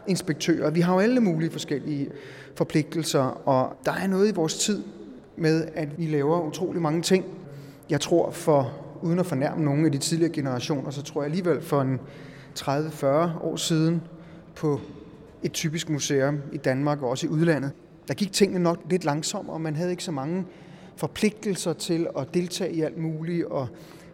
inspektører. 0.06 0.70
Vi 0.70 0.80
har 0.80 0.94
jo 0.94 1.00
alle 1.00 1.20
mulige 1.20 1.50
forskellige 1.50 2.10
forpligtelser, 2.54 3.48
og 3.48 3.76
der 3.84 3.92
er 3.92 4.06
noget 4.06 4.28
i 4.28 4.34
vores 4.34 4.58
tid 4.58 4.82
med, 5.36 5.68
at 5.74 5.98
vi 5.98 6.06
laver 6.06 6.40
utrolig 6.40 6.82
mange 6.82 7.02
ting. 7.02 7.24
Jeg 7.90 8.00
tror 8.00 8.30
for, 8.30 8.72
uden 9.02 9.18
at 9.18 9.26
fornærme 9.26 9.64
nogen 9.64 9.84
af 9.84 9.92
de 9.92 9.98
tidligere 9.98 10.32
generationer, 10.32 10.90
så 10.90 11.02
tror 11.02 11.22
jeg 11.22 11.30
alligevel 11.30 11.62
for 11.62 11.80
en 11.80 12.00
30-40 12.58 13.06
år 13.40 13.56
siden 13.56 14.02
på 14.56 14.80
et 15.42 15.52
typisk 15.52 15.88
museum 15.88 16.38
i 16.52 16.56
Danmark 16.56 17.02
og 17.02 17.08
også 17.10 17.26
i 17.26 17.30
udlandet, 17.30 17.72
der 18.08 18.14
gik 18.14 18.32
tingene 18.32 18.62
nok 18.62 18.78
lidt 18.90 19.04
langsommere, 19.04 19.54
og 19.54 19.60
man 19.60 19.76
havde 19.76 19.90
ikke 19.90 20.04
så 20.04 20.12
mange 20.12 20.44
forpligtelser 20.96 21.72
til 21.72 22.06
at 22.18 22.34
deltage 22.34 22.72
i 22.72 22.80
alt 22.80 22.98
muligt 22.98 23.46
og 23.46 23.68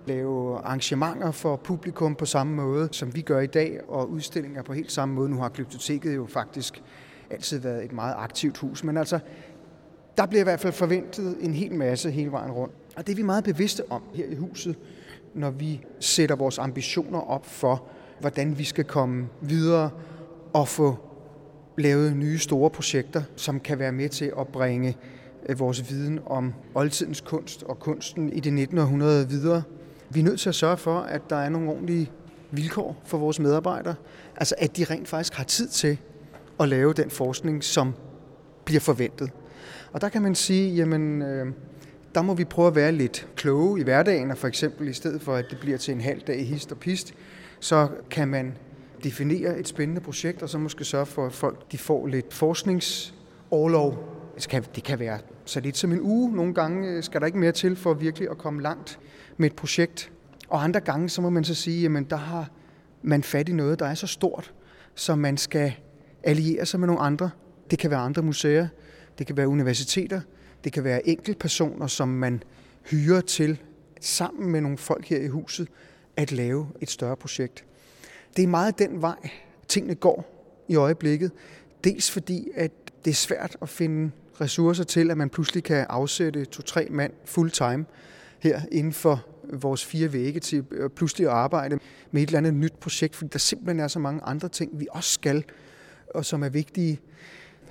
lave 0.06 0.58
arrangementer 0.58 1.30
for 1.30 1.56
publikum 1.56 2.14
på 2.14 2.26
samme 2.26 2.54
måde, 2.56 2.88
som 2.92 3.14
vi 3.14 3.20
gør 3.20 3.40
i 3.40 3.46
dag, 3.46 3.80
og 3.88 4.10
udstillinger 4.10 4.62
på 4.62 4.72
helt 4.72 4.92
samme 4.92 5.14
måde. 5.14 5.30
Nu 5.30 5.36
har 5.36 5.48
Glyptoteket 5.48 6.16
jo 6.16 6.26
faktisk 6.26 6.82
altid 7.30 7.58
været 7.58 7.84
et 7.84 7.92
meget 7.92 8.14
aktivt 8.18 8.58
hus, 8.58 8.84
men 8.84 8.96
altså, 8.96 9.18
der 10.16 10.26
bliver 10.26 10.40
i 10.40 10.44
hvert 10.44 10.60
fald 10.60 10.72
forventet 10.72 11.36
en 11.40 11.54
hel 11.54 11.74
masse 11.74 12.10
hele 12.10 12.32
vejen 12.32 12.52
rundt. 12.52 12.74
Og 12.96 13.06
det 13.06 13.12
er 13.12 13.16
vi 13.16 13.22
meget 13.22 13.44
bevidste 13.44 13.82
om 13.90 14.02
her 14.14 14.26
i 14.26 14.34
huset, 14.34 14.78
når 15.34 15.50
vi 15.50 15.84
sætter 16.00 16.36
vores 16.36 16.58
ambitioner 16.58 17.20
op 17.20 17.46
for, 17.46 17.84
hvordan 18.20 18.58
vi 18.58 18.64
skal 18.64 18.84
komme 18.84 19.28
videre 19.40 19.90
og 20.52 20.68
få 20.68 20.96
lavet 21.78 22.16
nye 22.16 22.38
store 22.38 22.70
projekter, 22.70 23.22
som 23.36 23.60
kan 23.60 23.78
være 23.78 23.92
med 23.92 24.08
til 24.08 24.32
at 24.38 24.48
bringe 24.48 24.96
vores 25.57 25.90
viden 25.90 26.20
om 26.26 26.55
oldtidens 26.74 27.20
kunst 27.20 27.62
og 27.62 27.79
kunsten 27.79 28.33
i 28.33 28.40
det 28.40 28.53
19. 28.53 28.79
århundrede 28.79 29.29
videre. 29.29 29.62
Vi 30.11 30.20
er 30.20 30.24
nødt 30.24 30.40
til 30.40 30.48
at 30.48 30.55
sørge 30.55 30.76
for, 30.76 31.00
at 31.00 31.31
der 31.31 31.37
er 31.37 31.48
nogle 31.48 31.70
ordentlige 31.70 32.11
vilkår 32.50 33.03
for 33.05 33.18
vores 33.18 33.40
medarbejdere. 33.40 33.94
Altså 34.37 34.55
at 34.59 34.76
de 34.76 34.85
rent 34.85 35.09
faktisk 35.09 35.35
har 35.35 35.44
tid 35.44 35.68
til 35.68 35.98
at 36.61 36.68
lave 36.68 36.92
den 36.92 37.11
forskning, 37.11 37.64
som 37.64 37.95
bliver 38.64 38.80
forventet. 38.80 39.30
Og 39.93 40.01
der 40.01 40.09
kan 40.09 40.22
man 40.22 40.34
sige, 40.34 40.74
jamen, 40.74 41.22
øh, 41.22 41.47
der 42.14 42.22
må 42.22 42.34
vi 42.34 42.45
prøve 42.45 42.68
at 42.68 42.74
være 42.74 42.93
lidt 42.93 43.28
kloge 43.36 43.80
i 43.80 43.82
hverdagen, 43.82 44.30
og 44.30 44.38
for 44.38 44.49
eksempel 44.49 44.88
i 44.88 44.93
stedet 44.93 45.22
for, 45.22 45.34
at 45.34 45.45
det 45.51 45.59
bliver 45.61 45.78
til 45.78 45.95
en 45.95 46.01
halv 46.01 46.20
dag 46.20 46.47
hist 46.47 46.72
og 46.72 46.78
pist, 46.78 47.14
så 47.61 47.88
kan 48.11 48.28
man 48.28 48.57
definere 49.05 49.59
et 49.59 49.68
spændende 49.68 50.01
projekt, 50.01 50.43
og 50.43 50.49
så 50.49 50.59
måske 50.59 50.84
sørge 50.84 51.07
for, 51.07 51.26
at 51.26 51.32
folk 51.32 51.72
de 51.72 51.78
får 51.78 52.07
lidt 52.07 52.34
forskningsårlov 52.34 54.19
det 54.41 54.49
kan, 54.49 54.64
det 54.74 54.84
kan 54.84 54.99
være 54.99 55.18
så 55.45 55.61
lidt 55.61 55.76
som 55.76 55.93
en 55.93 56.01
uge. 56.01 56.36
Nogle 56.36 56.55
gange 56.55 56.88
øh, 56.88 57.03
skal 57.03 57.20
der 57.20 57.26
ikke 57.26 57.38
mere 57.38 57.53
til 57.53 57.76
for 57.76 57.95
virkelig 57.95 58.30
at 58.30 58.38
komme 58.38 58.62
langt 58.62 58.99
med 59.36 59.51
et 59.51 59.57
projekt. 59.57 60.12
Og 60.49 60.64
andre 60.64 60.80
gange, 60.80 61.09
så 61.09 61.22
må 61.22 61.30
man 61.30 61.45
så 61.45 61.55
sige, 61.55 61.82
jamen 61.82 62.05
der 62.05 62.16
har 62.16 62.51
man 63.03 63.22
fat 63.22 63.49
i 63.49 63.53
noget, 63.53 63.78
der 63.78 63.86
er 63.86 63.95
så 63.95 64.07
stort, 64.07 64.55
så 64.95 65.14
man 65.14 65.36
skal 65.36 65.72
alliere 66.22 66.66
sig 66.66 66.80
med 66.80 66.86
nogle 66.86 67.03
andre. 67.03 67.30
Det 67.70 67.78
kan 67.78 67.91
være 67.91 68.01
andre 68.01 68.22
museer, 68.22 68.68
det 69.18 69.26
kan 69.26 69.36
være 69.36 69.49
universiteter, 69.49 70.20
det 70.64 70.72
kan 70.72 70.84
være 70.84 71.09
enkeltpersoner, 71.09 71.86
som 71.86 72.09
man 72.09 72.43
hyrer 72.91 73.20
til 73.20 73.62
sammen 74.01 74.51
med 74.51 74.61
nogle 74.61 74.78
folk 74.78 75.09
her 75.09 75.20
i 75.20 75.28
huset 75.28 75.68
at 76.16 76.32
lave 76.32 76.68
et 76.80 76.91
større 76.91 77.16
projekt. 77.16 77.64
Det 78.36 78.45
er 78.45 78.49
meget 78.49 78.78
den 78.78 79.03
vej, 79.03 79.30
tingene 79.68 79.95
går 79.95 80.45
i 80.68 80.76
øjeblikket. 80.76 81.30
Dels 81.84 82.11
fordi, 82.11 82.49
at 82.55 82.70
det 83.05 83.11
er 83.11 83.14
svært 83.14 83.57
at 83.62 83.68
finde 83.68 84.11
ressourcer 84.41 84.84
til, 84.84 85.11
at 85.11 85.16
man 85.16 85.30
pludselig 85.30 85.64
kan 85.64 85.86
afsætte 85.88 86.45
to-tre 86.45 86.86
mand 86.91 87.12
full 87.24 87.51
time 87.51 87.84
her 88.38 88.61
inden 88.72 88.93
for 88.93 89.26
vores 89.53 89.84
fire 89.84 90.12
vægge 90.12 90.41
til 90.41 90.64
pludselig 90.97 91.26
at 91.26 91.32
arbejde 91.32 91.78
med 92.11 92.22
et 92.22 92.26
eller 92.26 92.38
andet 92.38 92.55
nyt 92.55 92.72
projekt, 92.72 93.16
fordi 93.16 93.30
der 93.32 93.38
simpelthen 93.38 93.80
er 93.80 93.88
så 93.88 93.99
mange 93.99 94.22
andre 94.22 94.49
ting, 94.49 94.80
vi 94.80 94.86
også 94.91 95.11
skal, 95.11 95.45
og 96.14 96.24
som 96.24 96.43
er 96.43 96.49
vigtige. 96.49 97.01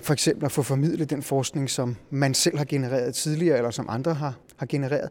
For 0.02 0.12
eksempel 0.12 0.44
at 0.44 0.52
få 0.52 0.62
formidlet 0.62 1.10
den 1.10 1.22
forskning, 1.22 1.70
som 1.70 1.96
man 2.10 2.34
selv 2.34 2.58
har 2.58 2.64
genereret 2.64 3.14
tidligere, 3.14 3.56
eller 3.56 3.70
som 3.70 3.86
andre 3.88 4.14
har, 4.14 4.34
har 4.56 4.66
genereret. 4.66 5.08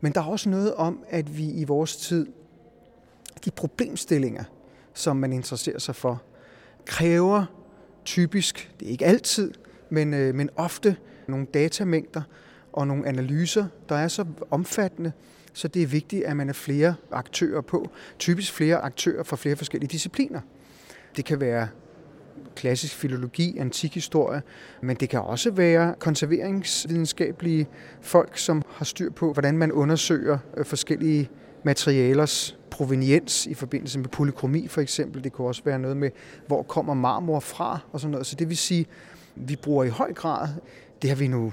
Men 0.00 0.12
der 0.12 0.20
er 0.20 0.24
også 0.24 0.48
noget 0.48 0.74
om, 0.74 1.04
at 1.08 1.38
vi 1.38 1.50
i 1.50 1.64
vores 1.64 1.96
tid, 1.96 2.26
de 3.44 3.50
problemstillinger, 3.50 4.44
som 4.94 5.16
man 5.16 5.32
interesserer 5.32 5.78
sig 5.78 5.96
for, 5.96 6.22
kræver 6.86 7.44
typisk, 8.04 8.74
det 8.80 8.86
er 8.86 8.90
ikke 8.90 9.06
altid, 9.06 9.52
men, 9.92 10.14
øh, 10.14 10.34
men 10.34 10.50
ofte 10.56 10.96
nogle 11.28 11.46
datamængder 11.54 12.22
og 12.72 12.86
nogle 12.86 13.08
analyser, 13.08 13.66
der 13.88 13.94
er 13.94 14.08
så 14.08 14.24
omfattende, 14.50 15.12
så 15.52 15.68
det 15.68 15.82
er 15.82 15.86
vigtigt, 15.86 16.24
at 16.24 16.36
man 16.36 16.48
er 16.48 16.52
flere 16.52 16.94
aktører 17.10 17.60
på. 17.60 17.90
Typisk 18.18 18.52
flere 18.52 18.76
aktører 18.76 19.22
fra 19.22 19.36
flere 19.36 19.56
forskellige 19.56 19.90
discipliner. 19.90 20.40
Det 21.16 21.24
kan 21.24 21.40
være 21.40 21.68
klassisk 22.56 22.94
filologi, 22.94 23.58
antik 23.58 23.94
historie, 23.94 24.42
men 24.82 24.96
det 24.96 25.08
kan 25.08 25.20
også 25.20 25.50
være 25.50 25.94
konserveringsvidenskabelige 25.98 27.66
folk, 28.00 28.38
som 28.38 28.62
har 28.68 28.84
styr 28.84 29.10
på, 29.10 29.32
hvordan 29.32 29.58
man 29.58 29.72
undersøger 29.72 30.38
øh, 30.56 30.64
forskellige 30.64 31.30
materialers 31.64 32.58
proveniens 32.70 33.46
i 33.46 33.54
forbindelse 33.54 33.98
med 33.98 34.08
polykromi 34.08 34.68
for 34.68 34.80
eksempel. 34.80 35.24
Det 35.24 35.32
kunne 35.32 35.46
også 35.46 35.62
være 35.64 35.78
noget 35.78 35.96
med, 35.96 36.10
hvor 36.46 36.62
kommer 36.62 36.94
marmor 36.94 37.40
fra 37.40 37.78
og 37.92 38.00
sådan 38.00 38.10
noget. 38.10 38.26
Så 38.26 38.36
det 38.36 38.48
vil 38.48 38.56
sige, 38.56 38.86
vi 39.34 39.56
bruger 39.56 39.84
i 39.84 39.88
høj 39.88 40.12
grad, 40.12 40.48
det 41.02 41.10
har 41.10 41.16
vi 41.16 41.28
nu 41.28 41.52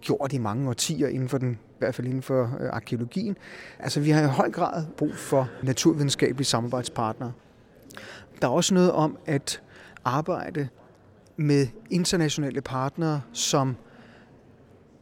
gjort 0.00 0.32
i 0.32 0.38
mange 0.38 0.68
årtier 0.68 1.08
inden 1.08 1.28
for 1.28 1.38
den, 1.38 1.52
i 1.52 1.76
hvert 1.78 1.94
fald 1.94 2.06
inden 2.06 2.22
for 2.22 2.42
øh, 2.60 2.68
arkeologien. 2.72 3.36
Altså 3.78 4.00
vi 4.00 4.10
har 4.10 4.22
i 4.22 4.26
høj 4.26 4.50
grad 4.50 4.84
brug 4.96 5.14
for 5.14 5.48
naturvidenskabelige 5.62 6.46
samarbejdspartnere. 6.46 7.32
Der 8.42 8.48
er 8.48 8.52
også 8.52 8.74
noget 8.74 8.92
om 8.92 9.18
at 9.26 9.62
arbejde 10.04 10.68
med 11.36 11.66
internationale 11.90 12.60
partnere, 12.60 13.20
som 13.32 13.76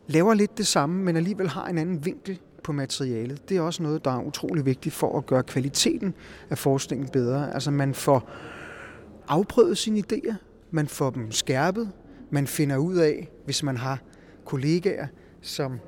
laver 0.07 0.35
lidt 0.35 0.59
det 0.59 0.67
samme, 0.67 1.05
men 1.05 1.17
alligevel 1.17 1.49
har 1.49 1.67
en 1.67 1.79
anden 1.79 2.05
vinkel 2.05 2.41
på 2.65 2.73
materialet. 2.73 3.49
Det 3.49 3.57
er 3.57 3.61
også 3.61 3.83
noget, 3.83 4.05
der 4.05 4.11
er 4.11 4.23
utrolig 4.23 4.67
vigtigt 4.67 4.95
for 4.95 5.19
at 5.19 5.27
gøre 5.27 5.43
kvaliteten 5.43 6.15
af 6.51 6.59
forskningen 6.59 7.09
bedre. 7.09 7.55
Altså 7.55 7.71
man 7.71 7.95
får 7.95 8.31
afprøvet 9.29 9.79
sine 9.79 10.03
idéer, 10.13 10.35
man 10.73 10.89
får 10.89 11.11
dem 11.11 11.31
skærpet, 11.31 11.91
man 12.31 12.47
finder 12.47 12.77
ud 12.77 12.97
af, 12.97 13.29
hvis 13.45 13.63
man 13.63 13.77
har 13.77 13.99
kollegaer, 14.45 15.07
som 15.41 15.79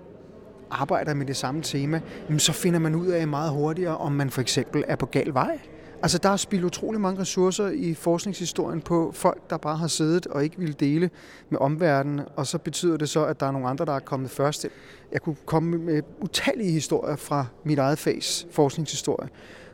arbejder 0.70 1.14
med 1.14 1.26
det 1.26 1.36
samme 1.36 1.62
tema, 1.62 2.00
så 2.38 2.52
finder 2.52 2.78
man 2.78 2.94
ud 2.94 3.06
af 3.06 3.28
meget 3.28 3.50
hurtigere, 3.50 3.96
om 3.96 4.12
man 4.12 4.30
for 4.30 4.40
eksempel 4.40 4.84
er 4.88 4.96
på 4.96 5.06
gal 5.06 5.34
vej. 5.34 5.58
Altså, 6.02 6.18
der 6.18 6.28
er 6.28 6.36
spildt 6.36 6.64
utrolig 6.64 7.00
mange 7.00 7.20
ressourcer 7.20 7.68
i 7.68 7.94
forskningshistorien 7.94 8.80
på 8.80 9.12
folk, 9.14 9.50
der 9.50 9.56
bare 9.56 9.76
har 9.76 9.86
siddet 9.86 10.26
og 10.26 10.44
ikke 10.44 10.58
ville 10.58 10.74
dele 10.74 11.10
med 11.50 11.58
omverdenen, 11.58 12.20
og 12.36 12.46
så 12.46 12.58
betyder 12.58 12.96
det 12.96 13.08
så, 13.08 13.24
at 13.24 13.40
der 13.40 13.46
er 13.46 13.50
nogle 13.50 13.68
andre, 13.68 13.84
der 13.84 13.92
er 13.92 14.00
kommet 14.00 14.30
først. 14.30 14.66
Jeg 15.12 15.22
kunne 15.22 15.36
komme 15.46 15.78
med 15.78 16.02
utallige 16.20 16.70
historier 16.70 17.16
fra 17.16 17.46
mit 17.64 17.78
eget 17.78 17.98
fags 17.98 18.46
forskningshistorie, 18.50 19.28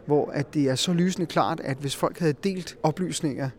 hvor 0.07 0.31
at 0.31 0.55
det 0.55 0.69
er 0.69 0.75
så 0.75 0.93
lysende 0.93 1.27
klart, 1.27 1.61
at 1.61 1.77
hvis 1.77 1.97
folk 1.97 2.19
havde 2.19 2.33
delt 2.33 2.77
oplysninger 2.83 3.51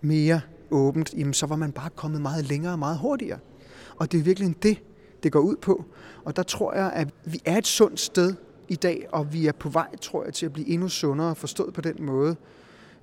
mere 0.00 0.40
åbent, 0.70 1.14
jamen, 1.16 1.34
så 1.34 1.46
var 1.46 1.56
man 1.56 1.72
bare 1.72 1.90
kommet 1.96 2.20
meget 2.20 2.44
længere 2.44 2.72
og 2.72 2.78
meget 2.78 2.98
hurtigere. 2.98 3.38
Og 3.96 4.12
det 4.12 4.20
er 4.20 4.24
virkelig 4.24 4.62
det, 4.62 4.82
det 5.22 5.32
går 5.32 5.40
ud 5.40 5.56
på. 5.56 5.84
Og 6.24 6.36
der 6.36 6.42
tror 6.42 6.74
jeg, 6.74 6.92
at 6.92 7.08
vi 7.24 7.40
er 7.44 7.58
et 7.58 7.66
sundt 7.66 8.00
sted 8.00 8.34
i 8.68 8.74
dag, 8.74 9.06
og 9.12 9.32
vi 9.32 9.46
er 9.46 9.52
på 9.52 9.68
vej, 9.68 9.96
tror 9.96 10.24
jeg, 10.24 10.34
til 10.34 10.46
at 10.46 10.52
blive 10.52 10.68
endnu 10.68 10.88
sundere, 10.88 11.34
forstået 11.34 11.74
på 11.74 11.80
den 11.80 12.04
måde, 12.04 12.36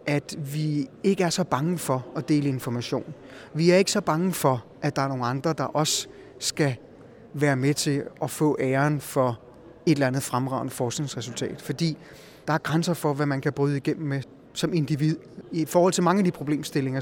at 0.05 0.35
vi 0.53 0.87
ikke 1.03 1.23
er 1.23 1.29
så 1.29 1.43
bange 1.43 1.77
for 1.77 2.05
at 2.15 2.29
dele 2.29 2.49
information. 2.49 3.13
Vi 3.53 3.71
er 3.71 3.75
ikke 3.75 3.91
så 3.91 4.01
bange 4.01 4.33
for, 4.33 4.65
at 4.81 4.95
der 4.95 5.01
er 5.01 5.07
nogle 5.07 5.25
andre, 5.25 5.53
der 5.53 5.63
også 5.63 6.07
skal 6.39 6.75
være 7.33 7.55
med 7.55 7.73
til 7.73 8.03
at 8.21 8.29
få 8.29 8.57
æren 8.59 9.01
for 9.01 9.39
et 9.85 9.91
eller 9.91 10.07
andet 10.07 10.23
fremragende 10.23 10.71
forskningsresultat. 10.71 11.61
Fordi 11.61 11.97
der 12.47 12.53
er 12.53 12.57
grænser 12.57 12.93
for, 12.93 13.13
hvad 13.13 13.25
man 13.25 13.41
kan 13.41 13.53
bryde 13.53 13.77
igennem 13.77 14.07
med 14.07 14.21
som 14.53 14.73
individ 14.73 15.15
i 15.51 15.65
forhold 15.65 15.93
til 15.93 16.03
mange 16.03 16.19
af 16.19 16.23
de 16.23 16.31
problemstillinger, 16.31 17.01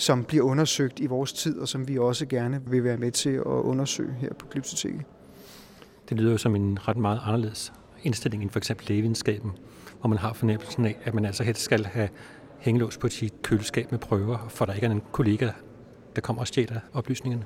som 0.00 0.24
bliver 0.24 0.44
undersøgt 0.44 1.00
i 1.00 1.06
vores 1.06 1.32
tid, 1.32 1.58
og 1.58 1.68
som 1.68 1.88
vi 1.88 1.98
også 1.98 2.26
gerne 2.26 2.60
vil 2.66 2.84
være 2.84 2.96
med 2.96 3.10
til 3.10 3.30
at 3.30 3.44
undersøge 3.44 4.12
her 4.20 4.34
på 4.34 4.46
Glyptoteket. 4.46 5.02
Det 6.08 6.18
lyder 6.18 6.30
jo 6.30 6.38
som 6.38 6.56
en 6.56 6.88
ret 6.88 6.96
meget 6.96 7.20
anderledes 7.24 7.72
indstilling 8.02 8.42
end 8.42 8.50
for 8.50 8.58
eksempel 8.58 8.86
lægevidenskaben, 8.88 9.52
hvor 10.00 10.08
man 10.08 10.18
har 10.18 10.32
fornemmelsen 10.32 10.86
af, 10.86 10.98
at 11.04 11.14
man 11.14 11.24
altså 11.24 11.44
helst 11.44 11.62
skal 11.62 11.84
have 11.84 12.08
hængelås 12.58 12.98
på 12.98 13.08
sit 13.08 13.42
køleskab 13.42 13.90
med 13.90 13.98
prøver, 13.98 14.48
for 14.48 14.64
der 14.64 14.72
ikke 14.72 14.86
er 14.86 14.90
en 14.90 15.02
kollega, 15.12 15.50
der 16.16 16.20
kommer 16.20 16.40
og 16.40 16.46
stjæler 16.46 16.80
oplysningerne. 16.92 17.44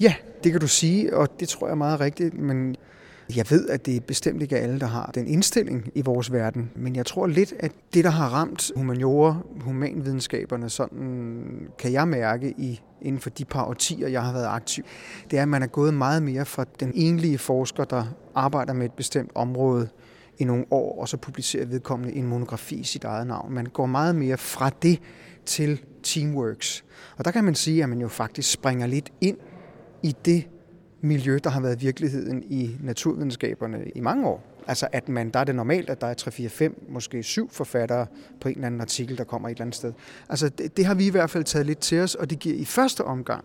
Ja, 0.00 0.14
det 0.44 0.52
kan 0.52 0.60
du 0.60 0.68
sige, 0.68 1.16
og 1.16 1.40
det 1.40 1.48
tror 1.48 1.66
jeg 1.66 1.72
er 1.72 1.76
meget 1.76 2.00
rigtigt, 2.00 2.34
men 2.34 2.76
jeg 3.34 3.46
ved, 3.50 3.68
at 3.68 3.86
det 3.86 3.96
er 3.96 4.00
bestemt 4.00 4.42
ikke 4.42 4.58
alle, 4.58 4.80
der 4.80 4.86
har 4.86 5.10
den 5.14 5.26
indstilling 5.26 5.90
i 5.94 6.00
vores 6.00 6.32
verden, 6.32 6.70
men 6.76 6.96
jeg 6.96 7.06
tror 7.06 7.26
lidt, 7.26 7.54
at 7.60 7.72
det, 7.94 8.04
der 8.04 8.10
har 8.10 8.28
ramt 8.28 8.70
humaniora, 8.76 9.36
humanvidenskaberne, 9.60 10.70
sådan 10.70 11.68
kan 11.78 11.92
jeg 11.92 12.08
mærke 12.08 12.54
i 12.58 12.80
inden 13.02 13.20
for 13.20 13.30
de 13.30 13.44
par 13.44 13.64
årtier, 13.64 14.08
jeg 14.08 14.22
har 14.22 14.32
været 14.32 14.46
aktiv, 14.46 14.84
det 15.30 15.38
er, 15.38 15.42
at 15.42 15.48
man 15.48 15.62
er 15.62 15.66
gået 15.66 15.94
meget 15.94 16.22
mere 16.22 16.44
fra 16.44 16.64
den 16.80 16.92
enlige 16.94 17.38
forsker, 17.38 17.84
der 17.84 18.04
arbejder 18.34 18.72
med 18.72 18.86
et 18.86 18.92
bestemt 18.92 19.30
område 19.34 19.88
i 20.38 20.44
nogle 20.44 20.64
år, 20.70 21.00
og 21.00 21.08
så 21.08 21.16
publicerer 21.16 21.66
vedkommende 21.66 22.14
en 22.14 22.26
monografi 22.26 22.74
i 22.74 22.84
sit 22.84 23.04
eget 23.04 23.26
navn. 23.26 23.52
Man 23.52 23.66
går 23.66 23.86
meget 23.86 24.14
mere 24.14 24.36
fra 24.36 24.70
det 24.82 25.00
til 25.46 25.80
teamworks. 26.02 26.84
Og 27.16 27.24
der 27.24 27.30
kan 27.30 27.44
man 27.44 27.54
sige, 27.54 27.82
at 27.82 27.88
man 27.88 28.00
jo 28.00 28.08
faktisk 28.08 28.50
springer 28.50 28.86
lidt 28.86 29.12
ind 29.20 29.36
i 30.02 30.16
det 30.24 30.48
miljø, 31.06 31.38
der 31.44 31.50
har 31.50 31.60
været 31.60 31.82
virkeligheden 31.82 32.42
i 32.42 32.76
naturvidenskaberne 32.80 33.84
i 33.94 34.00
mange 34.00 34.26
år. 34.26 34.56
Altså 34.66 34.88
at 34.92 35.08
man, 35.08 35.30
der 35.30 35.40
er 35.40 35.44
det 35.44 35.54
normalt, 35.54 35.90
at 35.90 36.00
der 36.00 36.06
er 36.06 36.14
3, 36.14 36.30
4, 36.30 36.48
5, 36.48 36.86
måske 36.88 37.22
7 37.22 37.50
forfattere 37.50 38.06
på 38.40 38.48
en 38.48 38.54
eller 38.54 38.66
anden 38.66 38.80
artikel, 38.80 39.18
der 39.18 39.24
kommer 39.24 39.48
et 39.48 39.52
eller 39.52 39.62
andet 39.62 39.74
sted. 39.74 39.92
Altså 40.28 40.48
det, 40.48 40.76
det 40.76 40.84
har 40.84 40.94
vi 40.94 41.06
i 41.06 41.10
hvert 41.10 41.30
fald 41.30 41.44
taget 41.44 41.66
lidt 41.66 41.78
til 41.78 42.00
os, 42.00 42.14
og 42.14 42.30
det 42.30 42.38
giver 42.38 42.56
i 42.56 42.64
første 42.64 43.04
omgang, 43.04 43.44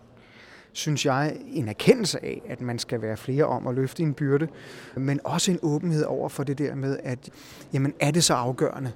synes 0.72 1.06
jeg, 1.06 1.36
en 1.46 1.68
erkendelse 1.68 2.24
af, 2.24 2.42
at 2.48 2.60
man 2.60 2.78
skal 2.78 3.02
være 3.02 3.16
flere 3.16 3.44
om 3.44 3.66
at 3.66 3.74
løfte 3.74 4.02
en 4.02 4.14
byrde, 4.14 4.48
men 4.96 5.20
også 5.24 5.50
en 5.50 5.58
åbenhed 5.62 6.04
over 6.04 6.28
for 6.28 6.44
det 6.44 6.58
der 6.58 6.74
med, 6.74 6.98
at 7.04 7.30
jamen, 7.72 7.94
er 8.00 8.10
det 8.10 8.24
så 8.24 8.34
afgørende, 8.34 8.92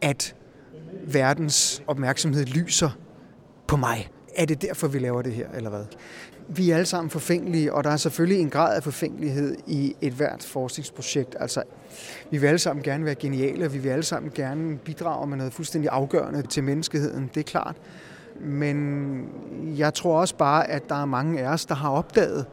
at 0.00 0.34
verdens 1.06 1.82
opmærksomhed 1.86 2.44
lyser 2.44 2.90
på 3.66 3.76
mig? 3.76 4.10
Er 4.36 4.44
det 4.44 4.62
derfor, 4.62 4.88
vi 4.88 4.98
laver 4.98 5.22
det 5.22 5.32
her, 5.32 5.48
eller 5.54 5.70
hvad? 5.70 5.84
Vi 6.48 6.70
er 6.70 6.74
alle 6.74 6.86
sammen 6.86 7.10
forfængelige, 7.10 7.74
og 7.74 7.84
der 7.84 7.90
er 7.90 7.96
selvfølgelig 7.96 8.40
en 8.40 8.50
grad 8.50 8.76
af 8.76 8.82
forfængelighed 8.82 9.56
i 9.66 9.96
et 10.00 10.12
hvert 10.12 10.42
forskningsprojekt. 10.42 11.36
Altså, 11.40 11.62
vi 12.30 12.38
vil 12.38 12.46
alle 12.46 12.58
sammen 12.58 12.82
gerne 12.82 13.04
være 13.04 13.14
geniale, 13.14 13.66
og 13.66 13.74
vi 13.74 13.78
vil 13.78 13.90
alle 13.90 14.02
sammen 14.02 14.32
gerne 14.34 14.78
bidrage 14.78 15.26
med 15.26 15.36
noget 15.36 15.52
fuldstændig 15.52 15.90
afgørende 15.90 16.42
til 16.42 16.64
menneskeheden, 16.64 17.30
det 17.34 17.40
er 17.40 17.44
klart. 17.44 17.76
Men 18.40 19.28
jeg 19.76 19.94
tror 19.94 20.20
også 20.20 20.36
bare, 20.36 20.70
at 20.70 20.88
der 20.88 20.94
er 20.94 21.04
mange 21.04 21.40
af 21.40 21.48
os, 21.52 21.66
der 21.66 21.74
har 21.74 21.90
opdaget, 21.90 22.46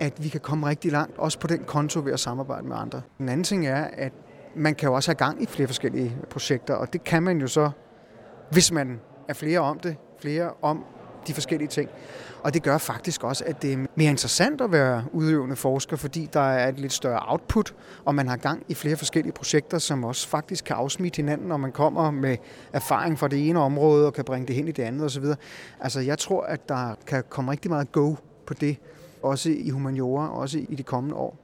at 0.00 0.24
vi 0.24 0.28
kan 0.28 0.40
komme 0.40 0.68
rigtig 0.68 0.92
langt, 0.92 1.18
også 1.18 1.38
på 1.38 1.46
den 1.46 1.64
konto 1.66 2.00
ved 2.00 2.12
at 2.12 2.20
samarbejde 2.20 2.66
med 2.66 2.76
andre. 2.76 3.02
En 3.20 3.28
anden 3.28 3.44
ting 3.44 3.66
er, 3.66 3.84
at 3.92 4.12
man 4.56 4.74
kan 4.74 4.88
jo 4.88 4.94
også 4.94 5.10
have 5.10 5.16
gang 5.16 5.42
i 5.42 5.46
flere 5.46 5.68
forskellige 5.68 6.16
projekter, 6.30 6.74
og 6.74 6.92
det 6.92 7.04
kan 7.04 7.22
man 7.22 7.40
jo 7.40 7.46
så, 7.46 7.70
hvis 8.50 8.72
man 8.72 9.00
er 9.28 9.34
flere 9.34 9.60
om 9.60 9.78
det, 9.78 9.96
flere 10.20 10.50
om 10.62 10.84
de 11.26 11.34
forskellige 11.34 11.68
ting. 11.68 11.90
Og 12.42 12.54
det 12.54 12.62
gør 12.62 12.78
faktisk 12.78 13.24
også, 13.24 13.44
at 13.46 13.62
det 13.62 13.72
er 13.72 13.86
mere 13.96 14.10
interessant 14.10 14.60
at 14.60 14.72
være 14.72 15.04
udøvende 15.12 15.56
forsker, 15.56 15.96
fordi 15.96 16.28
der 16.32 16.40
er 16.40 16.68
et 16.68 16.78
lidt 16.80 16.92
større 16.92 17.20
output, 17.26 17.74
og 18.04 18.14
man 18.14 18.28
har 18.28 18.36
gang 18.36 18.62
i 18.68 18.74
flere 18.74 18.96
forskellige 18.96 19.32
projekter, 19.32 19.78
som 19.78 20.04
også 20.04 20.28
faktisk 20.28 20.64
kan 20.64 20.76
afsmitte 20.76 21.16
hinanden, 21.16 21.48
når 21.48 21.56
man 21.56 21.72
kommer 21.72 22.10
med 22.10 22.36
erfaring 22.72 23.18
fra 23.18 23.28
det 23.28 23.48
ene 23.48 23.58
område 23.58 24.06
og 24.06 24.14
kan 24.14 24.24
bringe 24.24 24.46
det 24.46 24.56
hen 24.56 24.68
i 24.68 24.72
det 24.72 24.82
andet 24.82 25.04
osv. 25.04 25.24
Altså 25.80 26.00
jeg 26.00 26.18
tror, 26.18 26.42
at 26.42 26.68
der 26.68 26.94
kan 27.06 27.24
komme 27.28 27.50
rigtig 27.50 27.70
meget 27.70 27.92
go 27.92 28.14
på 28.46 28.54
det, 28.54 28.76
også 29.22 29.50
i 29.50 29.70
humaniora, 29.70 30.30
også 30.30 30.58
i 30.68 30.74
de 30.74 30.82
kommende 30.82 31.16
år. 31.16 31.38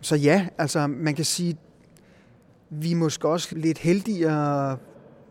Så 0.00 0.16
ja, 0.16 0.46
altså 0.58 0.86
man 0.86 1.14
kan 1.14 1.24
sige, 1.24 1.56
vi 2.70 2.92
er 2.92 2.96
måske 2.96 3.28
også 3.28 3.56
lidt 3.56 3.78
heldigere, 3.78 4.76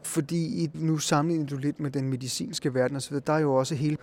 fordi 0.04 0.70
nu 0.74 0.98
sammenligner 0.98 1.48
du 1.48 1.58
lidt 1.58 1.80
med 1.80 1.92
den 1.92 2.10
medicinske 2.10 2.74
verden 2.74 2.98
osv., 2.98 3.20
der 3.28 3.34
er 3.34 3.40
jo 3.40 3.56
også 3.56 3.76
hele 3.76 3.98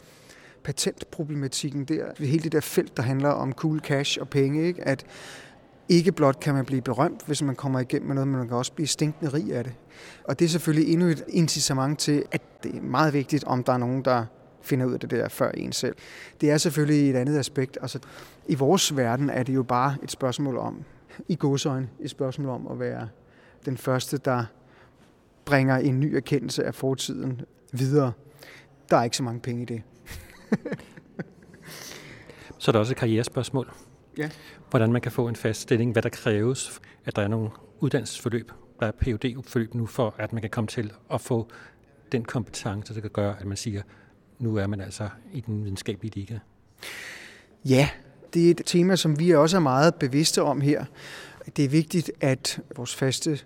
patentproblematikken 0.68 1.84
der, 1.84 2.04
hele 2.18 2.42
det 2.42 2.52
der 2.52 2.60
felt, 2.60 2.96
der 2.96 3.02
handler 3.02 3.28
om 3.28 3.52
cool 3.52 3.80
cash 3.80 4.18
og 4.20 4.28
penge, 4.28 4.66
ikke? 4.66 4.88
at 4.88 5.06
ikke 5.88 6.12
blot 6.12 6.40
kan 6.40 6.54
man 6.54 6.64
blive 6.64 6.82
berømt, 6.82 7.26
hvis 7.26 7.42
man 7.42 7.54
kommer 7.54 7.80
igennem 7.80 8.06
med 8.06 8.14
noget, 8.14 8.28
men 8.28 8.38
man 8.38 8.48
kan 8.48 8.56
også 8.56 8.72
blive 8.72 8.86
stinkende 8.86 9.32
rig 9.32 9.54
af 9.54 9.64
det. 9.64 9.72
Og 10.24 10.38
det 10.38 10.44
er 10.44 10.48
selvfølgelig 10.48 10.92
endnu 10.92 11.06
et 11.06 11.24
incitament 11.28 11.98
til, 11.98 12.24
at 12.32 12.42
det 12.62 12.74
er 12.74 12.82
meget 12.82 13.12
vigtigt, 13.12 13.44
om 13.44 13.64
der 13.64 13.72
er 13.72 13.78
nogen, 13.78 14.04
der 14.04 14.24
finder 14.62 14.86
ud 14.86 14.92
af 14.92 15.00
det 15.00 15.10
der 15.10 15.28
før 15.28 15.50
en 15.50 15.72
selv. 15.72 15.94
Det 16.40 16.50
er 16.50 16.58
selvfølgelig 16.58 17.10
et 17.10 17.16
andet 17.16 17.38
aspekt. 17.38 17.78
Altså, 17.82 17.98
I 18.48 18.54
vores 18.54 18.96
verden 18.96 19.30
er 19.30 19.42
det 19.42 19.54
jo 19.54 19.62
bare 19.62 19.96
et 20.02 20.10
spørgsmål 20.10 20.56
om, 20.56 20.84
i 21.28 21.36
godsøjne, 21.36 21.88
et 22.00 22.10
spørgsmål 22.10 22.48
om 22.48 22.66
at 22.70 22.80
være 22.80 23.08
den 23.64 23.76
første, 23.76 24.18
der 24.18 24.44
bringer 25.44 25.76
en 25.76 26.00
ny 26.00 26.14
erkendelse 26.14 26.64
af 26.64 26.74
fortiden 26.74 27.40
videre. 27.72 28.12
Der 28.90 28.96
er 28.96 29.04
ikke 29.04 29.16
så 29.16 29.22
mange 29.22 29.40
penge 29.40 29.62
i 29.62 29.64
det. 29.64 29.82
så 32.58 32.70
er 32.70 32.72
der 32.72 32.78
også 32.78 32.92
et 32.92 32.96
karrierespørgsmål. 32.96 33.72
Ja. 34.18 34.30
Hvordan 34.70 34.92
man 34.92 35.00
kan 35.00 35.12
få 35.12 35.28
en 35.28 35.36
fast 35.36 35.60
stilling, 35.60 35.92
hvad 35.92 36.02
der 36.02 36.08
kræves, 36.08 36.80
at 37.04 37.16
der 37.16 37.22
er 37.22 37.28
nogle 37.28 37.50
uddannelsesforløb, 37.80 38.52
der 38.80 38.86
er 38.86 38.92
phd 39.00 39.42
forløb 39.46 39.74
nu, 39.74 39.86
for 39.86 40.14
at 40.18 40.32
man 40.32 40.40
kan 40.40 40.50
komme 40.50 40.68
til 40.68 40.92
at 41.12 41.20
få 41.20 41.48
den 42.12 42.24
kompetence, 42.24 42.94
der 42.94 43.00
kan 43.00 43.10
gøre, 43.10 43.36
at 43.40 43.46
man 43.46 43.56
siger, 43.56 43.82
nu 44.38 44.56
er 44.56 44.66
man 44.66 44.80
altså 44.80 45.08
i 45.32 45.40
den 45.40 45.64
videnskabelige 45.64 46.14
liga. 46.14 46.38
Ja, 47.64 47.88
det 48.34 48.46
er 48.46 48.50
et 48.50 48.62
tema, 48.66 48.96
som 48.96 49.18
vi 49.18 49.34
også 49.34 49.56
er 49.56 49.60
meget 49.60 49.94
bevidste 49.94 50.42
om 50.42 50.60
her. 50.60 50.84
Det 51.56 51.64
er 51.64 51.68
vigtigt, 51.68 52.10
at 52.20 52.60
vores 52.76 52.94
faste 52.94 53.38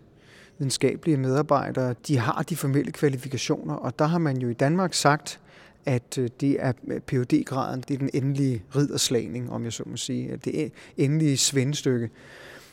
videnskabelige 0.58 1.16
medarbejdere, 1.16 1.94
de 2.08 2.18
har 2.18 2.42
de 2.42 2.56
formelle 2.56 2.92
kvalifikationer, 2.92 3.74
og 3.74 3.98
der 3.98 4.04
har 4.04 4.18
man 4.18 4.36
jo 4.36 4.48
i 4.48 4.52
Danmark 4.52 4.94
sagt, 4.94 5.40
at 5.86 6.18
øh, 6.18 6.28
det 6.40 6.56
er 6.58 6.72
øh, 6.88 7.00
phd 7.00 7.44
graden 7.44 7.84
det 7.88 7.94
er 7.94 7.98
den 7.98 8.10
endelige 8.14 8.62
ridderslagning, 8.76 9.52
om 9.52 9.64
jeg 9.64 9.72
så 9.72 9.82
må 9.86 9.96
sige, 9.96 10.36
det 10.44 10.62
er 10.64 10.68
endelige 10.96 11.36
svendestykke. 11.36 12.10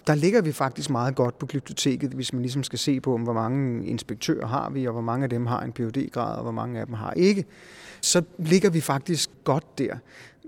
Der 0.07 0.15
ligger 0.15 0.41
vi 0.41 0.51
faktisk 0.51 0.89
meget 0.89 1.15
godt 1.15 1.39
på 1.39 1.45
glyptoteket, 1.45 2.11
hvis 2.11 2.33
man 2.33 2.41
ligesom 2.41 2.63
skal 2.63 2.79
se 2.79 2.99
på, 2.99 3.17
hvor 3.17 3.33
mange 3.33 3.85
inspektører 3.85 4.47
har 4.47 4.69
vi, 4.69 4.85
og 4.85 4.93
hvor 4.93 5.01
mange 5.01 5.23
af 5.23 5.29
dem 5.29 5.45
har 5.45 5.61
en 5.61 5.73
phd 5.73 6.11
grad 6.11 6.35
og 6.35 6.43
hvor 6.43 6.51
mange 6.51 6.79
af 6.79 6.85
dem 6.85 6.95
har 6.95 7.13
ikke. 7.13 7.45
Så 8.01 8.21
ligger 8.37 8.69
vi 8.69 8.81
faktisk 8.81 9.29
godt 9.43 9.77
der. 9.77 9.97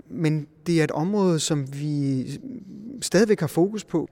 Men 0.09 0.47
det 0.67 0.79
er 0.79 0.83
et 0.83 0.91
område, 0.91 1.39
som 1.39 1.73
vi 1.73 2.25
stadigvæk 3.01 3.39
har 3.39 3.47
fokus 3.47 3.83
på. 3.83 4.09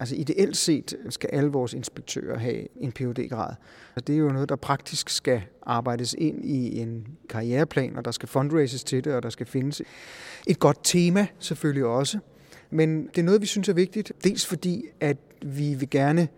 Altså 0.00 0.14
ideelt 0.14 0.56
set 0.56 0.96
skal 1.10 1.30
alle 1.32 1.50
vores 1.50 1.72
inspektører 1.72 2.38
have 2.38 2.82
en 2.82 2.92
phd 2.92 3.28
grad 3.28 3.54
Det 4.06 4.14
er 4.14 4.18
jo 4.18 4.32
noget, 4.32 4.48
der 4.48 4.56
praktisk 4.56 5.08
skal 5.08 5.42
arbejdes 5.62 6.14
ind 6.18 6.44
i 6.44 6.78
en 6.78 7.06
karriereplan, 7.28 7.96
og 7.96 8.04
der 8.04 8.10
skal 8.10 8.28
fundraises 8.28 8.84
til 8.84 9.04
det, 9.04 9.14
og 9.14 9.22
der 9.22 9.30
skal 9.30 9.46
findes 9.46 9.82
et 10.46 10.58
godt 10.58 10.78
tema 10.82 11.26
selvfølgelig 11.38 11.84
også. 11.84 12.18
Men 12.70 13.06
det 13.06 13.18
er 13.18 13.22
noget, 13.22 13.40
vi 13.40 13.46
synes 13.46 13.68
er 13.68 13.72
vigtigt, 13.72 14.12
dels 14.24 14.46
fordi, 14.46 14.84
at 15.00 15.16
vi 15.42 15.74
vil 15.74 15.90
gerne 15.90 16.28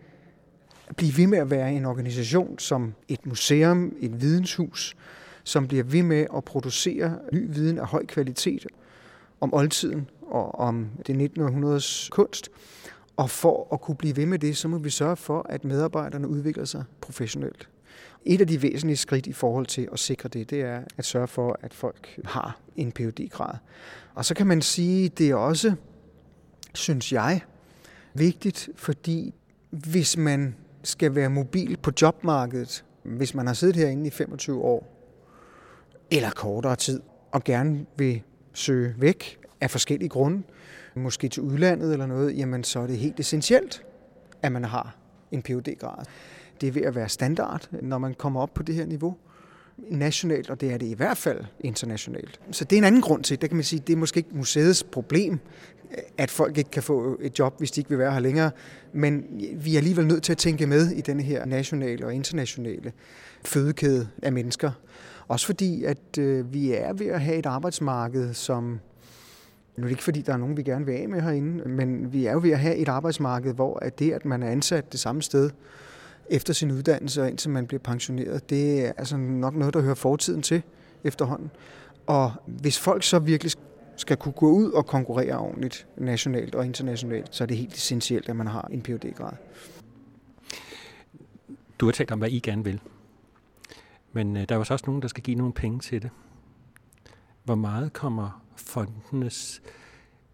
blive 0.96 1.16
ved 1.16 1.26
med 1.26 1.38
at 1.38 1.50
være 1.50 1.72
en 1.72 1.84
organisation 1.84 2.58
som 2.58 2.94
et 3.08 3.26
museum, 3.26 3.96
et 4.00 4.20
videnshus, 4.20 4.96
som 5.44 5.68
bliver 5.68 5.84
ved 5.84 6.02
med 6.02 6.26
at 6.36 6.44
producere 6.44 7.18
ny 7.32 7.54
viden 7.54 7.78
af 7.78 7.86
høj 7.86 8.06
kvalitet 8.06 8.66
om 9.40 9.54
oldtiden 9.54 10.10
og 10.22 10.54
om 10.54 10.88
det 11.06 11.30
1900's 11.38 12.08
kunst. 12.10 12.50
Og 13.18 13.30
for 13.30 13.68
at 13.72 13.80
kunne 13.80 13.96
blive 13.96 14.16
ved 14.16 14.26
med 14.26 14.38
det, 14.38 14.56
så 14.56 14.68
må 14.68 14.78
vi 14.78 14.90
sørge 14.90 15.16
for, 15.16 15.46
at 15.48 15.64
medarbejderne 15.64 16.28
udvikler 16.28 16.64
sig 16.64 16.84
professionelt. 17.00 17.68
Et 18.24 18.40
af 18.40 18.46
de 18.46 18.62
væsentlige 18.62 18.96
skridt 18.96 19.26
i 19.26 19.32
forhold 19.32 19.66
til 19.66 19.88
at 19.92 19.98
sikre 19.98 20.28
det, 20.28 20.50
det 20.50 20.60
er 20.60 20.82
at 20.96 21.04
sørge 21.04 21.26
for, 21.26 21.58
at 21.62 21.74
folk 21.74 22.20
har 22.24 22.60
en 22.76 22.92
phd 22.92 23.28
grad 23.30 23.54
Og 24.14 24.24
så 24.24 24.34
kan 24.34 24.46
man 24.46 24.62
sige, 24.62 25.08
det 25.08 25.30
er 25.30 25.34
også, 25.34 25.74
synes 26.74 27.12
jeg, 27.12 27.40
vigtigt, 28.14 28.68
fordi 28.76 29.34
hvis 29.70 30.16
man 30.16 30.54
skal 30.82 31.14
være 31.14 31.30
mobil 31.30 31.76
på 31.76 31.90
jobmarkedet, 32.02 32.84
hvis 33.02 33.34
man 33.34 33.46
har 33.46 33.54
siddet 33.54 33.76
herinde 33.76 34.06
i 34.06 34.10
25 34.10 34.62
år, 34.62 34.94
eller 36.10 36.30
kortere 36.30 36.76
tid, 36.76 37.00
og 37.32 37.44
gerne 37.44 37.86
vil 37.96 38.22
søge 38.52 38.94
væk 38.98 39.38
af 39.60 39.70
forskellige 39.70 40.08
grunde, 40.08 40.42
måske 40.98 41.28
til 41.28 41.42
udlandet 41.42 41.92
eller 41.92 42.06
noget, 42.06 42.38
jamen 42.38 42.64
så 42.64 42.80
er 42.80 42.86
det 42.86 42.98
helt 42.98 43.20
essentielt, 43.20 43.82
at 44.42 44.52
man 44.52 44.64
har 44.64 44.96
en 45.32 45.42
phd 45.42 45.78
grad 45.78 46.04
Det 46.60 46.66
er 46.66 46.72
ved 46.72 46.82
at 46.82 46.94
være 46.94 47.08
standard, 47.08 47.68
når 47.82 47.98
man 47.98 48.14
kommer 48.14 48.40
op 48.40 48.54
på 48.54 48.62
det 48.62 48.74
her 48.74 48.86
niveau 48.86 49.16
nationalt, 49.78 50.50
og 50.50 50.60
det 50.60 50.72
er 50.72 50.78
det 50.78 50.86
i 50.86 50.94
hvert 50.94 51.18
fald 51.18 51.44
internationalt. 51.60 52.40
Så 52.50 52.64
det 52.64 52.76
er 52.76 52.78
en 52.78 52.84
anden 52.84 53.00
grund 53.00 53.24
til, 53.24 53.40
der 53.40 53.46
kan 53.46 53.56
man 53.56 53.64
sige, 53.64 53.82
det 53.86 53.92
er 53.92 53.96
måske 53.96 54.18
ikke 54.18 54.30
museets 54.32 54.84
problem, 54.84 55.38
at 56.18 56.30
folk 56.30 56.58
ikke 56.58 56.70
kan 56.70 56.82
få 56.82 57.18
et 57.20 57.38
job, 57.38 57.58
hvis 57.58 57.70
de 57.70 57.80
ikke 57.80 57.90
vil 57.90 57.98
være 57.98 58.12
her 58.12 58.20
længere, 58.20 58.50
men 58.92 59.24
vi 59.54 59.74
er 59.74 59.78
alligevel 59.78 60.06
nødt 60.06 60.22
til 60.22 60.32
at 60.32 60.38
tænke 60.38 60.66
med 60.66 60.90
i 60.90 61.00
denne 61.00 61.22
her 61.22 61.44
nationale 61.44 62.06
og 62.06 62.14
internationale 62.14 62.92
fødekæde 63.44 64.08
af 64.22 64.32
mennesker. 64.32 64.70
Også 65.28 65.46
fordi, 65.46 65.84
at 65.84 66.18
øh, 66.18 66.52
vi 66.52 66.72
er 66.72 66.92
ved 66.92 67.06
at 67.06 67.20
have 67.20 67.36
et 67.36 67.46
arbejdsmarked, 67.46 68.34
som 68.34 68.80
nu 69.78 69.84
er 69.84 69.86
det 69.86 69.90
ikke 69.90 70.04
fordi, 70.04 70.22
der 70.22 70.32
er 70.32 70.36
nogen, 70.36 70.56
vi 70.56 70.62
gerne 70.62 70.86
vil 70.86 70.92
af 70.92 71.08
med 71.08 71.20
herinde, 71.20 71.68
men 71.68 72.12
vi 72.12 72.26
er 72.26 72.32
jo 72.32 72.40
ved 72.42 72.50
at 72.50 72.58
have 72.58 72.76
et 72.76 72.88
arbejdsmarked, 72.88 73.54
hvor 73.54 73.78
at 73.78 73.98
det, 73.98 74.12
at 74.12 74.24
man 74.24 74.42
er 74.42 74.50
ansat 74.50 74.92
det 74.92 75.00
samme 75.00 75.22
sted 75.22 75.50
efter 76.30 76.52
sin 76.52 76.70
uddannelse 76.70 77.22
og 77.22 77.30
indtil 77.30 77.50
man 77.50 77.66
bliver 77.66 77.80
pensioneret, 77.80 78.50
det 78.50 78.86
er 78.86 78.92
altså 78.96 79.16
nok 79.16 79.54
noget, 79.54 79.74
der 79.74 79.80
hører 79.80 79.94
fortiden 79.94 80.42
til 80.42 80.62
efterhånden. 81.04 81.50
Og 82.06 82.32
hvis 82.46 82.78
folk 82.78 83.02
så 83.02 83.18
virkelig 83.18 83.52
skal 83.96 84.16
kunne 84.16 84.32
gå 84.32 84.50
ud 84.50 84.70
og 84.70 84.86
konkurrere 84.86 85.38
ordentligt 85.38 85.86
nationalt 85.96 86.54
og 86.54 86.66
internationalt, 86.66 87.34
så 87.34 87.44
er 87.44 87.46
det 87.46 87.56
helt 87.56 87.74
essentielt, 87.74 88.28
at 88.28 88.36
man 88.36 88.46
har 88.46 88.68
en 88.72 88.82
phd 88.82 89.14
grad 89.14 89.32
Du 91.80 91.86
har 91.86 91.92
talt 91.92 92.10
om, 92.10 92.18
hvad 92.18 92.30
I 92.30 92.38
gerne 92.38 92.64
vil. 92.64 92.80
Men 94.12 94.36
øh, 94.36 94.48
der 94.48 94.54
er 94.54 94.58
også 94.58 94.84
nogen, 94.86 95.02
der 95.02 95.08
skal 95.08 95.22
give 95.22 95.36
nogle 95.36 95.52
penge 95.52 95.80
til 95.80 96.02
det. 96.02 96.10
Hvor 97.44 97.54
meget 97.54 97.92
kommer 97.92 98.47
fondenes 98.58 99.62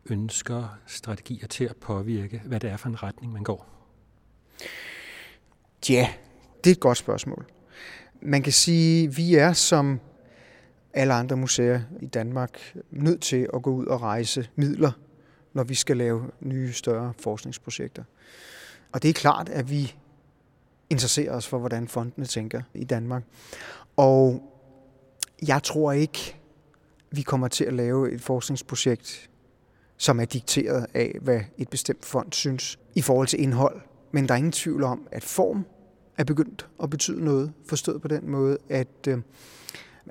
ønsker, 0.06 0.78
strategier 0.86 1.46
til 1.46 1.64
at 1.64 1.76
påvirke, 1.76 2.42
hvad 2.44 2.60
det 2.60 2.70
er 2.70 2.76
for 2.76 2.88
en 2.88 3.02
retning, 3.02 3.32
man 3.32 3.42
går? 3.42 3.68
Ja, 5.88 6.08
det 6.64 6.70
er 6.70 6.74
et 6.74 6.80
godt 6.80 6.98
spørgsmål. 6.98 7.46
Man 8.20 8.42
kan 8.42 8.52
sige, 8.52 9.08
at 9.08 9.16
vi 9.16 9.34
er 9.34 9.52
som 9.52 10.00
alle 10.92 11.14
andre 11.14 11.36
museer 11.36 11.80
i 12.00 12.06
Danmark 12.06 12.76
nødt 12.90 13.22
til 13.22 13.48
at 13.54 13.62
gå 13.62 13.70
ud 13.70 13.86
og 13.86 14.02
rejse 14.02 14.48
midler, 14.56 14.92
når 15.52 15.64
vi 15.64 15.74
skal 15.74 15.96
lave 15.96 16.30
nye, 16.40 16.72
større 16.72 17.12
forskningsprojekter. 17.18 18.04
Og 18.92 19.02
det 19.02 19.08
er 19.08 19.12
klart, 19.12 19.48
at 19.48 19.70
vi 19.70 19.94
interesserer 20.90 21.32
os 21.32 21.46
for, 21.46 21.58
hvordan 21.58 21.88
fondene 21.88 22.26
tænker 22.26 22.62
i 22.74 22.84
Danmark. 22.84 23.22
Og 23.96 24.50
jeg 25.48 25.62
tror 25.62 25.92
ikke, 25.92 26.36
vi 27.16 27.22
kommer 27.22 27.48
til 27.48 27.64
at 27.64 27.72
lave 27.72 28.12
et 28.12 28.20
forskningsprojekt, 28.20 29.30
som 29.96 30.20
er 30.20 30.24
dikteret 30.24 30.86
af, 30.94 31.18
hvad 31.20 31.40
et 31.58 31.68
bestemt 31.68 32.04
fond 32.04 32.32
synes 32.32 32.78
i 32.94 33.02
forhold 33.02 33.28
til 33.28 33.42
indhold. 33.42 33.80
Men 34.12 34.28
der 34.28 34.34
er 34.34 34.38
ingen 34.38 34.52
tvivl 34.52 34.82
om, 34.82 35.08
at 35.12 35.24
form 35.24 35.66
er 36.18 36.24
begyndt 36.24 36.68
at 36.82 36.90
betyde 36.90 37.24
noget, 37.24 37.52
forstået 37.68 38.02
på 38.02 38.08
den 38.08 38.30
måde, 38.30 38.58
at 38.68 39.08
øh, 39.08 39.18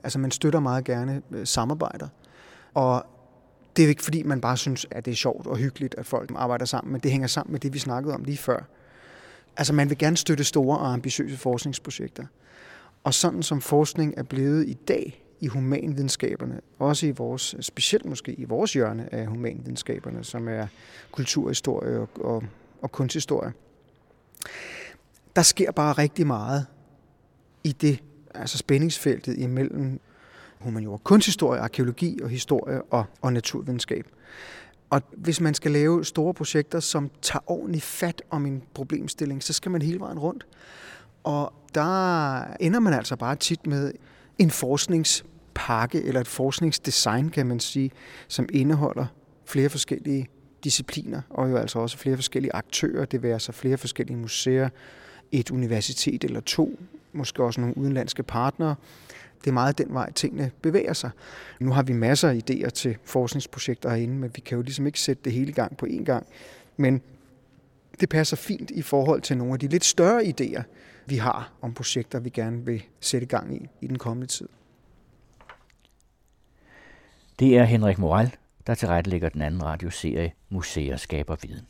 altså 0.04 0.20
man 0.20 0.32
støtter 0.32 0.60
meget 0.60 0.86
gerne 0.86 1.22
øh, 1.32 1.48
samarbejder. 1.48 2.08
Og 2.74 3.06
det 3.76 3.86
er 3.86 3.90
ikke 3.90 4.04
fordi, 4.04 4.24
man 4.24 4.42
bare 4.42 4.58
synes, 4.58 4.86
at 4.92 5.06
det 5.06 5.12
er 5.12 5.16
sjovt 5.16 5.48
og 5.48 5.58
hyggeligt, 5.58 5.96
at 5.98 6.06
folk 6.06 6.32
arbejder 6.36 6.66
sammen, 6.66 6.92
men 6.92 7.02
det 7.02 7.12
hænger 7.12 7.28
sammen 7.28 7.52
med 7.52 7.60
det, 7.60 7.74
vi 7.74 7.80
snakkede 7.80 8.14
om 8.14 8.24
lige 8.24 8.38
før. 8.38 8.64
Altså 9.58 9.74
man 9.74 9.90
vil 9.90 9.98
gerne 9.98 10.18
støtte 10.18 10.44
store 10.44 10.78
og 10.78 10.94
ambitiøse 10.94 11.38
forskningsprojekter. 11.38 12.26
Og 13.04 13.14
sådan 13.14 13.44
som 13.44 13.62
forskning 13.62 14.14
er 14.18 14.24
blevet 14.24 14.68
i 14.68 14.74
dag 14.74 15.23
i 15.44 15.48
humanvidenskaberne, 15.48 16.62
også 16.80 17.06
i 17.08 17.12
vores, 17.12 17.56
specielt 17.60 18.06
måske 18.06 18.34
i 18.34 18.44
vores 18.44 18.74
hjørne 18.74 19.14
af 19.14 19.28
humanvidenskaberne, 19.28 20.24
som 20.24 20.48
er 20.48 20.68
kulturhistorie 21.12 22.00
og, 22.00 22.10
og, 22.16 22.44
og 22.82 22.92
kunsthistorie, 22.92 23.54
der 25.36 25.42
sker 25.42 25.72
bare 25.72 25.94
rigtig 25.94 26.28
meget 26.28 26.66
i 27.64 27.72
det, 27.72 28.04
altså 28.36 28.58
spændingsfeltet 28.58 29.38
imellem 29.38 30.00
humaniora, 30.60 30.98
kunsthistorie, 31.04 31.62
arkeologi 31.62 32.20
og 32.24 32.30
historie 32.30 32.82
og, 32.82 33.06
og 33.22 33.34
naturvidenskab. 33.34 34.06
Og 34.90 35.02
hvis 35.12 35.42
man 35.42 35.54
skal 35.54 35.72
lave 35.72 36.06
store 36.06 36.34
projekter, 36.34 36.80
som 36.80 37.12
tager 37.22 37.52
ordentligt 37.52 37.84
fat 37.84 38.22
om 38.30 38.46
en 38.46 38.64
problemstilling, 38.74 39.44
så 39.44 39.54
skal 39.54 39.72
man 39.72 39.82
hele 39.82 40.00
vejen 40.00 40.20
rundt. 40.20 40.48
Og 41.24 41.54
der 41.76 42.44
ender 42.60 42.80
man 42.80 42.94
altså 42.94 43.16
bare 43.16 43.36
tit 43.36 43.68
med 43.68 43.94
en 44.40 44.52
forsknings 44.52 45.26
pakke 45.56 46.04
eller 46.04 46.22
et 46.22 46.28
forskningsdesign, 46.28 47.30
kan 47.30 47.48
man 47.48 47.60
sige, 47.60 47.92
som 48.28 48.50
indeholder 48.54 49.06
flere 49.46 49.70
forskellige 49.70 50.28
discipliner, 50.64 51.22
og 51.30 51.52
jo 51.52 51.58
altså 51.58 51.80
også 51.80 51.98
flere 51.98 52.16
forskellige 52.16 52.56
aktører, 52.56 53.06
det 53.06 53.24
vil 53.24 53.30
altså 53.30 53.52
flere 53.52 53.78
forskellige 53.78 54.18
museer, 54.18 54.70
et 55.32 55.52
universitet 55.52 56.24
eller 56.24 56.40
to, 56.40 56.80
måske 57.14 57.44
også 57.44 57.62
nogle 57.62 57.78
udenlandske 57.78 58.24
partnere. 58.24 58.76
Det 59.44 59.50
er 59.50 59.54
meget 59.54 59.78
den 59.78 59.94
vej, 59.94 60.12
tingene 60.12 60.52
bevæger 60.62 60.94
sig. 60.94 61.10
Nu 61.60 61.72
har 61.72 61.84
vi 61.84 61.94
masser 61.94 62.30
af 62.30 62.40
idéer 62.50 62.70
til 62.70 62.98
forskningsprojekter 63.04 63.90
herinde, 63.90 64.16
men 64.16 64.32
vi 64.36 64.42
kan 64.42 64.56
jo 64.56 64.62
ligesom 64.62 64.86
ikke 64.86 65.00
sætte 65.00 65.24
det 65.24 65.34
hele 65.34 65.50
i 65.50 65.54
gang 65.54 65.78
på 65.78 65.86
én 65.86 66.04
gang. 66.04 66.28
Men 66.78 67.02
det 68.00 68.10
passer 68.10 68.38
fint 68.38 68.72
i 68.72 68.82
forhold 68.82 69.22
til 69.22 69.38
nogle 69.38 69.54
af 69.54 69.60
de 69.60 69.68
lidt 69.68 69.86
større 69.86 70.24
idéer, 70.24 70.62
vi 71.06 71.16
har 71.16 71.54
om 71.62 71.74
projekter, 71.74 72.20
vi 72.20 72.30
gerne 72.30 72.66
vil 72.66 72.84
sætte 73.00 73.28
gang 73.28 73.56
i 73.56 73.70
i 73.82 73.88
den 73.88 73.98
kommende 73.98 74.28
tid. 74.28 74.48
Det 77.40 77.58
er 77.58 77.64
Henrik 77.64 77.98
Moral, 77.98 78.36
der 78.68 78.76
tilrettelægger 78.76 79.30
den 79.30 79.42
anden 79.42 79.64
radioserie 79.64 80.32
Museer 80.50 80.98
skaber 80.98 81.36
viden. 81.42 81.68